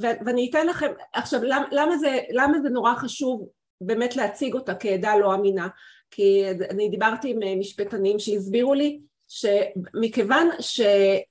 ו, 0.00 0.06
ואני 0.24 0.50
אתן 0.50 0.66
לכם 0.66 0.92
עכשיו 1.12 1.42
למה, 1.42 1.66
למה, 1.72 1.98
זה, 1.98 2.18
למה 2.30 2.60
זה 2.60 2.68
נורא 2.68 2.94
חשוב 2.94 3.48
באמת 3.80 4.16
להציג 4.16 4.54
אותה 4.54 4.74
כעדה 4.74 5.16
לא 5.16 5.34
אמינה? 5.34 5.68
כי 6.10 6.44
אני 6.70 6.88
דיברתי 6.88 7.30
עם 7.30 7.60
משפטנים 7.60 8.18
שהסבירו 8.18 8.74
לי 8.74 9.00
שמכיוון 9.28 10.48
ש, 10.60 10.80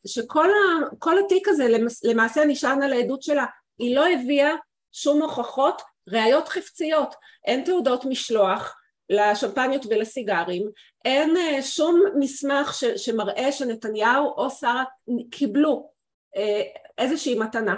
שכל 0.08 0.48
ה, 0.50 1.20
התיק 1.26 1.48
הזה 1.48 1.68
למעשה 2.04 2.46
נשען 2.46 2.82
על 2.82 2.94
העדות 2.94 3.22
שלה 3.22 3.46
היא 3.78 3.96
לא 3.96 4.08
הביאה 4.08 4.56
שום 4.92 5.22
הוכחות 5.22 5.82
ראיות 6.08 6.48
חפציות 6.48 7.16
אין 7.46 7.64
תעודות 7.64 8.06
משלוח 8.06 8.78
לשמפניות 9.10 9.86
ולסיגרים, 9.86 10.70
אין 11.06 11.38
אה, 11.38 11.62
שום 11.62 12.04
מסמך 12.20 12.74
ש, 12.74 12.84
שמראה 12.86 13.52
שנתניהו 13.52 14.34
או 14.38 14.50
שרה 14.50 14.84
קיבלו 15.32 15.92
אה, 16.38 16.62
איזושהי 16.98 17.40
מתנה. 17.40 17.76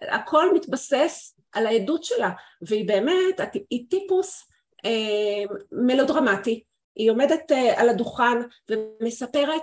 הכל 0.00 0.54
מתבסס 0.54 1.38
על 1.52 1.66
העדות 1.66 2.04
שלה, 2.04 2.30
והיא 2.62 2.88
באמת, 2.88 3.40
היא 3.70 3.84
טיפוס 3.90 4.48
אה, 4.84 5.54
מלודרמטי. 5.72 6.62
היא 6.96 7.10
עומדת 7.10 7.52
על 7.76 7.88
הדוכן 7.88 8.38
ומספרת, 8.70 9.62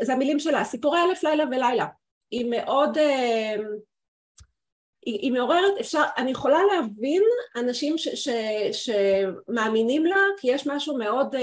זה 0.00 0.12
המילים 0.12 0.38
שלה, 0.38 0.64
סיפורי 0.64 1.00
אלף 1.02 1.24
לילה 1.24 1.44
ולילה. 1.44 1.86
היא 2.30 2.46
מאוד 2.50 2.98
היא, 5.06 5.18
היא 5.20 5.32
מעוררת, 5.32 5.78
אפשר, 5.80 6.02
אני 6.16 6.30
יכולה 6.30 6.58
להבין 6.72 7.22
אנשים 7.56 7.98
ש, 7.98 8.08
ש, 8.08 8.28
שמאמינים 8.72 10.06
לה 10.06 10.16
כי 10.38 10.50
יש 10.50 10.66
משהו 10.66 10.98
מאוד, 10.98 11.34
אה, 11.34 11.40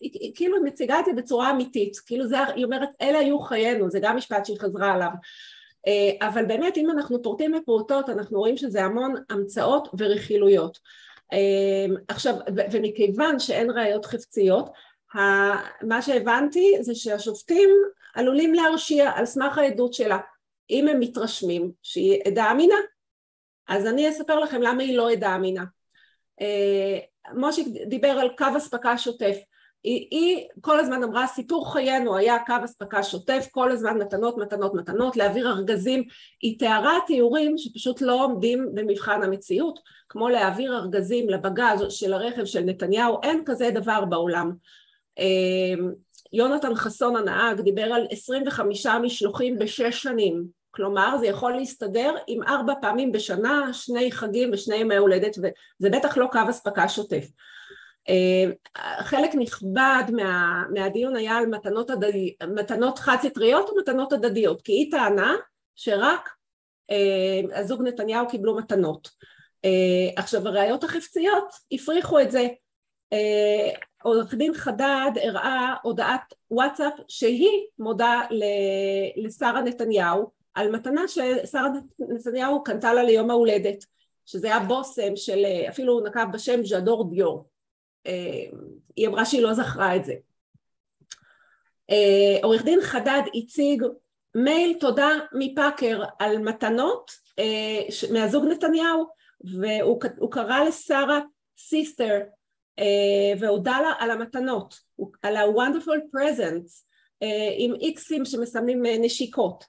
היא, 0.00 0.10
היא 0.20 0.32
כאילו 0.34 0.62
מציגה 0.62 1.00
את 1.00 1.04
זה 1.04 1.12
בצורה 1.12 1.50
אמיתית, 1.50 1.98
כאילו 2.06 2.26
זה, 2.26 2.44
היא 2.44 2.64
אומרת 2.64 2.88
אלה 3.02 3.18
היו 3.18 3.38
חיינו, 3.38 3.90
זה 3.90 3.98
גם 4.02 4.16
משפט 4.16 4.46
שהיא 4.46 4.58
חזרה 4.60 4.92
עליו, 4.92 5.08
אה, 5.86 6.28
אבל 6.28 6.44
באמת 6.44 6.76
אם 6.76 6.90
אנחנו 6.90 7.22
פורטים 7.22 7.52
בפרוטות 7.52 8.08
אנחנו 8.08 8.38
רואים 8.38 8.56
שזה 8.56 8.84
המון 8.84 9.14
המצאות 9.30 9.88
ורכילויות. 9.98 10.78
אה, 11.32 11.94
עכשיו, 12.08 12.34
ומכיוון 12.72 13.38
שאין 13.38 13.70
ראיות 13.70 14.04
חפציות, 14.04 14.70
מה 15.82 16.02
שהבנתי 16.02 16.76
זה 16.80 16.94
שהשופטים 16.94 17.70
עלולים 18.14 18.54
להרשיע 18.54 19.10
על 19.14 19.26
סמך 19.26 19.58
העדות 19.58 19.94
שלה 19.94 20.18
אם 20.70 20.88
הם 20.88 21.00
מתרשמים 21.00 21.70
שהיא 21.82 22.20
עדה 22.26 22.50
אמינה, 22.50 22.76
אז 23.68 23.86
אני 23.86 24.08
אספר 24.08 24.40
לכם 24.40 24.62
למה 24.62 24.82
היא 24.82 24.96
לא 24.96 25.10
עדה 25.10 25.36
אמינה. 25.36 25.64
אה, 26.40 26.98
משה 27.34 27.62
דיבר 27.86 28.08
על 28.08 28.28
קו 28.38 28.46
אספקה 28.56 28.98
שוטף. 28.98 29.36
היא, 29.84 30.08
היא 30.10 30.48
כל 30.60 30.80
הזמן 30.80 31.02
אמרה 31.02 31.26
סיפור 31.26 31.72
חיינו 31.72 32.16
היה 32.16 32.36
קו 32.46 32.54
אספקה 32.64 33.02
שוטף, 33.02 33.46
כל 33.50 33.72
הזמן 33.72 33.98
מתנות 33.98 34.38
מתנות 34.38 34.74
מתנות, 34.74 35.16
להעביר 35.16 35.48
ארגזים, 35.50 36.04
היא 36.42 36.58
תיארה 36.58 36.98
תיאורים 37.06 37.58
שפשוט 37.58 38.00
לא 38.00 38.24
עומדים 38.24 38.68
במבחן 38.74 39.22
המציאות, 39.22 39.78
כמו 40.08 40.28
להעביר 40.28 40.76
ארגזים 40.76 41.28
לבגז 41.28 41.84
של 41.88 42.12
הרכב 42.12 42.44
של 42.44 42.60
נתניהו, 42.60 43.20
אין 43.22 43.42
כזה 43.46 43.70
דבר 43.70 44.04
בעולם. 44.04 44.52
אה, 46.34 46.38
יונתן 46.38 46.74
חסון 46.74 47.16
הנהג 47.16 47.60
דיבר 47.60 47.82
על 47.82 48.06
25 48.10 48.86
משלוחים 48.86 49.58
בשש 49.58 50.02
שנים, 50.02 50.44
כלומר 50.70 51.16
זה 51.20 51.26
יכול 51.26 51.52
להסתדר 51.52 52.14
עם 52.26 52.42
ארבע 52.42 52.72
פעמים 52.80 53.12
בשנה, 53.12 53.72
שני 53.72 54.12
חגים 54.12 54.50
ושני 54.52 54.76
ימי 54.76 54.96
הולדת 54.96 55.38
וזה 55.38 55.90
בטח 55.90 56.16
לא 56.16 56.26
קו 56.32 56.38
אספקה 56.50 56.88
שוטף. 56.88 57.26
אה, 58.08 58.44
חלק 59.04 59.30
נכבד 59.34 60.02
מה, 60.12 60.62
מהדיון 60.70 61.16
היה 61.16 61.36
על 61.36 61.46
מתנות, 61.46 61.90
הדדי, 61.90 62.34
מתנות 62.54 62.98
חד 62.98 63.16
סטריות 63.22 63.70
ומתנות 63.70 64.12
הדדיות 64.12 64.62
כי 64.62 64.72
היא 64.72 64.90
טענה 64.90 65.34
שרק 65.74 66.30
אה, 66.90 67.60
הזוג 67.60 67.82
נתניהו 67.82 68.28
קיבלו 68.28 68.56
מתנות. 68.56 69.08
אה, 69.64 70.10
עכשיו 70.16 70.48
הראיות 70.48 70.84
החפציות 70.84 71.52
הפריחו 71.72 72.20
את 72.20 72.30
זה 72.30 72.48
עורך 74.04 74.34
דין 74.34 74.54
חדד 74.54 75.10
הראה 75.22 75.74
הודעת 75.82 76.34
וואטסאפ 76.50 76.92
שהיא 77.08 77.66
מודה 77.78 78.20
לשרה 79.16 79.62
נתניהו 79.62 80.30
על 80.54 80.70
מתנה 80.70 81.08
ששרה 81.08 81.68
נתניהו 81.98 82.64
קנתה 82.64 82.94
לה 82.94 83.02
ליום 83.02 83.30
ההולדת 83.30 83.84
שזה 84.26 84.46
היה 84.46 84.60
בושם 84.60 85.16
של 85.16 85.46
אפילו 85.68 85.92
הוא 85.92 86.08
נקב 86.08 86.32
בשם 86.32 86.64
ז'דור 86.64 87.10
דיור. 87.10 87.48
אה, 88.06 88.44
היא 88.96 89.08
אמרה 89.08 89.24
שהיא 89.24 89.42
לא 89.42 89.54
זכרה 89.54 89.96
את 89.96 90.04
זה. 90.04 90.14
אה, 91.90 92.36
עורך 92.42 92.64
דין 92.64 92.80
חדד 92.82 93.22
הציג 93.34 93.82
מייל 94.34 94.76
תודה 94.80 95.10
מפאקר 95.32 96.02
על 96.18 96.38
מתנות 96.38 97.10
אה, 97.38 98.08
מהזוג 98.12 98.44
נתניהו 98.44 99.06
והוא 99.44 100.30
קרא 100.30 100.64
לשרה 100.64 101.20
sister 101.58 102.20
והודה 103.38 103.80
לה 103.80 103.92
על 103.98 104.10
המתנות, 104.10 104.74
על 105.22 105.36
ה-wonderful 105.36 106.16
presents 106.16 106.84
אה, 107.22 107.54
עם 107.56 107.74
איקסים 107.74 108.24
שמסמנים 108.24 108.86
אה, 108.86 108.96
נשיקות. 109.00 109.64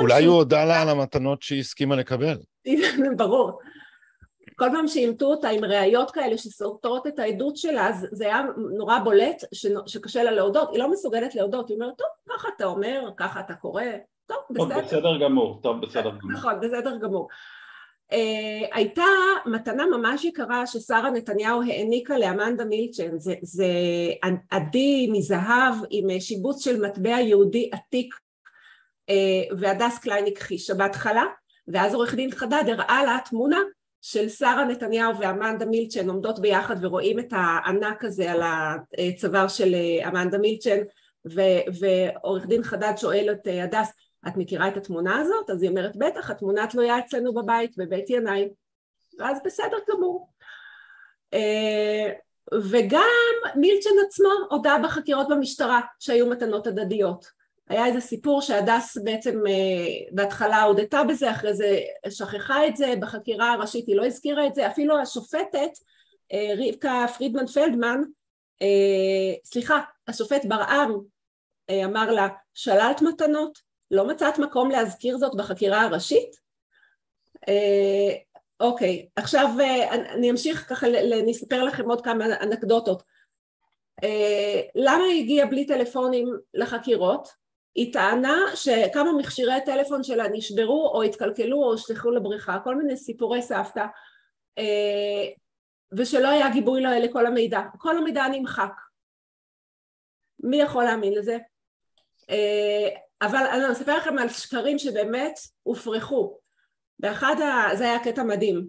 אולי 0.00 0.24
הוא 0.24 0.36
הודה 0.36 0.64
לה 0.64 0.82
על 0.82 0.88
המתנות 0.88 1.42
שהיא 1.42 1.60
הסכימה 1.60 1.96
לקבל. 1.96 2.36
ברור. 3.16 3.60
כל 4.56 4.68
פעם 4.72 4.88
שאימתו 4.88 5.26
אותה 5.26 5.48
עם 5.48 5.64
ראיות 5.64 6.10
כאלה 6.10 6.38
שסותרות 6.38 7.06
את 7.06 7.18
העדות 7.18 7.56
שלה, 7.56 7.92
זה 8.12 8.24
היה 8.24 8.42
נורא 8.76 8.98
בולט 8.98 9.44
שקשה 9.86 10.22
לה 10.22 10.30
להודות, 10.30 10.68
היא 10.72 10.78
לא 10.78 10.90
מסוגלת 10.90 11.34
להודות, 11.34 11.68
היא 11.68 11.74
אומרת, 11.74 11.96
טוב, 11.98 12.06
ככה 12.28 12.48
אתה 12.56 12.64
אומר, 12.64 13.10
ככה 13.16 13.40
אתה 13.40 13.54
קורא, 13.54 13.82
טוב, 14.26 14.38
בסדר. 14.50 14.74
טוב, 14.74 14.84
בסדר 14.84 15.18
גמור, 15.24 15.60
טוב, 15.62 15.80
בסדר 15.80 16.10
גמור. 16.10 16.32
נכון, 16.32 16.60
בסדר 16.60 16.96
גמור. 16.96 17.28
Uh, 18.10 18.68
הייתה 18.72 19.04
מתנה 19.46 19.86
ממש 19.86 20.24
יקרה 20.24 20.66
ששרה 20.66 21.10
נתניהו 21.10 21.62
העניקה 21.62 22.18
לאמנדה 22.18 22.64
מילצ'ן, 22.64 23.18
זה, 23.18 23.34
זה 23.42 23.66
עדי 24.50 25.08
מזהב 25.12 25.74
עם 25.90 26.20
שיבוץ 26.20 26.64
של 26.64 26.86
מטבע 26.86 27.20
יהודי 27.20 27.70
עתיק 27.72 28.14
uh, 29.10 29.54
והדס 29.58 29.98
קליין 29.98 30.24
הכחישה 30.26 30.74
בהתחלה 30.74 31.24
ואז 31.68 31.94
עורך 31.94 32.14
דין 32.14 32.30
חדד 32.30 32.64
הראה 32.68 33.04
לה 33.04 33.18
תמונה 33.24 33.60
של 34.02 34.28
שרה 34.28 34.64
נתניהו 34.64 35.18
ואמנדה 35.18 35.66
מילצ'ן 35.66 36.08
עומדות 36.08 36.38
ביחד 36.38 36.84
ורואים 36.84 37.18
את 37.18 37.32
הענק 37.32 38.04
הזה 38.04 38.32
על 38.32 38.42
הצוואר 38.42 39.48
של 39.48 39.74
אה, 39.74 40.08
אמנדה 40.08 40.38
מילצ'ן 40.38 40.78
ועורך 41.80 42.46
דין 42.46 42.62
חדד 42.62 42.92
שואל 42.96 43.28
את 43.32 43.48
הדס 43.62 43.92
את 44.28 44.36
מכירה 44.36 44.68
את 44.68 44.76
התמונה 44.76 45.18
הזאת? 45.18 45.50
אז 45.50 45.62
היא 45.62 45.70
אומרת 45.70 45.96
בטח, 45.96 46.30
התמונה 46.30 46.66
תלויה 46.66 46.98
אצלנו 46.98 47.34
בבית 47.34 47.76
בבית 47.76 48.10
ינאי 48.10 48.48
ואז 49.18 49.38
בסדר 49.44 49.76
גמור 49.90 50.28
אה, 51.34 52.12
וגם 52.70 53.02
מילצ'ן 53.56 53.90
עצמו 54.06 54.28
הודה 54.50 54.76
בחקירות 54.84 55.28
במשטרה 55.30 55.80
שהיו 55.98 56.26
מתנות 56.26 56.66
הדדיות 56.66 57.40
היה 57.68 57.86
איזה 57.86 58.00
סיפור 58.00 58.40
שהדס 58.40 58.98
בעצם 59.04 59.46
אה, 59.46 59.52
בהתחלה 60.12 60.62
הודתה 60.62 61.04
בזה, 61.04 61.30
אחרי 61.30 61.54
זה 61.54 61.78
שכחה 62.10 62.66
את 62.66 62.76
זה, 62.76 62.94
בחקירה 63.00 63.52
הראשית 63.52 63.86
היא 63.86 63.96
לא 63.96 64.06
הזכירה 64.06 64.46
את 64.46 64.54
זה, 64.54 64.66
אפילו 64.66 64.98
השופטת 64.98 65.70
אה, 66.32 66.52
רבקה 66.58 67.06
פרידמן 67.18 67.46
פלדמן, 67.46 68.00
סליחה, 69.44 69.80
השופט 70.08 70.44
ברעם 70.44 70.92
אמר 71.84 72.10
לה, 72.10 72.28
שללת 72.54 73.02
מתנות? 73.02 73.69
לא 73.90 74.08
מצאת 74.08 74.38
מקום 74.38 74.70
להזכיר 74.70 75.18
זאת 75.18 75.34
בחקירה 75.34 75.82
הראשית? 75.82 76.36
אה, 77.48 78.16
אוקיי, 78.60 79.08
עכשיו 79.16 79.48
אה, 79.60 79.94
אני 79.94 80.30
אמשיך 80.30 80.68
ככה, 80.68 80.86
אני 80.86 81.32
אספר 81.32 81.64
לכם 81.64 81.90
עוד 81.90 82.04
כמה 82.04 82.24
אנקדוטות. 82.42 83.02
אה, 84.04 84.60
למה 84.74 85.04
היא 85.04 85.22
הגיעה 85.22 85.46
בלי 85.46 85.66
טלפונים 85.66 86.28
לחקירות? 86.54 87.28
היא 87.74 87.92
טענה 87.92 88.38
שכמה 88.54 89.12
מכשירי 89.18 89.60
טלפון 89.64 90.02
שלה 90.02 90.28
נשברו 90.32 90.90
או 90.94 91.02
התקלקלו 91.02 91.56
או 91.56 91.70
הושלכו 91.70 92.10
לבריכה, 92.10 92.58
כל 92.64 92.76
מיני 92.76 92.96
סיפורי 92.96 93.42
סבתא, 93.42 93.84
ושלא 95.92 96.28
היה 96.28 96.50
גיבוי 96.50 96.82
לכל 96.82 97.26
המידע. 97.26 97.60
כל 97.78 97.96
המידע 97.96 98.28
נמחק. 98.28 98.72
מי 100.42 100.60
יכול 100.60 100.84
להאמין 100.84 101.14
לזה? 101.14 101.38
אבל 103.22 103.46
אני 103.52 103.72
אספר 103.72 103.96
לכם 103.96 104.18
על 104.18 104.28
שקרים 104.28 104.78
שבאמת 104.78 105.38
הופרכו. 105.62 106.38
באחד, 106.98 107.36
ה... 107.40 107.76
זה 107.76 107.84
היה 107.84 108.04
קטע 108.04 108.22
מדהים. 108.22 108.66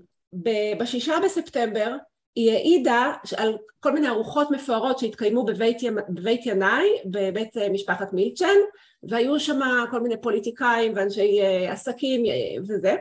בשישה 0.80 1.16
בספטמבר 1.24 1.95
היא 2.36 2.51
העידה 2.51 3.14
על 3.38 3.57
כל 3.80 3.91
מיני 3.91 4.07
ארוחות 4.07 4.51
מפוארות 4.51 4.99
שהתקיימו 4.99 5.45
בבית, 5.45 5.84
י... 5.84 5.89
בבית 6.09 6.45
ינאי, 6.45 6.88
בבית 7.05 7.57
אה, 7.57 7.70
משפחת 7.70 8.14
מילצ'ן, 8.14 8.57
והיו 9.03 9.39
שם 9.39 9.59
כל 9.91 10.01
מיני 10.01 10.22
פוליטיקאים 10.22 10.91
ואנשי 10.95 11.41
אה, 11.41 11.72
עסקים 11.72 12.26
אה, 12.26 12.62
וזה. 12.68 12.95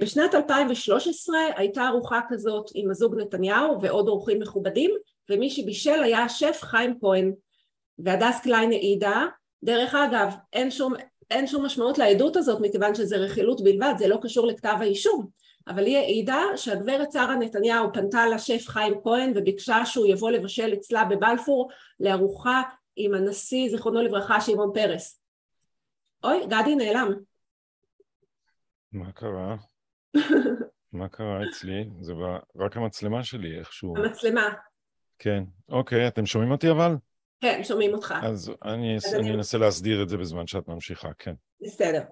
בשנת 0.00 0.34
2013 0.34 1.36
הייתה 1.56 1.88
ארוחה 1.88 2.20
כזאת 2.28 2.70
עם 2.74 2.90
הזוג 2.90 3.20
נתניהו 3.20 3.82
ועוד 3.82 4.08
אורחים 4.08 4.40
מכובדים, 4.40 4.90
ומי 5.30 5.50
שבישל 5.50 6.02
היה 6.02 6.24
השף 6.24 6.58
חיים 6.62 6.94
כהן. 7.00 7.32
והדס 7.98 8.40
קליין 8.42 8.72
העידה 8.72 9.26
דרך 9.62 9.94
אגב, 9.94 10.34
אין 10.52 10.70
שום, 10.70 10.94
אין 11.30 11.46
שום 11.46 11.64
משמעות 11.64 11.98
לעדות 11.98 12.36
הזאת 12.36 12.60
מכיוון 12.60 12.94
שזה 12.94 13.16
רכילות 13.16 13.64
בלבד, 13.64 13.94
זה 13.98 14.08
לא 14.08 14.18
קשור 14.22 14.46
לכתב 14.46 14.76
האישום, 14.80 15.26
אבל 15.68 15.86
היא 15.86 15.96
העידה 15.96 16.42
שהגברת 16.56 17.12
שרה 17.12 17.36
נתניהו 17.36 17.92
פנתה 17.92 18.26
לשף 18.26 18.68
חיים 18.68 18.94
כהן 19.02 19.32
וביקשה 19.34 19.86
שהוא 19.86 20.06
יבוא 20.06 20.30
לבשל 20.30 20.74
אצלה 20.74 21.04
בבלפור 21.04 21.70
לארוחה 22.00 22.62
עם 22.96 23.14
הנשיא 23.14 23.70
זיכרונו 23.70 24.02
לברכה 24.02 24.40
שמעון 24.40 24.70
פרס. 24.74 25.20
אוי, 26.24 26.46
גדי 26.46 26.74
נעלם. 26.74 27.12
מה 28.92 29.12
קרה? 29.12 29.56
מה 30.92 31.08
קרה 31.08 31.40
אצלי? 31.48 31.90
זה 32.00 32.12
רק 32.56 32.76
המצלמה 32.76 33.24
שלי 33.24 33.58
איכשהו. 33.58 33.96
המצלמה. 33.96 34.48
כן. 35.18 35.44
אוקיי, 35.68 36.08
אתם 36.08 36.26
שומעים 36.26 36.52
אותי 36.52 36.70
אבל? 36.70 36.96
כן, 37.40 37.60
שומעים 37.64 37.94
אותך. 37.94 38.14
אז 38.22 38.52
אני, 38.64 38.96
אז 38.96 39.14
אני 39.14 39.30
אנסה 39.30 39.58
להסדיר 39.58 40.02
את 40.02 40.08
זה 40.08 40.16
בזמן 40.16 40.46
שאת 40.46 40.68
ממשיכה, 40.68 41.08
כן. 41.18 41.32
בסדר. 41.60 42.02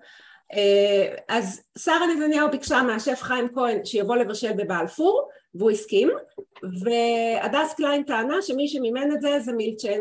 אה, 0.54 1.14
אז 1.28 1.62
שרה 1.78 2.06
נתניהו 2.06 2.50
ביקשה 2.50 2.82
מהשף 2.82 3.18
חיים 3.22 3.48
כהן 3.54 3.84
שיבוא 3.84 4.16
לבשל 4.16 4.52
בבלפור, 4.52 5.28
והוא 5.54 5.70
הסכים, 5.70 6.10
והדס 6.62 7.74
קליין 7.74 8.02
טענה 8.02 8.42
שמי 8.42 8.68
שמימן 8.68 9.12
את 9.12 9.20
זה 9.20 9.40
זה 9.40 9.52
מילצ'ן. 9.52 10.00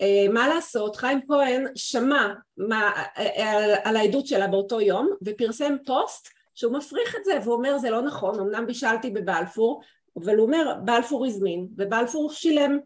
אה, 0.00 0.26
מה 0.32 0.48
לעשות, 0.48 0.96
חיים 0.96 1.20
כהן 1.28 1.66
שמע 1.74 2.28
מה, 2.56 2.90
אה, 3.18 3.52
על, 3.52 3.70
על 3.84 3.96
העדות 3.96 4.26
שלה 4.26 4.46
באותו 4.46 4.80
יום 4.80 5.10
ופרסם 5.24 5.76
פוסט 5.86 6.28
שהוא 6.54 6.72
מפריך 6.72 7.16
את 7.16 7.24
זה 7.24 7.38
והוא 7.42 7.54
אומר 7.54 7.78
זה 7.78 7.90
לא 7.90 8.02
נכון, 8.02 8.40
אמנם 8.40 8.66
בישלתי 8.66 9.10
בבלפור, 9.10 9.82
אבל 10.16 10.36
הוא 10.36 10.46
אומר 10.46 10.74
בלפור 10.84 11.26
הזמין 11.26 11.68
ובלפור 11.76 12.32
שילם, 12.32 12.78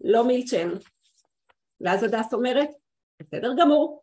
לא 0.00 0.24
מילצ'ן. 0.24 0.68
ואז 1.80 2.02
הדס 2.02 2.34
אומרת 2.34 2.68
בסדר 3.20 3.52
גמור, 3.58 4.02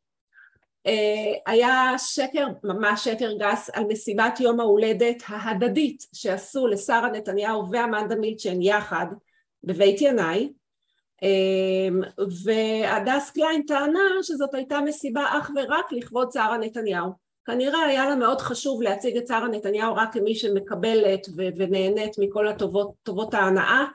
אה, 0.88 1.34
היה 1.46 1.92
שקר, 1.98 2.48
ממש 2.64 3.04
שקר 3.04 3.32
גס, 3.40 3.70
על 3.74 3.84
מסיבת 3.84 4.40
יום 4.40 4.60
ההולדת 4.60 5.24
ההדדית 5.28 6.06
שעשו 6.14 6.68
לשרה 6.68 7.10
נתניהו 7.12 7.72
ואמנדה 7.72 8.16
מילצ'ן 8.16 8.62
יחד 8.62 9.06
בבית 9.64 10.02
ינאי. 10.02 10.54
אה, 11.24 11.88
והדס 12.44 13.32
קליין 13.32 13.64
טענה 13.68 14.00
שזאת 14.22 14.54
הייתה 14.54 14.82
מסיבה 14.82 15.26
אך 15.30 15.52
ורק 15.56 15.92
לכבוד 15.92 16.32
שרה 16.32 16.58
נתניהו. 16.58 17.12
כנראה 17.46 17.86
היה 17.86 18.10
לה 18.10 18.16
מאוד 18.16 18.42
חשוב 18.42 18.82
להציג 18.82 19.18
את 19.18 19.28
שרה 19.28 19.48
נתניהו 19.48 19.96
רק 19.96 20.14
כמי 20.14 20.36
שמקבלת 20.36 21.28
ונהנית 21.36 22.16
מכל 22.20 22.48
הטובות, 22.48 22.92
טובות 23.04 23.34
ההנאה 23.34 23.86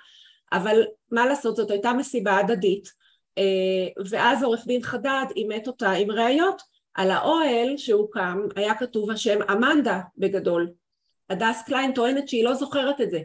אבל 0.53 0.83
מה 1.11 1.27
לעשות 1.27 1.57
זאת 1.57 1.71
הייתה 1.71 1.93
מסיבה 1.93 2.37
הדדית 2.37 2.93
אה, 3.39 4.03
ואז 4.11 4.43
עורך 4.43 4.67
דין 4.67 4.83
חדד 4.83 5.25
אימת 5.37 5.67
אותה 5.67 5.91
עם 5.91 6.11
ראיות 6.11 6.63
על 6.95 7.11
האוהל 7.11 7.77
שהוקם 7.77 8.41
היה 8.57 8.75
כתוב 8.75 9.11
השם 9.11 9.39
אמנדה 9.53 10.01
בגדול. 10.19 10.71
הדס 11.31 11.63
קליין 11.67 11.95
טוענת 11.95 12.29
שהיא 12.29 12.45
לא 12.45 12.55
זוכרת 12.55 13.01
את 13.01 13.11
זה. 13.11 13.21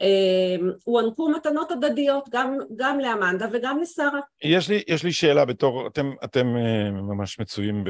אמ, 0.00 0.70
הוענקו 0.84 1.28
מתנות 1.28 1.70
הדדיות 1.70 2.28
גם, 2.32 2.58
גם 2.76 3.00
לאמנדה 3.00 3.46
וגם 3.52 3.80
לשרה. 3.80 4.20
יש 4.42 4.68
לי, 4.68 4.82
יש 4.88 5.04
לי 5.04 5.12
שאלה 5.12 5.44
בתור, 5.44 5.86
אתם, 5.86 6.12
אתם 6.24 6.56
אה, 6.56 6.90
ממש 6.90 7.38
מצויים 7.38 7.84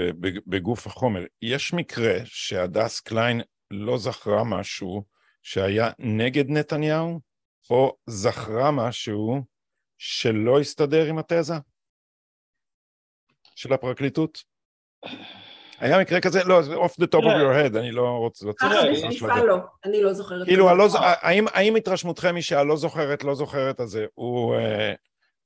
בגוף 0.47 0.87
החומר. 0.87 1.25
יש 1.43 1.73
מקרה 1.73 2.19
שהדס 2.25 3.01
קליין 3.01 3.41
לא 3.71 3.99
זכרה 3.99 4.45
משהו 4.45 5.03
שהיה 5.43 5.91
נגד 5.99 6.51
נתניהו, 6.51 7.21
או 7.71 7.97
זכרה 8.07 8.71
משהו 8.71 9.43
שלא 9.99 10.61
הסתדר 10.61 11.05
עם 11.05 11.19
התזה 11.19 11.55
של 13.55 13.73
הפרקליטות? 13.73 14.43
היה 15.79 16.01
מקרה 16.01 16.21
כזה? 16.21 16.45
לא, 16.45 16.63
זה 16.63 16.75
off 16.75 16.93
the 17.01 17.07
top 17.15 17.23
of 17.23 17.25
your 17.25 17.73
head, 17.73 17.79
אני 17.79 17.93
לא 17.93 18.09
רוצה... 18.09 18.47
ככה 18.59 18.75
בשאיפה 18.93 19.43
לא, 19.45 19.57
אני 19.85 20.03
לא 20.03 20.13
זוכרת. 20.13 20.47
כאילו, 20.47 20.69
האם 21.53 21.77
התרשמותכם 21.77 22.35
היא 22.35 22.43
שהלא 22.43 22.77
זוכרת, 22.77 23.25
לא 23.25 23.35
זוכרת 23.35 23.81
הזה, 23.81 24.07
אה, 24.59 24.95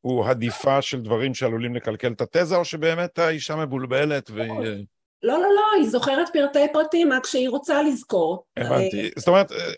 הוא 0.00 0.26
הדיפה 0.26 0.82
של 0.82 1.00
דברים 1.00 1.34
שעלולים 1.34 1.74
לקלקל 1.74 2.12
את 2.12 2.20
התזה, 2.20 2.56
או 2.56 2.64
שבאמת 2.64 3.18
האישה 3.18 3.56
מבולבלת 3.56 4.30
והיא... 4.30 4.86
אה, 5.24 5.28
לא, 5.28 5.38
לא, 5.38 5.48
לא, 5.54 5.62
היא 5.76 5.88
זוכרת 5.88 6.28
פרטי 6.32 6.66
פרטים 6.72 7.12
רק 7.12 7.24
כשהיא 7.24 7.48
רוצה 7.48 7.82
לזכור. 7.82 8.44
הבנתי. 8.56 9.10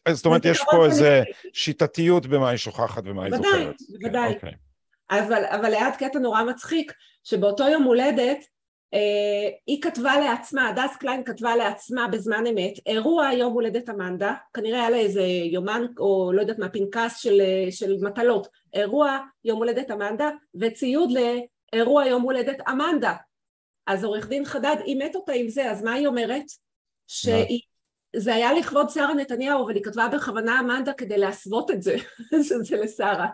אה, 0.06 0.14
זאת 0.14 0.26
אומרת, 0.26 0.44
יש 0.44 0.60
פה 0.70 0.86
איזו 0.86 1.04
שיטתיות 1.52 2.26
במה 2.26 2.48
היא 2.48 2.58
שוכחת 2.58 3.02
ומה 3.06 3.24
היא 3.24 3.36
זוכרת. 3.36 3.52
ודאי, 3.54 4.08
ודאי. 4.08 4.34
אוקיי. 4.34 4.52
אבל 5.50 5.70
ליד 5.70 5.94
קטע 5.98 6.18
נורא 6.18 6.42
מצחיק, 6.42 6.92
שבאותו 7.24 7.68
יום 7.68 7.82
הולדת 7.82 8.44
אה, 8.94 9.50
היא 9.66 9.82
כתבה 9.82 10.20
לעצמה, 10.20 10.68
הדס 10.68 10.96
קליין 10.96 11.24
כתבה 11.24 11.56
לעצמה 11.56 12.08
בזמן 12.08 12.46
אמת, 12.46 12.72
אירוע 12.86 13.32
יום 13.32 13.52
הולדת 13.52 13.88
אמנדה, 13.90 14.34
כנראה 14.54 14.80
היה 14.80 14.90
לה 14.90 14.96
איזה 14.96 15.22
יומן 15.52 15.82
או 15.98 16.32
לא 16.34 16.40
יודעת 16.40 16.58
מה, 16.58 16.68
פנקס 16.68 17.18
של, 17.18 17.42
של 17.70 17.96
מטלות, 18.00 18.48
אירוע 18.74 19.18
יום 19.44 19.58
הולדת 19.58 19.90
אמנדה 19.90 20.30
וציוד 20.54 21.10
לאירוע 21.12 22.06
יום 22.06 22.22
הולדת 22.22 22.56
אמנדה. 22.68 23.12
אז 23.86 24.04
עורך 24.04 24.28
דין 24.28 24.44
חדד 24.44 24.76
אימת 24.84 25.16
אותה 25.16 25.32
עם 25.32 25.48
זה, 25.48 25.70
אז 25.70 25.82
מה 25.82 25.92
היא 25.92 26.06
אומרת? 26.06 26.44
שזה 27.06 28.34
היה 28.34 28.52
לכבוד 28.52 28.90
שרה 28.90 29.14
נתניהו, 29.14 29.64
אבל 29.64 29.74
היא 29.74 29.84
כתבה 29.84 30.08
בכוונה 30.08 30.60
אמנדה 30.60 30.92
כדי 30.92 31.18
להסוות 31.18 31.70
את 31.70 31.82
זה, 31.82 31.96
שזה 32.48 32.76
לשרה. 32.76 33.28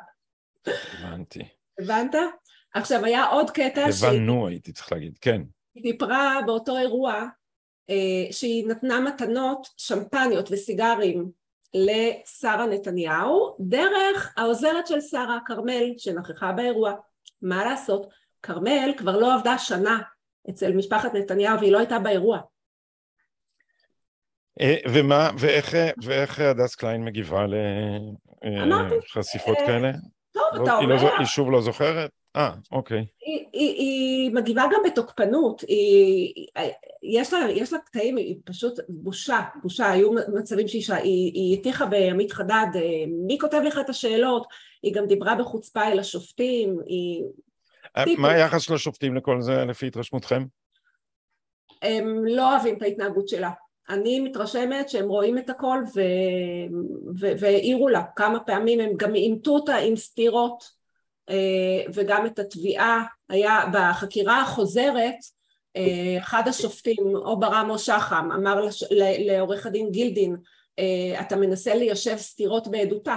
הבנתי. 0.67 1.49
הבנת? 1.81 2.15
עכשיו 2.75 3.05
היה 3.05 3.27
עוד 3.27 3.51
קטע 3.51 3.81
הבנו, 3.81 4.41
שהיא... 4.41 4.49
הייתי 4.49 4.73
צריך 4.73 4.93
להגיד, 4.93 5.19
כן. 5.21 5.43
היא 5.75 5.83
דיברה 5.83 6.41
באותו 6.47 6.79
אירוע 6.79 7.25
אה, 7.91 8.33
שהיא 8.33 8.67
נתנה 8.67 9.01
מתנות, 9.01 9.69
שמפניות 9.77 10.49
וסיגרים 10.51 11.31
לשרה 11.75 12.67
נתניהו 12.67 13.57
דרך 13.61 14.35
העוזרת 14.37 14.87
של 14.87 15.01
שרה, 15.01 15.39
כרמל, 15.47 15.93
שנכחה 15.99 16.53
באירוע. 16.53 16.95
מה 17.43 17.65
לעשות? 17.65 18.07
כרמל 18.43 18.93
כבר 18.97 19.17
לא 19.17 19.35
עבדה 19.35 19.59
שנה 19.59 19.99
אצל 20.51 20.73
משפחת 20.73 21.15
נתניהו 21.15 21.61
והיא 21.61 21.73
לא 21.73 21.79
הייתה 21.79 21.99
באירוע. 21.99 22.41
אה, 24.61 24.77
ומה, 24.89 25.31
ואיך, 25.39 25.75
ואיך 26.05 26.41
הדס 26.41 26.75
קליין 26.75 27.05
מגיבה 27.05 27.47
לחשיפות 28.43 29.59
כאלה? 29.67 29.93
טוב, 30.33 30.43
לא, 30.53 30.63
אתה 30.63 30.77
אומר... 30.77 30.95
היא, 30.95 31.19
לא, 31.19 31.25
שוב 31.25 31.51
לא 31.51 31.61
זוכרת? 31.61 32.11
אה, 32.37 32.51
אוקיי. 32.73 33.07
היא, 33.21 33.45
היא, 33.53 33.75
היא 33.75 34.35
מגיבה 34.35 34.65
גם 34.73 34.81
בתוקפנות, 34.87 35.61
היא, 35.61 36.47
יש, 37.03 37.33
לה, 37.33 37.51
יש 37.51 37.73
לה 37.73 37.79
קטעים, 37.79 38.17
היא 38.17 38.37
פשוט 38.45 38.79
בושה, 38.89 39.41
בושה, 39.63 39.91
היו 39.91 40.11
מצבים 40.35 40.69
שהיא 40.69 40.95
היא 41.35 41.59
הטיחה 41.59 41.87
בעמית 41.87 42.33
חדד, 42.33 42.67
אה, 42.75 43.05
מי 43.27 43.39
כותב 43.41 43.61
לך 43.67 43.79
את 43.79 43.89
השאלות, 43.89 44.47
היא 44.83 44.95
גם 44.95 45.07
דיברה 45.07 45.35
בחוצפה 45.35 45.89
אל 45.89 45.99
השופטים, 45.99 46.79
היא... 46.87 47.25
אה, 47.99 48.05
מה 48.19 48.31
היחס 48.31 48.63
של 48.63 48.75
השופטים 48.75 49.17
לכל 49.17 49.41
זה 49.41 49.65
לפי 49.65 49.87
התרשמותכם? 49.87 50.45
הם 51.83 52.25
לא 52.27 52.53
אוהבים 52.53 52.77
את 52.77 52.83
ההתנהגות 52.83 53.29
שלה. 53.29 53.51
אני 53.89 54.21
מתרשמת 54.21 54.89
שהם 54.89 55.09
רואים 55.09 55.39
את 55.39 55.51
הכל 55.51 55.79
והעירו 57.39 57.89
לה 57.89 58.03
כמה 58.17 58.41
פעמים, 58.41 58.81
הם 58.81 58.91
גם 58.97 59.15
אימתו 59.15 59.51
אותה 59.51 59.77
עם 59.77 59.97
סתירות 59.97 60.65
אה, 61.31 61.83
וגם 61.95 62.27
את 62.27 62.39
התביעה, 62.39 63.05
היה 63.29 63.61
בחקירה 63.73 64.43
החוזרת 64.43 65.15
אה, 65.77 66.19
אחד 66.19 66.43
השופטים, 66.49 67.17
או 67.17 67.41
ברם 67.41 67.67
או 67.71 67.79
שחם, 67.79 68.29
אמר 68.35 68.69
לעורך 69.19 69.67
הדין 69.67 69.91
גילדין, 69.91 70.37
אתה 71.21 71.37
מנסה 71.37 71.75
ליישב 71.75 72.17
סתירות 72.17 72.69
בעדותה. 72.69 73.17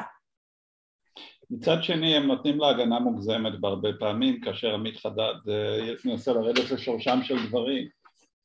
מצד 1.52 1.84
שני 1.84 2.16
הם 2.16 2.28
נותנים 2.28 2.60
לה 2.60 2.70
הגנה 2.70 3.00
מוגזמת 3.00 3.60
בהרבה 3.60 3.90
פעמים 4.00 4.42
כאשר 4.42 4.74
עמית 4.74 4.98
חדד 4.98 5.34
מנסה 6.06 6.34
לרדת 6.34 6.72
לשורשם 6.72 7.20
של 7.24 7.48
דברים. 7.48 7.88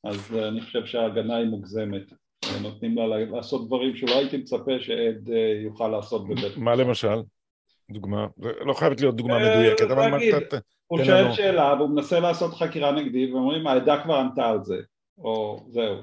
אז 0.03 0.35
אני 0.35 0.61
חושב 0.61 0.85
שההגנה 0.85 1.35
היא 1.35 1.47
מוגזמת. 1.47 2.13
נותנים 2.61 2.97
לה 2.97 3.07
לעשות 3.07 3.67
דברים 3.67 3.95
שלא 3.95 4.19
הייתי 4.19 4.37
מצפה 4.37 4.71
שעד 4.79 5.29
יוכל 5.63 5.87
לעשות 5.87 6.27
בבית 6.27 6.57
מה 6.57 6.75
למשל? 6.75 7.21
דוגמה, 7.91 8.27
לא 8.65 8.73
חייבת 8.73 9.01
להיות 9.01 9.15
דוגמה 9.15 9.43
אה, 9.43 9.55
מדויקת, 9.55 9.91
אבל 9.91 10.09
מה 10.09 10.17
קצת... 10.17 10.61
הוא 10.87 11.03
שואל 11.03 11.31
שאלה 11.31 11.73
והוא 11.77 11.89
מנסה 11.89 12.19
לעשות 12.19 12.53
חקירה 12.53 12.91
נגדית 12.91 13.33
ואומרים 13.33 13.67
העדה 13.67 14.03
כבר 14.03 14.15
ענתה 14.15 14.49
על 14.49 14.63
זה, 14.63 14.77
או 15.17 15.65
זהו. 15.69 15.95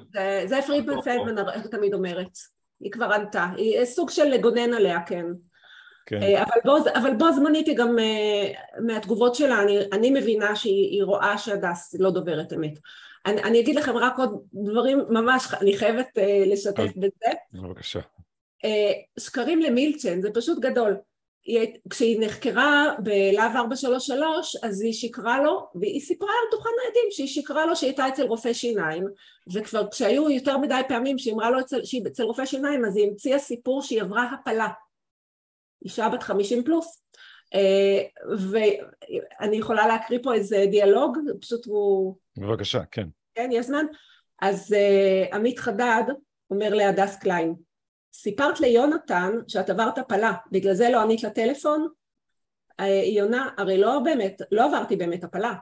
זה 0.44 0.62
פרידמן 0.66 1.00
פלדמן 1.00 1.42
תמיד 1.70 1.94
אומרת, 1.94 2.30
היא 2.80 2.92
כבר 2.92 3.12
ענתה, 3.12 3.46
היא 3.56 3.84
סוג 3.84 4.10
של 4.10 4.24
לגונן 4.24 4.72
עליה, 4.72 5.02
כן. 5.06 5.26
כן. 6.06 6.22
אה, 6.22 6.42
אבל, 6.42 6.60
בו, 6.64 6.76
אבל 6.94 7.16
בו 7.16 7.32
זמנית 7.32 7.66
היא 7.66 7.76
גם 7.76 7.98
אה, 7.98 8.52
מהתגובות 8.80 9.34
שלה, 9.34 9.62
אני, 9.62 9.78
אני 9.92 10.10
מבינה 10.10 10.56
שהיא 10.56 11.04
רואה 11.04 11.38
שהדס 11.38 11.94
לא 11.98 12.10
דוברת 12.10 12.52
אמת. 12.52 12.78
אני, 13.26 13.42
אני 13.42 13.60
אגיד 13.60 13.76
לכם 13.76 13.96
רק 13.96 14.18
עוד 14.18 14.42
דברים 14.54 15.04
ממש, 15.08 15.54
אני 15.60 15.76
חייבת 15.76 16.08
לשתף 16.46 16.90
בזה. 16.96 17.32
בבקשה. 17.52 18.00
שקרים 19.18 19.60
למילצ'ן, 19.60 20.20
זה 20.20 20.30
פשוט 20.34 20.58
גדול. 20.58 20.96
כשהיא 21.90 22.20
נחקרה 22.20 22.94
בלהב 22.98 23.56
433 23.56 24.56
אז 24.62 24.82
היא 24.82 24.92
שיקרה 24.92 25.42
לו 25.42 25.66
והיא 25.74 26.00
סיפרה 26.00 26.28
על 26.28 26.58
דוכן 26.58 26.70
העדים 26.84 27.10
שהיא 27.10 27.26
שיקרה 27.26 27.66
לו 27.66 27.76
שהיא 27.76 27.88
הייתה 27.88 28.08
אצל 28.08 28.22
רופא 28.22 28.52
שיניים 28.52 29.06
וכבר 29.52 29.90
כשהיו 29.90 30.30
יותר 30.30 30.58
מדי 30.58 30.80
פעמים 30.88 31.18
שהיא 31.18 31.34
אמרה 31.34 31.50
לו 31.50 31.60
אצל, 31.60 31.84
שהיא 31.84 32.02
אצל 32.06 32.22
רופא 32.22 32.46
שיניים 32.46 32.84
אז 32.84 32.96
היא 32.96 33.08
המציאה 33.08 33.38
סיפור 33.38 33.82
שהיא 33.82 34.02
עברה 34.02 34.30
הפלה 34.32 34.68
אישה 35.84 36.08
בת 36.08 36.22
חמישים 36.22 36.64
פלוס 36.64 37.02
אה, 37.54 38.02
ואני 38.50 39.56
יכולה 39.56 39.86
להקריא 39.86 40.18
פה 40.22 40.34
איזה 40.34 40.64
דיאלוג 40.70 41.18
פשוט 41.40 41.66
הוא... 41.66 42.16
בבקשה 42.36 42.84
כן 42.90 43.08
כן 43.34 43.48
יש 43.52 43.66
זמן? 43.66 43.86
אז 44.42 44.74
uh, 44.74 45.34
עמית 45.34 45.58
חדד 45.58 46.04
אומר 46.50 46.74
להדס 46.74 47.18
קליין 47.18 47.54
סיפרת 48.14 48.60
ליונתן 48.60 49.32
שאת 49.48 49.70
עברת 49.70 49.98
הפלה, 49.98 50.32
בגלל 50.50 50.74
זה 50.74 50.88
לא 50.90 51.00
ענית 51.00 51.22
לטלפון? 51.22 51.88
אה, 52.80 52.84
היא 52.84 53.22
עונה, 53.22 53.48
הרי 53.58 53.78
לא 53.78 53.98
באמת, 53.98 54.42
לא 54.50 54.64
עברתי 54.64 54.96
באמת 54.96 55.24
הפלה. 55.24 55.54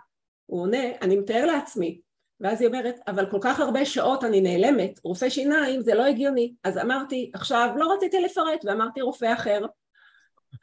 הוא 0.46 0.60
עונה, 0.60 0.82
אני 1.02 1.16
מתאר 1.16 1.46
לעצמי. 1.46 2.00
ואז 2.40 2.60
היא 2.60 2.68
אומרת, 2.68 2.98
אבל 3.06 3.30
כל 3.30 3.38
כך 3.40 3.60
הרבה 3.60 3.84
שעות 3.84 4.24
אני 4.24 4.40
נעלמת, 4.40 5.00
רופא 5.04 5.28
שיניים 5.28 5.80
זה 5.80 5.94
לא 5.94 6.04
הגיוני. 6.04 6.54
אז 6.64 6.78
אמרתי, 6.78 7.30
עכשיו 7.34 7.70
לא 7.76 7.94
רציתי 7.94 8.20
לפרט, 8.20 8.64
ואמרתי 8.64 9.00
רופא 9.00 9.32
אחר. 9.32 9.60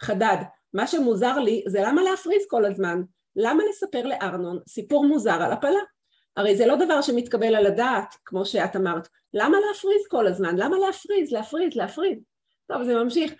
חדד, 0.01 0.37
מה 0.73 0.87
שמוזר 0.87 1.39
לי 1.39 1.63
זה 1.67 1.81
למה 1.81 2.03
להפריז 2.03 2.41
כל 2.49 2.65
הזמן? 2.65 3.01
למה 3.35 3.63
לספר 3.69 4.05
לארנון 4.05 4.59
סיפור 4.67 5.05
מוזר 5.05 5.41
על 5.41 5.51
הפלה? 5.51 5.79
הרי 6.37 6.55
זה 6.55 6.65
לא 6.65 6.75
דבר 6.75 7.01
שמתקבל 7.01 7.55
על 7.55 7.65
הדעת, 7.65 8.15
כמו 8.25 8.45
שאת 8.45 8.75
אמרת. 8.75 9.07
למה 9.33 9.57
להפריז 9.67 10.07
כל 10.09 10.27
הזמן? 10.27 10.55
למה 10.57 10.77
להפריז, 10.77 11.31
להפריז, 11.31 11.75
להפריז? 11.75 12.17
טוב, 12.67 12.83
זה 12.83 12.95
ממשיך. 13.03 13.33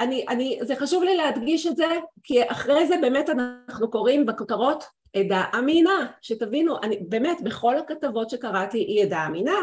אני, 0.00 0.24
אני, 0.28 0.58
זה 0.62 0.76
חשוב 0.76 1.02
לי 1.02 1.16
להדגיש 1.16 1.66
את 1.66 1.76
זה, 1.76 1.86
כי 2.22 2.50
אחרי 2.50 2.86
זה 2.86 2.94
באמת 3.00 3.30
אנחנו 3.30 3.90
קוראים 3.90 4.26
בכותרות 4.26 4.84
עדה 5.16 5.44
אמינה, 5.58 6.06
שתבינו, 6.20 6.78
אני, 6.82 6.98
באמת, 7.08 7.40
בכל 7.42 7.78
הכתבות 7.78 8.30
שקראתי 8.30 8.78
היא 8.78 9.04
עדה 9.04 9.26
אמינה, 9.26 9.60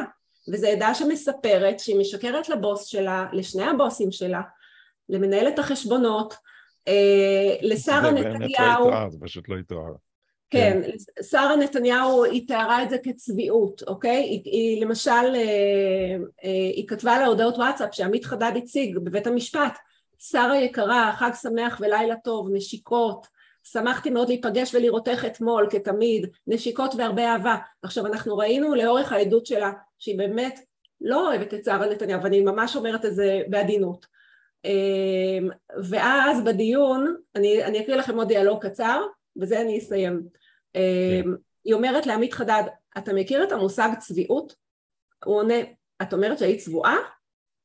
וזו 0.53 0.67
עדה 0.67 0.93
שמספרת 0.93 1.79
שהיא 1.79 1.99
משקרת 1.99 2.49
לבוס 2.49 2.85
שלה, 2.85 3.25
לשני 3.33 3.63
הבוסים 3.63 4.11
שלה, 4.11 4.41
למנהלת 5.09 5.59
החשבונות, 5.59 6.33
אה, 6.87 7.55
לשרה 7.61 8.11
נתניהו. 8.11 8.83
זה 8.83 8.89
באמת 8.89 9.03
לא 9.03 9.09
זה 9.09 9.17
פשוט 9.21 9.49
לא 9.49 9.55
התראה. 9.59 9.93
כן, 10.53 10.81
כן, 10.83 11.23
שרה 11.23 11.55
נתניהו 11.55 12.23
היא 12.23 12.47
תיארה 12.47 12.83
את 12.83 12.89
זה 12.89 12.97
כצביעות, 13.03 13.83
אוקיי? 13.87 14.23
היא, 14.23 14.41
היא 14.45 14.81
למשל, 14.81 15.11
אה, 15.11 16.15
אה, 16.43 16.71
היא 16.75 16.87
כתבה 16.87 17.19
לה 17.19 17.25
הודעות 17.25 17.57
וואטסאפ 17.57 17.95
שעמית 17.95 18.25
חדד 18.25 18.51
הציג 18.55 18.97
בבית 18.97 19.27
המשפט, 19.27 19.77
שרה 20.19 20.57
יקרה, 20.57 21.13
חג 21.17 21.31
שמח 21.41 21.77
ולילה 21.81 22.15
טוב, 22.23 22.49
נשיקות, 22.51 23.27
שמחתי 23.63 24.09
מאוד 24.09 24.27
להיפגש 24.27 24.75
ולראותך 24.75 25.25
אתמול 25.27 25.67
כתמיד, 25.69 26.27
נשיקות 26.47 26.95
והרבה 26.97 27.31
אהבה. 27.31 27.55
עכשיו 27.81 28.05
אנחנו 28.05 28.37
ראינו 28.37 28.75
לאורך 28.75 29.11
העדות 29.11 29.45
שלה 29.45 29.71
שהיא 29.99 30.17
באמת 30.17 30.59
לא 31.01 31.27
אוהבת 31.27 31.53
את 31.53 31.65
שרה 31.65 31.85
נתניהו, 31.89 32.23
ואני 32.23 32.41
ממש 32.41 32.75
אומרת 32.75 33.05
את 33.05 33.15
זה 33.15 33.41
בעדינות. 33.47 34.05
אה, 34.65 35.47
ואז 35.89 36.43
בדיון, 36.43 37.15
אני, 37.35 37.63
אני 37.63 37.79
אקריא 37.79 37.95
לכם 37.95 38.17
עוד 38.17 38.27
דיאלוג 38.27 38.67
קצר, 38.67 39.01
בזה 39.35 39.61
אני 39.61 39.79
אסיים. 39.79 40.21
כן. 40.73 40.79
אמ, 40.79 41.35
היא 41.63 41.73
אומרת 41.73 42.05
לעמית 42.05 42.33
חדד, 42.33 42.63
אתה 42.97 43.13
מכיר 43.13 43.43
את 43.43 43.51
המושג 43.51 43.89
צביעות? 43.99 44.55
הוא 45.25 45.35
עונה, 45.35 45.55
את 46.01 46.13
אומרת 46.13 46.39
שהיית 46.39 46.59
צבועה? 46.59 46.97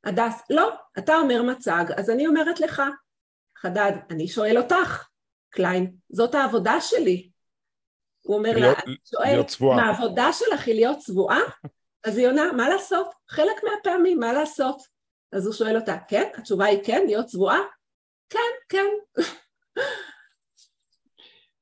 הדס, 0.05 0.43
לא, 0.51 0.71
אתה 0.99 1.17
אומר 1.17 1.43
מצג, 1.43 1.85
אז 1.97 2.11
אני 2.11 2.27
אומרת 2.27 2.61
לך. 2.61 2.83
חדד, 3.57 3.93
אני 4.11 4.29
שואל 4.29 4.59
אותך. 4.59 5.09
קליין, 5.51 5.93
זאת 6.11 6.35
העבודה 6.35 6.81
שלי. 6.81 7.31
הוא 8.21 8.37
אומר 8.37 8.53
להיות, 8.53 8.77
לה, 8.77 8.83
אני 8.87 8.97
שואל, 9.05 9.41
מה 9.77 9.83
העבודה 9.83 10.33
שלך 10.33 10.67
היא 10.67 10.75
להיות 10.75 10.99
צבועה? 10.99 11.41
אז 12.05 12.19
היא 12.19 12.29
עונה, 12.29 12.53
מה 12.53 12.69
לעשות? 12.69 13.11
חלק 13.29 13.57
מהפעמים, 13.65 14.21
מה 14.21 14.33
לעשות? 14.33 14.83
אז 15.33 15.47
הוא 15.47 15.55
שואל 15.55 15.77
אותה, 15.77 15.97
כן? 16.09 16.25
התשובה 16.37 16.65
היא 16.65 16.79
כן, 16.85 17.03
להיות 17.07 17.27
צבועה? 17.27 17.59
כן, 18.31 18.39
כן. 18.69 19.23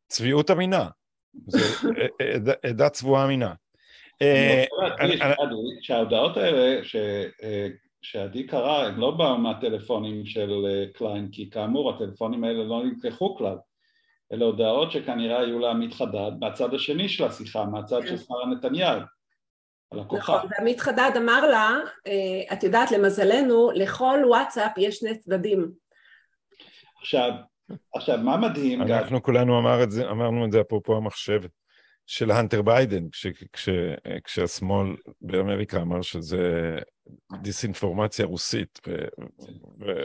צביעות 0.08 0.50
אמינה. 0.50 0.88
עדה 2.62 2.88
צבועה 2.88 3.24
אמינה. 3.24 3.54
אה, 4.22 4.64
שההודעות 5.80 6.36
האלה 6.36 6.80
אה, 7.42 7.68
שעדי 8.02 8.46
קרא 8.46 8.84
הן 8.84 8.94
לא 8.94 9.10
באו 9.10 9.38
מהטלפונים 9.38 10.26
של 10.26 10.50
אה, 10.66 10.84
קליין 10.94 11.28
כי 11.32 11.50
כאמור 11.50 11.90
הטלפונים 11.90 12.44
האלה 12.44 12.64
לא 12.64 12.82
נלקחו 12.84 13.36
כלל 13.36 13.56
אלה 14.32 14.44
הודעות 14.44 14.92
שכנראה 14.92 15.40
היו 15.40 15.58
לעמית 15.58 15.94
חדד 15.94 16.30
מהצד 16.40 16.74
השני 16.74 17.08
של 17.08 17.24
השיחה, 17.24 17.64
מהצד 17.64 18.00
של 18.06 18.16
שרה 18.16 18.46
נתניהו 18.46 19.00
נכון, 19.94 20.40
ועמית 20.50 20.80
חדד 20.80 21.10
אמר 21.16 21.46
לה, 21.46 21.70
את 22.52 22.62
יודעת 22.62 22.90
למזלנו, 22.90 23.70
לכל 23.74 24.18
וואטסאפ 24.26 24.78
יש 24.78 24.96
שני 24.96 25.18
צדדים. 25.18 25.70
עכשיו, 27.00 27.30
עכשיו 27.94 28.18
מה 28.18 28.36
מדהים 28.36 28.82
אנחנו 28.82 29.22
כולנו 29.22 29.58
אמר 29.58 29.82
את 29.82 29.90
זה, 29.90 30.10
אמרנו 30.10 30.44
את 30.44 30.52
זה 30.52 30.60
אפרופו 30.60 30.96
המחשב 30.96 31.40
של 32.06 32.30
הנטר 32.30 32.62
ביידן, 32.62 33.10
כש, 33.10 33.26
כש, 33.52 33.68
כשהשמאל 34.24 34.96
באמריקה 35.20 35.82
אמר 35.82 36.02
שזה 36.02 36.78
דיסאינפורמציה 37.42 38.26
רוסית, 38.26 38.80
ו, 38.86 38.94
ו, 39.80 40.02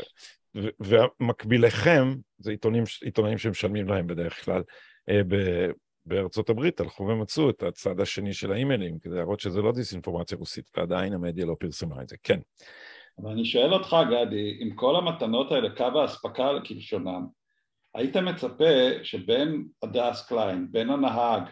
ו, 0.82 0.95
ומקביליכם, 1.19 2.15
זה 2.39 2.51
עיתונים, 2.51 2.84
עיתונאים 3.01 3.38
שמשלמים 3.38 3.88
להם 3.88 4.07
בדרך 4.07 4.45
כלל, 4.45 4.63
אה, 5.09 5.23
ב, 5.27 5.36
בארצות 6.05 6.49
הברית 6.49 6.79
הלכו 6.79 7.03
ומצאו 7.03 7.49
את 7.49 7.63
הצד 7.63 7.99
השני 7.99 8.33
של 8.33 8.51
האימיילים, 8.51 8.99
כדי 8.99 9.15
להראות 9.15 9.39
שזה 9.39 9.61
לא 9.61 9.71
דיסאינפורמציה 9.71 10.37
רוסית, 10.37 10.69
ועדיין 10.77 11.13
המדיה 11.13 11.45
לא 11.45 11.55
פרסמה 11.59 12.01
את 12.01 12.09
זה, 12.09 12.15
כן. 12.23 12.39
אבל 13.21 13.31
אני 13.31 13.45
שואל 13.45 13.73
אותך, 13.73 13.95
עדי, 14.11 14.57
עם 14.59 14.75
כל 14.75 14.95
המתנות 14.95 15.51
האלה, 15.51 15.69
קו 15.75 15.99
האספקה 15.99 16.49
כלשונם, 16.67 17.27
היית 17.95 18.17
מצפה 18.17 19.03
שבין 19.03 19.67
הדס 19.83 20.25
קליין, 20.27 20.67
בין 20.71 20.89
הנהג, 20.89 21.43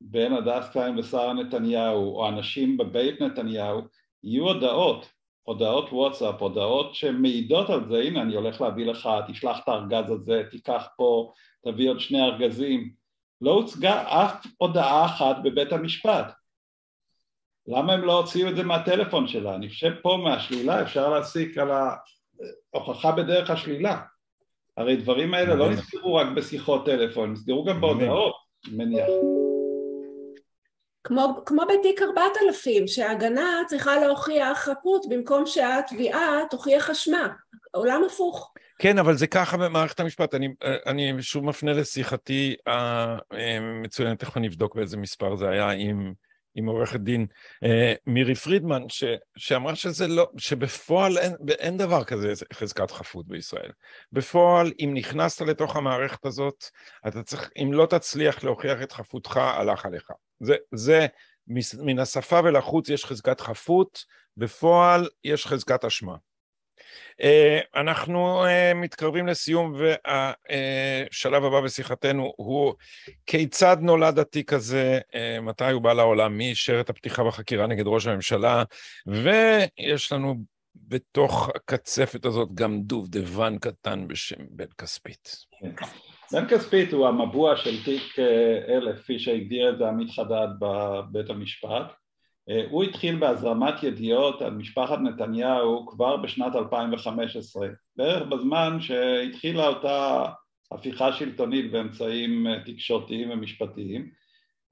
בין 0.00 0.32
הדס 0.32 0.70
קליין 0.72 0.98
ושרה 0.98 1.32
נתניהו, 1.32 2.16
או 2.16 2.28
אנשים 2.28 2.76
בבית 2.76 3.22
נתניהו, 3.22 3.80
יהיו 4.22 4.44
הודעות, 4.44 5.12
הודעות 5.42 5.92
וואטסאפ, 5.92 6.42
הודעות 6.42 6.94
שמעידות 6.94 7.70
על 7.70 7.88
זה, 7.88 7.98
הנה 7.98 8.22
אני 8.22 8.34
הולך 8.34 8.60
להביא 8.60 8.86
לך, 8.86 9.08
תשלח 9.28 9.58
את 9.64 9.68
הארגז 9.68 10.10
הזה, 10.10 10.42
תיקח 10.50 10.88
פה, 10.96 11.32
תביא 11.64 11.90
עוד 11.90 12.00
שני 12.00 12.22
ארגזים. 12.22 12.99
לא 13.40 13.50
הוצגה 13.50 14.02
אף 14.02 14.46
הודעה 14.58 15.06
אחת 15.06 15.36
בבית 15.44 15.72
המשפט. 15.72 16.32
למה 17.66 17.92
הם 17.92 18.00
לא 18.00 18.18
הוציאו 18.18 18.48
את 18.48 18.56
זה 18.56 18.62
מהטלפון 18.62 19.28
שלה? 19.28 19.54
אני 19.54 19.68
חושב 19.68 19.92
פה 20.02 20.18
מהשלילה 20.24 20.82
אפשר 20.82 21.08
להסיק 21.08 21.58
על 21.58 21.70
ההוכחה 22.74 23.12
בדרך 23.12 23.50
השלילה. 23.50 24.00
הרי 24.76 24.96
דברים 24.96 25.34
האלה 25.34 25.54
לא 25.54 25.70
נסגרו 25.70 26.14
רק 26.14 26.26
בשיחות 26.36 26.86
טלפון, 26.86 27.32
נסגרו 27.32 27.64
גם 27.64 27.80
בהודעות, 27.80 28.34
מניח. 28.72 29.08
כמו, 31.04 31.42
כמו 31.46 31.62
בתיק 31.68 32.02
4000, 32.02 32.88
שההגנה 32.88 33.62
צריכה 33.66 34.00
להוכיח 34.00 34.58
חפות 34.58 35.06
במקום 35.08 35.46
שהתביעה 35.46 36.40
תוכיח 36.50 36.90
אשמה. 36.90 37.28
עולם 37.72 38.02
הפוך. 38.06 38.52
כן, 38.78 38.98
אבל 38.98 39.16
זה 39.16 39.26
ככה 39.26 39.56
במערכת 39.56 40.00
המשפט. 40.00 40.34
אני, 40.34 40.48
אני 40.86 41.22
שוב 41.22 41.44
מפנה 41.44 41.72
לשיחתי 41.72 42.56
המצוינת, 42.66 44.18
תכף 44.18 44.36
אני 44.36 44.48
אבדוק 44.48 44.74
באיזה 44.74 44.96
מספר 44.96 45.36
זה 45.36 45.48
היה 45.48 45.70
עם... 45.70 46.12
עם 46.54 46.66
עורכת 46.66 47.00
דין 47.00 47.26
אה, 47.64 47.94
מירי 48.06 48.34
פרידמן, 48.34 48.82
ש, 48.88 49.04
שאמרה 49.36 49.74
שזה 49.74 50.06
לא, 50.06 50.30
שבפועל 50.38 51.18
אין, 51.18 51.32
אין 51.58 51.76
דבר 51.76 52.04
כזה 52.04 52.32
חזקת 52.52 52.90
חפות 52.90 53.26
בישראל. 53.26 53.70
בפועל, 54.12 54.72
אם 54.80 54.90
נכנסת 54.94 55.40
לתוך 55.40 55.76
המערכת 55.76 56.26
הזאת, 56.26 56.64
אתה 57.08 57.22
צריך, 57.22 57.50
אם 57.56 57.72
לא 57.72 57.86
תצליח 57.86 58.44
להוכיח 58.44 58.82
את 58.82 58.92
חפותך, 58.92 59.36
הלך 59.36 59.86
עליך. 59.86 60.10
זה, 60.40 60.56
זה 60.74 61.06
מן 61.78 61.98
השפה 61.98 62.40
ולחוץ 62.44 62.88
יש 62.88 63.04
חזקת 63.04 63.40
חפות, 63.40 64.04
בפועל 64.36 65.08
יש 65.24 65.46
חזקת 65.46 65.84
אשמה. 65.84 66.16
אה, 67.22 67.60
אנחנו 67.76 68.44
אה, 68.44 68.74
מתקרבים 68.74 69.26
לסיום 69.26 69.74
והשלב 69.76 71.44
הבא 71.44 71.60
בשיחתנו 71.60 72.32
הוא 72.36 72.74
כיצד 73.26 73.76
נולד 73.80 74.18
התיק 74.18 74.52
הזה, 74.52 74.98
אה, 75.14 75.40
מתי 75.40 75.70
הוא 75.70 75.82
בא 75.82 75.92
לעולם, 75.92 76.36
מי 76.38 76.50
אישר 76.50 76.80
את 76.80 76.90
הפתיחה 76.90 77.24
בחקירה 77.24 77.66
נגד 77.66 77.86
ראש 77.86 78.06
הממשלה 78.06 78.62
ויש 79.06 80.12
לנו 80.12 80.34
בתוך 80.74 81.50
הקצפת 81.54 82.24
הזאת 82.24 82.48
גם 82.54 82.82
דובדבן 82.82 83.58
קטן 83.58 84.08
בשם 84.08 84.36
בן 84.50 84.64
כספית. 84.78 85.36
בן 86.32 86.48
כספית 86.48 86.92
הוא 86.92 87.06
המבוע 87.06 87.56
של 87.56 87.84
תיק 87.84 88.18
אלף, 88.68 88.98
כפי 88.98 89.18
שהגדיר 89.18 89.70
את 89.70 89.78
זה 89.78 89.88
עמית 89.88 90.10
חדד 90.10 90.48
בבית 90.60 91.30
המשפט. 91.30 91.99
אה, 92.50 92.64
הוא 92.70 92.84
התחיל 92.84 93.16
בהזרמת 93.16 93.82
ידיעות 93.82 94.42
על 94.42 94.54
משפחת 94.54 94.98
נתניהו 94.98 95.86
כבר 95.86 96.16
בשנת 96.16 96.56
2015, 96.56 97.68
בערך 97.96 98.22
בזמן 98.28 98.80
שהתחילה 98.80 99.68
אותה 99.68 100.26
הפיכה 100.72 101.12
שלטונית 101.12 101.70
באמצעים 101.72 102.46
אה, 102.46 102.56
תקשורתיים 102.64 103.30
ומשפטיים 103.30 104.10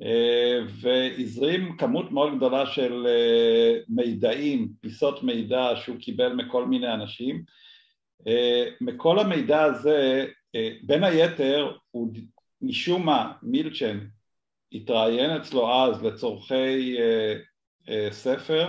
אה, 0.03 0.61
והזרים 0.81 1.77
כמות 1.77 2.13
מאוד 2.13 2.37
גדולה 2.37 2.67
של 2.67 3.07
מידעים, 3.89 4.69
פיסות 4.81 5.23
מידע 5.23 5.73
שהוא 5.77 5.97
קיבל 6.01 6.33
מכל 6.33 6.67
מיני 6.67 6.95
אנשים 6.95 7.43
מכל 8.81 9.19
המידע 9.19 9.63
הזה, 9.63 10.27
בין 10.83 11.05
היתר, 11.05 11.77
הוא 11.91 12.13
משום 12.63 13.07
מה, 13.07 13.33
מילצ'ן 13.43 13.99
התראיין 14.73 15.31
אצלו 15.31 15.73
אז 15.73 16.05
לצורכי 16.05 16.97
ספר 18.11 18.69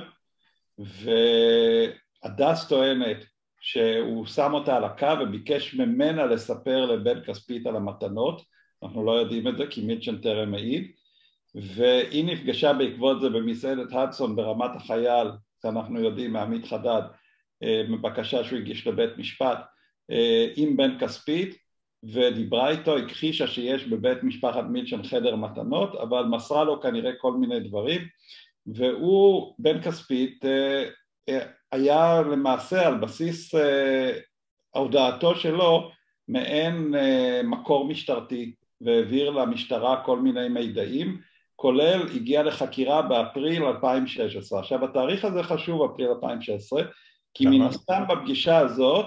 והדס 0.78 2.68
טוענת 2.68 3.18
שהוא 3.62 4.26
שם 4.26 4.54
אותה 4.54 4.78
על 4.78 4.84
הקו 4.84 5.14
וביקש 5.22 5.74
ממנה 5.74 6.26
לספר 6.26 6.86
לבן 6.86 7.24
כספית 7.24 7.68
על 7.68 7.76
המתנות, 7.76 8.42
אנחנו 8.84 9.06
לא 9.06 9.12
יודעים 9.12 9.48
את 9.48 9.58
זה 9.58 9.68
כי 9.68 9.86
מיטשן 9.86 10.22
טרם 10.22 10.54
העיד. 10.54 10.92
והיא 11.56 12.26
נפגשה 12.26 12.74
בעקבות 12.74 13.22
זה 13.22 13.30
במסעדת 13.30 13.94
הדסון 13.94 14.36
ברמת 14.36 14.72
החייל, 14.76 15.28
שאנחנו 15.62 16.00
יודעים 16.00 16.34
מעמית 16.34 16.66
חדד, 16.66 17.02
אה, 17.64 17.82
בבקשה 17.90 18.44
שהוא 18.44 18.60
הגיש 18.60 18.88
לבית 18.88 19.18
משפט 19.18 19.60
אה, 20.12 20.48
עם 20.56 20.78
בן 20.78 21.00
כספית 21.00 21.58
ודיברה 22.04 22.70
איתו, 22.70 22.98
הכחישה 22.98 23.48
שיש 23.48 23.84
בבית 23.84 24.24
משפחת 24.24 24.64
מילצ'ן 24.70 25.04
חדר 25.04 25.36
מתנות 25.36 25.96
אבל 25.96 26.24
מסרה 26.24 26.64
לו 26.64 26.82
כנראה 26.82 27.12
כל 27.18 27.34
מיני 27.34 27.60
דברים 27.60 28.02
והוא 28.68 29.56
בן 29.60 29.82
כספית 29.82 30.46
אה, 30.46 30.84
אה, 31.30 31.46
היה 31.72 32.22
למעשה 32.22 32.88
על 32.88 32.98
בסיס 32.98 33.56
אה, 33.56 34.12
הודעתו 34.70 35.36
שלו 35.36 35.92
מעין 36.28 36.94
מקור 37.44 37.88
משטרתי 37.88 38.54
והעביר 38.82 39.30
למשטרה 39.30 40.04
כל 40.06 40.20
מיני 40.20 40.50
מידעים 40.50 41.22
כולל 41.56 42.02
הגיע 42.16 42.44
לחקירה 42.44 43.02
באפריל 43.02 43.64
2016 43.64 44.60
עכשיו 44.60 44.86
התאריך 44.86 45.26
הזה 45.26 45.44
חשוב 45.44 45.92
אפריל 45.92 46.08
2016 46.08 46.84
כי 47.34 47.46
מן 47.46 47.62
הסתם 47.62 48.04
בפגישה 48.10 48.58
הזאת 48.58 49.06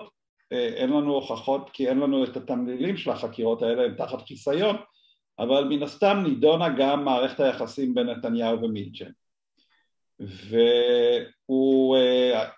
אין 0.50 0.90
לנו 0.90 1.14
הוכחות 1.14 1.70
כי 1.72 1.88
אין 1.88 1.98
לנו 1.98 2.24
את 2.24 2.36
התמלילים 2.36 2.96
של 2.96 3.11
החקירות 3.11 3.62
האלה 3.62 3.84
הם 3.84 3.94
תחת 3.94 4.22
חיסיון 4.22 4.76
אבל 5.38 5.64
מן 5.64 5.82
הסתם 5.82 6.22
נידונה 6.24 6.68
גם 6.68 7.05
מערכת 7.05 7.40
היחסים 7.40 7.94
בין 7.94 8.07
נתניהו 8.07 8.62
ומילצ'ן 8.62 9.11
והוא, 10.22 11.96
אה, 11.96 12.48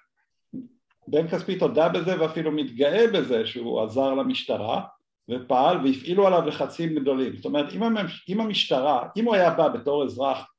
בן 1.08 1.28
כספית 1.28 1.62
הודה 1.62 1.88
בזה 1.88 2.20
ואפילו 2.20 2.52
מתגאה 2.52 3.06
בזה 3.14 3.46
שהוא 3.46 3.82
עזר 3.82 4.14
למשטרה 4.14 4.82
ופעל 5.30 5.86
והפעילו 5.86 6.26
עליו 6.26 6.46
לחצים 6.46 6.94
גדולים. 6.94 7.36
זאת 7.36 7.44
אומרת 7.44 7.72
אם, 7.72 7.82
המש, 7.82 8.26
אם 8.28 8.40
המשטרה, 8.40 9.08
אם 9.16 9.24
הוא 9.24 9.34
היה 9.34 9.50
בא 9.50 9.68
בתור 9.68 10.04
אזרח 10.04 10.50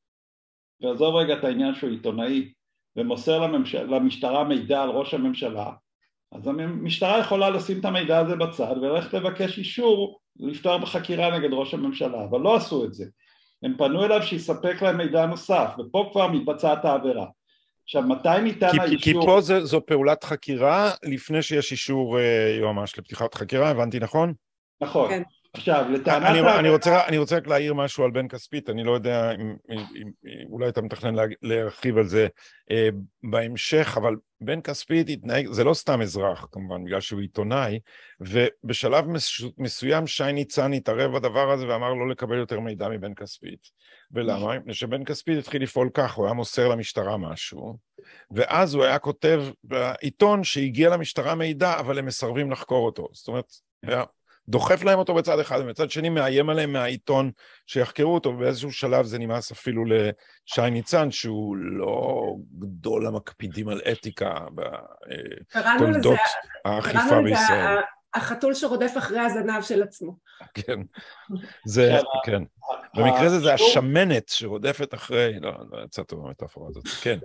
ועזוב 0.81 1.15
רגע 1.15 1.33
את 1.33 1.43
העניין 1.43 1.75
שהוא 1.75 1.89
עיתונאי 1.89 2.51
ומוסר 2.95 3.39
לממש... 3.39 3.75
למשטרה 3.75 4.43
מידע 4.43 4.83
על 4.83 4.89
ראש 4.89 5.13
הממשלה 5.13 5.71
אז 6.31 6.47
המשטרה 6.47 7.19
יכולה 7.19 7.49
לשים 7.49 7.79
את 7.79 7.85
המידע 7.85 8.19
הזה 8.19 8.35
בצד 8.35 8.75
וללכת 8.81 9.13
לבקש 9.13 9.57
אישור 9.57 10.19
לפתוח 10.39 10.81
בחקירה 10.81 11.39
נגד 11.39 11.53
ראש 11.53 11.73
הממשלה 11.73 12.23
אבל 12.23 12.39
לא 12.39 12.55
עשו 12.55 12.85
את 12.85 12.93
זה 12.93 13.05
הם 13.65 13.73
פנו 13.77 14.05
אליו 14.05 14.23
שיספק 14.23 14.81
להם 14.81 14.97
מידע 14.97 15.25
נוסף, 15.25 15.69
ופה 15.79 16.09
כבר 16.11 16.27
מתבצעת 16.27 16.85
העבירה. 16.85 17.25
עכשיו, 17.83 18.01
מתי 18.01 18.41
ניתן 18.43 18.71
כי, 18.71 18.79
האישור... 18.79 19.01
כי 19.01 19.13
פה 19.13 19.41
זה, 19.41 19.65
זו 19.65 19.85
פעולת 19.85 20.23
חקירה 20.23 20.91
לפני 21.03 21.41
שיש 21.41 21.71
אישור 21.71 22.19
אה, 22.19 22.55
יועמ"ש 22.59 22.99
לפתיחת 22.99 23.33
חקירה, 23.33 23.69
הבנתי 23.69 23.99
נכון? 23.99 24.33
נכון. 24.81 25.09
כן. 25.09 25.23
עכשיו, 25.57 25.85
לטענת... 25.91 26.25
אני, 26.25 26.39
ה... 26.39 26.59
אני, 26.59 26.69
רוצה, 26.69 27.07
אני 27.07 27.17
רוצה 27.17 27.37
רק 27.37 27.47
להעיר 27.47 27.73
משהו 27.73 28.03
על 28.03 28.11
בן 28.11 28.27
כספית, 28.27 28.69
אני 28.69 28.83
לא 28.83 28.91
יודע 28.91 29.31
אם, 29.31 29.55
אם, 29.71 29.79
אם 29.95 30.11
אולי 30.49 30.69
אתה 30.69 30.81
מתכנן 30.81 31.15
לה, 31.15 31.23
להרחיב 31.41 31.97
על 31.97 32.07
זה 32.07 32.27
אה, 32.71 32.89
בהמשך, 33.23 33.97
אבל 33.97 34.15
בן 34.41 34.61
כספית 34.61 35.09
התנהג, 35.09 35.47
זה 35.51 35.63
לא 35.63 35.73
סתם 35.73 36.01
אזרח 36.01 36.47
כמובן, 36.51 36.83
בגלל 36.83 37.01
שהוא 37.01 37.21
עיתונאי, 37.21 37.79
ובשלב 38.19 39.07
מס, 39.07 39.31
מסוים 39.57 40.07
שי 40.07 40.33
ניצן 40.33 40.73
התערב 40.73 41.15
בדבר 41.15 41.51
הזה 41.51 41.67
ואמר 41.67 41.93
לא 41.93 42.09
לקבל 42.09 42.37
יותר 42.37 42.59
מידע 42.59 42.89
מבן 42.89 43.13
כספית. 43.13 43.59
ולמה? 44.11 44.59
מפני 44.59 44.73
שבן 44.73 45.03
כספית 45.03 45.37
התחיל 45.37 45.63
לפעול 45.63 45.89
כך, 45.93 46.13
הוא 46.13 46.25
היה 46.25 46.33
מוסר 46.33 46.67
למשטרה 46.67 47.17
משהו, 47.17 47.77
ואז 48.31 48.73
הוא 48.73 48.83
היה 48.83 48.99
כותב 48.99 49.43
בעיתון 49.63 50.43
שהגיע 50.43 50.89
למשטרה 50.89 51.35
מידע, 51.35 51.79
אבל 51.79 51.99
הם 51.99 52.05
מסרבים 52.05 52.51
לחקור 52.51 52.85
אותו. 52.85 53.07
זאת 53.13 53.27
אומרת, 53.27 53.45
היה 53.83 54.03
דוחף 54.49 54.83
להם 54.83 54.99
אותו 54.99 55.13
בצד 55.13 55.39
אחד, 55.39 55.59
ומצד 55.61 55.91
שני 55.91 56.09
מאיים 56.09 56.49
עליהם 56.49 56.73
מהעיתון 56.73 57.31
שיחקרו 57.67 58.13
אותו, 58.13 58.29
ובאיזשהו 58.29 58.71
שלב 58.71 59.05
זה 59.05 59.19
נמאס 59.19 59.51
אפילו 59.51 59.83
לשי 59.85 60.69
ניצן, 60.71 61.11
שהוא 61.11 61.55
לא 61.57 62.21
גדול 62.59 63.07
המקפידים 63.07 63.69
על 63.69 63.81
אתיקה 63.91 64.33
בתולדות 65.55 66.19
האכיפה 66.65 67.21
בישראל. 67.21 67.77
החתול 68.13 68.53
שרודף 68.53 68.93
אחרי 68.97 69.19
הזנב 69.19 69.61
של 69.61 69.83
עצמו. 69.83 70.15
כן, 70.53 70.79
זה, 71.65 71.97
כן. 72.25 72.43
במקרה 72.95 73.25
הזה 73.25 73.39
זה 73.39 73.53
השמנת 73.53 74.29
שרודפת 74.29 74.93
אחרי, 74.93 75.39
לא, 75.39 75.51
לא 75.71 75.83
יצא 75.85 76.03
טוב 76.03 76.25
המטאפורה 76.25 76.69
הזאת, 76.69 76.87
כן. 76.87 77.17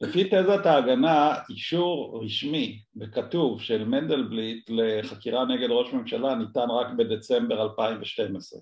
לפי 0.00 0.24
תזת 0.24 0.66
ההגנה, 0.66 1.34
אישור 1.50 2.20
רשמי 2.24 2.82
וכתוב 3.00 3.62
של 3.62 3.84
מנדלבליט 3.84 4.70
לחקירה 4.70 5.44
נגד 5.44 5.68
ראש 5.70 5.92
ממשלה 5.92 6.34
ניתן 6.34 6.70
רק 6.70 6.86
בדצמבר 6.98 7.62
2012. 7.62 8.60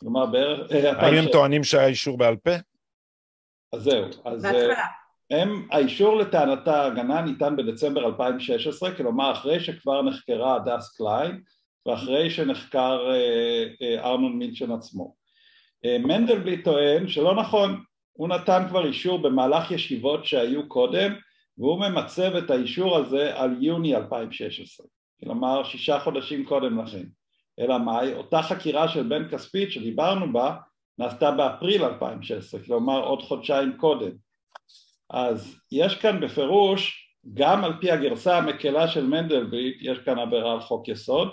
כלומר 0.00 0.26
בערך... 0.26 0.72
אה, 0.72 0.92
האם 0.92 1.14
הם 1.14 1.28
טוענים 1.32 1.64
שהיה 1.64 1.86
אישור 1.86 2.18
בעל 2.18 2.36
פה? 2.36 2.50
אז 3.72 3.82
זהו. 3.82 4.04
אז 4.24 4.44
אה, 4.44 4.74
הם, 5.30 5.68
האישור 5.70 6.16
לטענת 6.16 6.68
ההגנה 6.68 7.20
ניתן 7.20 7.56
בדצמבר 7.56 8.06
2016, 8.06 8.94
כלומר 8.94 9.32
אחרי 9.32 9.60
שכבר 9.60 10.02
נחקרה 10.02 10.56
הדס 10.56 10.96
קליין 10.96 11.40
ואחרי 11.86 12.30
שנחקר 12.30 13.10
אה, 13.10 14.04
ארנון 14.04 14.38
מילצ'ן 14.38 14.72
עצמו. 14.72 15.14
מנדלבליט 15.84 16.64
טוען 16.64 17.08
שלא 17.08 17.34
נכון, 17.34 17.82
הוא 18.16 18.28
נתן 18.28 18.62
כבר 18.68 18.86
אישור 18.86 19.18
במהלך 19.18 19.70
ישיבות 19.70 20.26
שהיו 20.26 20.68
קודם 20.68 21.12
והוא 21.58 21.80
ממצב 21.80 22.36
את 22.36 22.50
האישור 22.50 22.96
הזה 22.96 23.36
על 23.36 23.56
יוני 23.60 23.96
2016, 23.96 24.86
כלומר 25.24 25.64
שישה 25.64 26.00
חודשים 26.00 26.44
קודם 26.44 26.82
לכן. 26.82 27.04
אלא 27.58 27.78
מאי? 27.78 28.14
אותה 28.14 28.42
חקירה 28.42 28.88
של 28.88 29.02
בן 29.02 29.28
כספית 29.28 29.72
שדיברנו 29.72 30.32
בה 30.32 30.56
נעשתה 30.98 31.30
באפריל 31.30 31.84
2016, 31.84 32.60
כלומר 32.60 33.04
עוד 33.04 33.22
חודשיים 33.22 33.76
קודם. 33.76 34.10
אז 35.10 35.60
יש 35.72 35.94
כאן 35.94 36.20
בפירוש, 36.20 37.10
גם 37.34 37.64
על 37.64 37.72
פי 37.80 37.90
הגרסה 37.90 38.38
המקלה 38.38 38.88
של 38.88 39.06
מנדלבליט, 39.06 39.76
יש 39.80 39.98
כאן 39.98 40.18
עבירה 40.18 40.52
על 40.52 40.60
חוק 40.60 40.88
יסוד, 40.88 41.28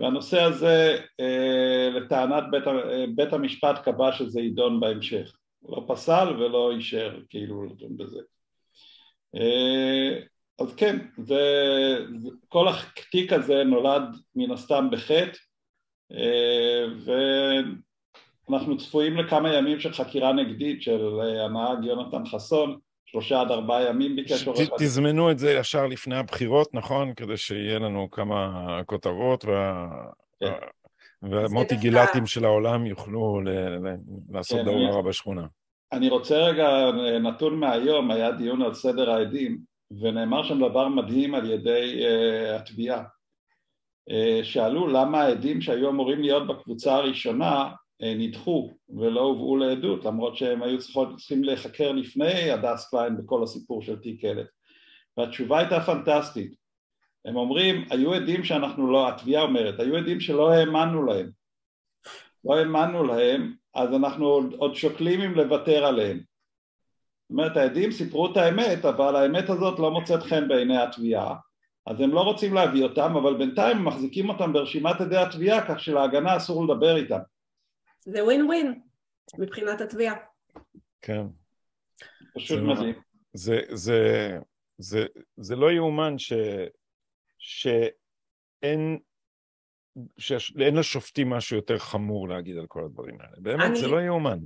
והנושא 0.00 0.42
הזה 0.42 0.98
אה, 1.20 1.90
לטענת 1.90 2.44
בית, 2.50 2.66
אה, 2.66 3.04
בית 3.14 3.32
המשפט 3.32 3.78
קבע 3.84 4.12
שזה 4.12 4.40
יידון 4.40 4.80
בהמשך. 4.80 5.36
לא 5.68 5.84
פסל 5.88 6.28
ולא 6.38 6.72
אישר 6.72 7.20
כאילו 7.28 7.64
לדון 7.64 7.96
בזה. 7.96 8.20
אה, 9.36 10.20
אז 10.60 10.74
כן, 10.74 10.98
זה, 11.18 11.40
כל 12.48 12.66
התיק 12.68 13.32
הזה 13.32 13.64
נולד 13.64 14.02
מן 14.36 14.50
הסתם 14.50 14.88
בחטא 14.92 15.38
אה, 16.12 16.84
ואנחנו 18.48 18.76
צפויים 18.78 19.16
לכמה 19.16 19.54
ימים 19.54 19.80
של 19.80 19.92
חקירה 19.92 20.32
נגדית 20.32 20.82
של 20.82 21.20
אה, 21.20 21.44
הנהג 21.44 21.84
יונתן 21.84 22.26
חסון 22.26 22.78
שלושה 23.04 23.40
עד 23.40 23.50
ארבעה 23.50 23.82
ימים 23.82 24.16
ביקש 24.16 24.46
עורך 24.46 24.58
דין. 24.58 24.68
תזמנו 24.78 25.30
את 25.30 25.38
זה 25.38 25.52
ישר 25.52 25.86
לפני 25.86 26.16
הבחירות, 26.16 26.74
נכון? 26.74 27.14
כדי 27.14 27.36
שיהיה 27.36 27.78
לנו 27.78 28.10
כמה 28.10 28.80
כותרות 28.86 29.44
וה... 29.44 29.88
כן. 30.40 30.52
והמוטי 31.22 31.76
גילתים 31.76 32.26
של 32.26 32.44
העולם 32.44 32.86
יוכלו 32.86 33.40
לעשות 34.30 34.58
כן, 34.58 34.64
דבר 34.64 34.96
רע 34.96 35.02
בשכונה. 35.02 35.46
אני 35.92 36.08
רוצה 36.08 36.36
רגע 36.36 36.90
נתון 37.20 37.54
מהיום, 37.54 38.10
היה 38.10 38.32
דיון 38.32 38.62
על 38.62 38.74
סדר 38.74 39.10
העדים 39.10 39.58
ונאמר 40.00 40.42
שם 40.42 40.58
דבר 40.58 40.88
מדהים 40.88 41.34
על 41.34 41.50
ידי 41.50 42.02
uh, 42.02 42.60
התביעה. 42.60 43.02
Uh, 44.10 44.44
שאלו 44.44 44.86
למה 44.86 45.22
העדים 45.22 45.60
שהיו 45.60 45.90
אמורים 45.90 46.20
להיות 46.20 46.46
בקבוצה 46.46 46.94
הראשונה 46.94 47.68
uh, 47.70 48.06
נדחו 48.18 48.70
ולא 48.98 49.20
הובאו 49.20 49.56
לעדות 49.56 50.04
למרות 50.04 50.36
שהם 50.36 50.62
היו 50.62 50.78
צריכות, 50.78 51.16
צריכים 51.16 51.44
להיחקר 51.44 51.92
לפני 51.92 52.50
הדס 52.50 52.88
קליין 52.90 53.16
בכל 53.16 53.42
הסיפור 53.42 53.82
של 53.82 53.96
תיק 53.96 54.24
ילד 54.24 54.46
והתשובה 55.16 55.58
הייתה 55.58 55.80
פנטסטית 55.80 56.61
הם 57.24 57.36
אומרים 57.36 57.84
היו 57.90 58.14
עדים 58.14 58.44
שאנחנו 58.44 58.92
לא, 58.92 59.08
התביעה 59.08 59.42
אומרת, 59.42 59.80
היו 59.80 59.96
עדים 59.96 60.20
שלא 60.20 60.52
האמנו 60.52 61.06
להם 61.06 61.30
לא 62.44 62.56
האמנו 62.56 63.04
להם 63.04 63.54
אז 63.74 63.94
אנחנו 63.94 64.26
עוד, 64.26 64.74
שוקלים 64.74 65.20
אם 65.20 65.34
לוותר 65.34 65.84
עליהם 65.84 66.20
אומרת, 67.30 67.56
העדים 67.56 67.90
סיפרו 67.90 68.32
את 68.32 68.36
האמת, 68.36 68.84
אבל 68.84 69.16
האמת 69.16 69.50
הזאת 69.50 69.78
לא 69.78 69.90
מוצאת 69.90 70.22
חן 70.22 70.48
בעיני 70.48 70.76
התביעה, 70.82 71.34
אז 71.86 72.00
הם 72.00 72.10
לא 72.10 72.20
רוצים 72.20 72.54
להביא 72.54 72.84
אותם, 72.84 73.16
אבל 73.16 73.36
בינתיים 73.38 73.76
הם 73.76 73.84
מחזיקים 73.84 74.28
אותם 74.28 74.52
ברשימת 74.52 75.00
עדי 75.00 75.16
התביעה, 75.16 75.68
כך 75.68 75.80
שלהגנה 75.80 76.36
אסור 76.36 76.64
לדבר 76.64 76.96
איתם. 76.96 77.18
זה 78.00 78.24
ווין 78.24 78.44
ווין 78.46 78.80
מבחינת 79.38 79.80
התביעה. 79.80 80.14
כן. 81.02 81.26
פשוט 82.34 82.58
זה- 82.58 82.64
מדהים. 82.64 82.94
זה, 83.32 83.60
זה, 83.70 83.98
זה, 84.78 85.06
זה 85.36 85.56
לא 85.56 85.72
יאומן 85.72 86.18
ש, 86.18 86.32
שאין, 87.42 88.98
שאין 90.18 90.76
לשופטים 90.76 91.30
משהו 91.30 91.56
יותר 91.56 91.78
חמור 91.78 92.28
להגיד 92.28 92.56
על 92.58 92.66
כל 92.66 92.84
הדברים 92.84 93.20
האלה. 93.20 93.32
באמת, 93.38 93.64
אני- 93.64 93.80
זה 93.80 93.86
לא 93.88 94.00
יאומן. 94.00 94.38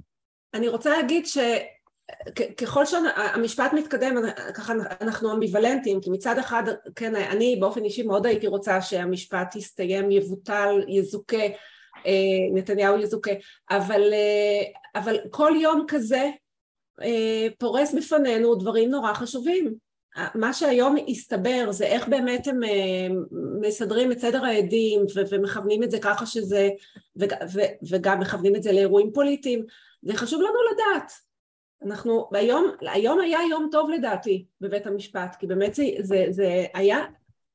אני 0.55 0.69
רוצה 0.69 0.91
להגיד 0.91 1.25
שככל 1.27 2.85
שהמשפט 2.87 3.73
מתקדם, 3.73 4.15
ככה 4.55 4.73
אנחנו 5.01 5.33
אמביוולנטים, 5.35 6.01
כי 6.01 6.11
מצד 6.11 6.39
אחד, 6.39 6.63
כן, 6.97 7.15
אני 7.17 7.57
באופן 7.61 7.85
אישי 7.85 8.03
מאוד 8.03 8.27
הייתי 8.27 8.47
רוצה 8.47 8.83
שהמשפט 8.83 9.57
יסתיים, 9.57 10.11
יבוטל, 10.11 10.85
יזוכה, 10.89 11.47
אה, 12.07 12.13
נתניהו 12.55 12.99
יזוכה, 12.99 13.31
אבל, 13.71 14.13
אה, 14.13 14.63
אבל 15.01 15.17
כל 15.31 15.53
יום 15.63 15.85
כזה 15.89 16.31
אה, 17.03 17.47
פורס 17.59 17.95
בפנינו 17.95 18.55
דברים 18.55 18.91
נורא 18.91 19.15
חשובים. 19.15 19.86
מה 20.35 20.53
שהיום 20.53 20.97
הסתבר 21.09 21.67
זה 21.71 21.87
איך 21.87 22.09
באמת 22.09 22.47
הם 22.47 22.65
אה, 22.65 23.09
מסדרים 23.61 24.13
את 24.13 24.19
סדר 24.19 24.45
העדים 24.45 25.01
ומכוונים 25.31 25.83
את 25.83 25.91
זה 25.91 25.99
ככה 26.01 26.27
שזה, 26.27 26.71
וגם 27.91 28.21
מכוונים 28.21 28.57
את 28.57 28.63
זה 28.63 28.73
לאירועים 28.73 29.13
פוליטיים, 29.13 29.65
זה 30.03 30.15
חשוב 30.15 30.41
לנו 30.41 30.59
לדעת. 30.73 31.13
אנחנו, 31.83 32.29
היום, 32.33 32.71
היום 32.81 33.21
היה 33.21 33.39
יום 33.51 33.69
טוב 33.73 33.91
לדעתי 33.91 34.45
בבית 34.61 34.87
המשפט, 34.87 35.37
כי 35.39 35.47
באמת 35.47 35.75
זה, 35.75 35.85
זה, 36.01 36.27
זה 36.31 36.65
היה, 36.75 36.99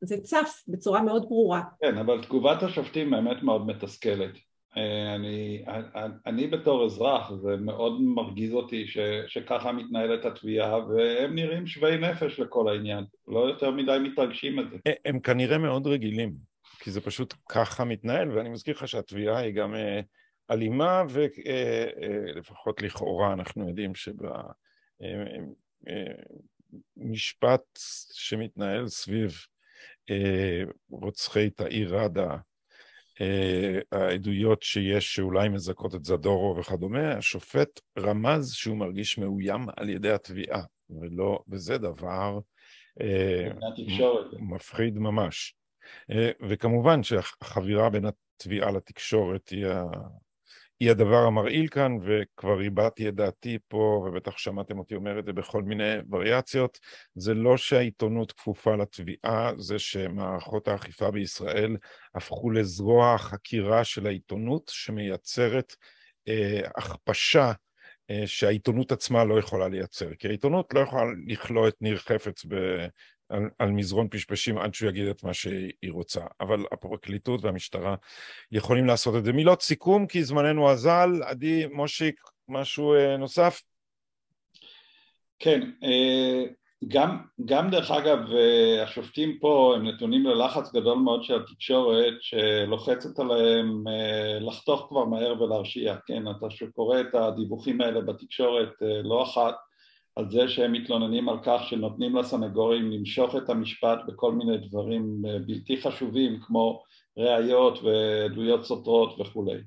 זה 0.01 0.17
צף 0.23 0.63
בצורה 0.67 1.01
מאוד 1.01 1.29
ברורה. 1.29 1.61
כן, 1.81 1.97
אבל 1.97 2.23
תגובת 2.23 2.63
השופטים 2.63 3.11
באמת 3.11 3.43
מאוד 3.43 3.67
מתסכלת. 3.67 4.50
אה, 4.77 5.15
אני, 5.15 5.63
אני, 5.67 6.13
אני 6.25 6.47
בתור 6.47 6.85
אזרח, 6.85 7.31
זה 7.31 7.55
מאוד 7.57 8.01
מרגיז 8.01 8.53
אותי 8.53 8.87
ש, 8.87 8.97
שככה 9.27 9.71
מתנהלת 9.71 10.25
התביעה, 10.25 10.87
והם 10.87 11.35
נראים 11.35 11.67
שווי 11.67 11.97
נפש 11.97 12.39
לכל 12.39 12.69
העניין, 12.69 13.03
לא 13.27 13.39
יותר 13.39 13.71
מדי 13.71 13.97
מתרגשים 14.03 14.59
את 14.59 14.65
זה. 14.69 14.77
הם 15.05 15.19
כנראה 15.19 15.57
מאוד 15.57 15.87
רגילים, 15.87 16.33
כי 16.79 16.91
זה 16.91 17.01
פשוט 17.01 17.33
ככה 17.49 17.83
מתנהל, 17.83 18.31
ואני 18.31 18.49
מזכיר 18.49 18.75
לך 18.75 18.87
שהתביעה 18.87 19.37
היא 19.37 19.53
גם 19.53 19.75
אה, 19.75 20.01
אלימה, 20.51 21.03
ולפחות 21.09 22.81
לכאורה 22.81 23.33
אנחנו 23.33 23.67
יודעים 23.67 23.91
שבמשפט 26.95 27.79
שמתנהל 28.13 28.87
סביב 28.87 29.31
אה, 30.09 30.63
רוצחי 30.89 31.49
תאיר 31.49 31.95
ראדה, 31.95 32.29
אה, 32.31 32.37
העדויות 33.91 34.63
שיש 34.63 35.15
שאולי 35.15 35.49
מזכות 35.49 35.95
את 35.95 36.05
זדורו 36.05 36.55
וכדומה, 36.57 37.13
השופט 37.13 37.79
רמז 37.99 38.53
שהוא 38.53 38.77
מרגיש 38.77 39.17
מאוים 39.17 39.65
על 39.77 39.89
ידי 39.89 40.11
התביעה, 40.11 40.61
ולא, 40.89 41.39
וזה 41.49 41.77
דבר 41.77 42.39
אה. 43.01 43.49
מפחיד 44.39 44.97
ממש. 44.97 45.55
אה, 46.11 46.31
וכמובן 46.49 47.03
שהחבירה 47.03 47.89
בין 47.89 48.05
התביעה 48.05 48.71
לתקשורת 48.71 49.49
היא. 49.49 49.65
היא 50.81 50.91
הדבר 50.91 51.17
המרעיל 51.17 51.67
כאן, 51.67 51.97
וכבר 52.01 52.59
הבעתי 52.65 53.09
את 53.09 53.15
דעתי 53.15 53.57
פה, 53.67 54.05
ובטח 54.07 54.37
שמעתם 54.37 54.79
אותי 54.79 54.95
אומר 54.95 55.19
את 55.19 55.25
זה 55.25 55.33
בכל 55.33 55.63
מיני 55.63 55.93
וריאציות, 56.09 56.79
זה 57.15 57.33
לא 57.33 57.57
שהעיתונות 57.57 58.31
כפופה 58.31 58.75
לתביעה, 58.75 59.51
זה 59.57 59.79
שמערכות 59.79 60.67
האכיפה 60.67 61.11
בישראל 61.11 61.77
הפכו 62.15 62.51
לזרוע 62.51 63.13
החקירה 63.13 63.83
של 63.83 64.07
העיתונות, 64.07 64.71
שמייצרת 64.73 65.75
אה, 66.27 66.61
הכפשה 66.77 67.51
אה, 68.09 68.23
שהעיתונות 68.25 68.91
עצמה 68.91 69.23
לא 69.23 69.39
יכולה 69.39 69.67
לייצר, 69.67 70.15
כי 70.15 70.27
העיתונות 70.27 70.73
לא 70.73 70.79
יכולה 70.79 71.03
לכלוא 71.27 71.67
את 71.67 71.75
ניר 71.81 71.97
חפץ 71.97 72.45
ב... 72.47 72.55
על, 73.31 73.49
על 73.59 73.71
מזרון 73.71 74.07
פשפשים 74.09 74.57
עד 74.57 74.73
שהוא 74.73 74.89
יגיד 74.89 75.07
את 75.07 75.23
מה 75.23 75.33
שהיא 75.33 75.91
רוצה, 75.91 76.21
אבל 76.41 76.65
הפרקליטות 76.71 77.43
והמשטרה 77.43 77.95
יכולים 78.51 78.85
לעשות 78.85 79.15
את 79.15 79.25
זה. 79.25 79.33
מילות 79.33 79.61
סיכום, 79.61 80.07
כי 80.07 80.23
זמננו 80.23 80.71
אזל. 80.71 81.09
עדי, 81.23 81.65
מושיק, 81.71 82.21
משהו 82.49 82.93
אה, 82.93 83.17
נוסף? 83.17 83.61
כן, 85.39 85.71
אה, 85.83 86.43
גם, 86.87 87.17
גם 87.45 87.69
דרך 87.69 87.91
אגב 87.91 88.19
אה, 88.31 88.83
השופטים 88.83 89.37
פה 89.39 89.73
הם 89.75 89.87
נתונים 89.87 90.25
ללחץ 90.25 90.71
גדול 90.73 90.97
מאוד 90.97 91.23
של 91.23 91.35
התקשורת 91.35 92.13
שלוחצת 92.21 93.19
עליהם 93.19 93.83
לחתוך 94.39 94.85
כבר 94.89 95.05
מהר 95.05 95.41
ולהרשיע, 95.41 95.95
כן, 96.05 96.23
אתה 96.27 96.49
שקורא 96.49 97.01
את 97.01 97.15
הדיווחים 97.15 97.81
האלה 97.81 98.01
בתקשורת 98.01 98.73
לא 99.03 99.23
אחת 99.23 99.55
על 100.15 100.31
זה 100.31 100.49
שהם 100.49 100.71
מתלוננים 100.71 101.29
על 101.29 101.37
כך 101.43 101.61
שנותנים 101.69 102.15
לסנגורים 102.15 102.91
למשוך 102.91 103.35
את 103.35 103.49
המשפט 103.49 103.99
בכל 104.07 104.33
מיני 104.33 104.57
דברים 104.57 105.21
בלתי 105.45 105.81
חשובים 105.81 106.39
כמו 106.39 106.83
ראיות 107.17 107.79
ועדויות 107.83 108.65
סותרות 108.65 109.19
וכולי. 109.19 109.57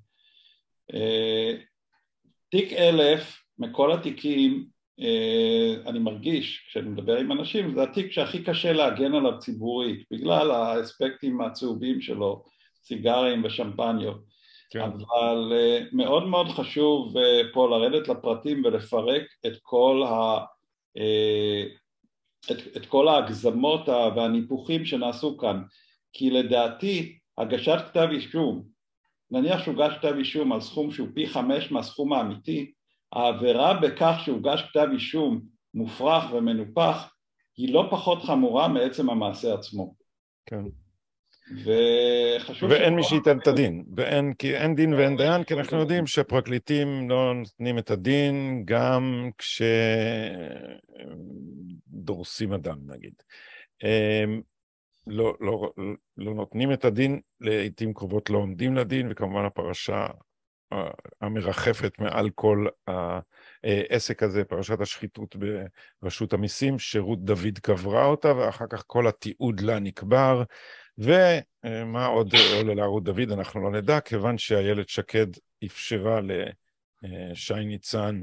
תיק 2.50 2.72
אלף 2.72 3.42
מכל 3.58 3.92
התיקים 3.92 4.66
אני 5.86 5.98
מרגיש 5.98 6.66
כשאני 6.68 6.88
מדבר 6.88 7.16
עם 7.16 7.32
אנשים 7.32 7.74
זה 7.74 7.82
התיק 7.82 8.12
שהכי 8.12 8.42
קשה 8.42 8.72
להגן 8.72 9.14
עליו 9.14 9.38
ציבורית 9.38 10.04
בגלל 10.10 10.50
האספקטים 10.50 11.40
הצהובים 11.40 12.00
שלו, 12.00 12.44
סיגרים 12.82 13.44
ושמפניות 13.44 14.33
כן. 14.74 14.80
אבל 14.80 15.52
מאוד 15.92 16.26
מאוד 16.26 16.48
חשוב 16.48 17.14
פה 17.52 17.68
לרדת 17.68 18.08
לפרטים 18.08 18.64
ולפרק 18.64 19.22
את 19.46 19.52
כל, 19.62 20.02
ה, 20.06 20.44
את, 22.50 22.76
את 22.76 22.86
כל 22.86 23.08
ההגזמות 23.08 23.88
והניפוחים 23.88 24.84
שנעשו 24.84 25.38
כאן 25.38 25.62
כי 26.12 26.30
לדעתי 26.30 27.18
הגשת 27.38 27.78
כתב 27.88 28.08
אישום, 28.10 28.62
נניח 29.30 29.64
שהוגש 29.64 29.92
כתב 29.98 30.14
אישום 30.18 30.52
על 30.52 30.60
סכום 30.60 30.90
שהוא 30.90 31.08
פי 31.14 31.26
חמש 31.26 31.72
מהסכום 31.72 32.12
האמיתי, 32.12 32.72
העבירה 33.12 33.74
בכך 33.74 34.14
שהוגש 34.24 34.62
כתב 34.62 34.86
אישום 34.92 35.40
מופרך 35.74 36.24
ומנופח 36.32 37.14
היא 37.56 37.74
לא 37.74 37.88
פחות 37.90 38.22
חמורה 38.22 38.68
מעצם 38.68 39.10
המעשה 39.10 39.54
עצמו. 39.54 39.94
כן. 40.46 40.64
וחשוב... 41.50 42.70
ואין 42.70 42.94
מי 42.94 43.02
שייתן 43.02 43.38
את 43.38 43.46
הדין, 43.46 43.84
ואין, 43.96 44.34
כי 44.34 44.56
אין 44.56 44.74
דין 44.74 44.94
ואין 44.94 45.16
דיין, 45.16 45.44
כי 45.44 45.54
אנחנו 45.54 45.78
יודעים 45.78 46.06
שפרקליטים 46.06 47.10
לא 47.10 47.34
נותנים 47.34 47.78
את 47.78 47.90
הדין 47.90 48.62
גם 48.64 49.30
כשדורסים 51.88 52.52
אדם 52.52 52.78
נגיד. 52.86 53.14
לא, 55.06 55.36
לא, 55.40 55.72
לא 56.16 56.34
נותנים 56.34 56.72
את 56.72 56.84
הדין, 56.84 57.20
לעיתים 57.40 57.94
קרובות 57.94 58.30
לא 58.30 58.38
עומדים 58.38 58.76
לדין, 58.76 59.06
וכמובן 59.10 59.44
הפרשה 59.44 60.06
המרחפת 61.20 61.98
מעל 61.98 62.30
כל 62.30 62.66
העסק 63.64 64.22
הזה, 64.22 64.44
פרשת 64.44 64.80
השחיתות 64.80 65.36
ברשות 66.02 66.32
המיסים, 66.32 66.78
שרות 66.78 67.24
דוד 67.24 67.58
קברה 67.62 68.04
אותה, 68.04 68.36
ואחר 68.36 68.64
כך 68.70 68.84
כל 68.86 69.06
התיעוד 69.06 69.60
לה 69.60 69.78
נקבר, 69.78 70.42
ומה 70.98 72.06
עוד 72.06 72.34
עולה 72.56 72.74
לערוץ 72.74 73.04
דוד 73.04 73.30
אנחנו 73.32 73.60
לא 73.60 73.70
נדע, 73.70 74.00
כיוון 74.00 74.38
שאיילת 74.38 74.88
שקד 74.88 75.26
אפשרה 75.64 76.20
לשי 77.02 77.54
ניצן 77.54 78.22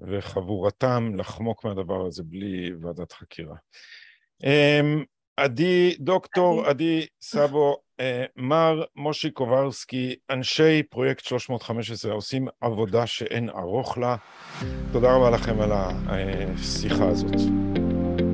וחבורתם 0.00 1.12
לחמוק 1.16 1.64
מהדבר 1.64 2.06
הזה 2.06 2.22
בלי 2.22 2.70
ועדת 2.80 3.12
חקירה. 3.12 3.56
עדי, 5.36 5.96
דוקטור 5.98 6.66
עדי 6.66 7.06
סבו, 7.22 7.76
מר 8.36 8.82
מושי 8.96 9.30
קוברסקי, 9.30 10.16
אנשי 10.30 10.82
פרויקט 10.82 11.24
315 11.24 12.12
עושים 12.12 12.48
עבודה 12.60 13.06
שאין 13.06 13.50
ארוך 13.50 13.98
לה. 13.98 14.16
תודה 14.92 15.14
רבה 15.14 15.30
לכם 15.30 15.60
על 15.60 15.70
השיחה 15.72 17.08
הזאת. 17.08 17.32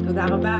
תודה 0.07 0.26
רבה. 0.26 0.59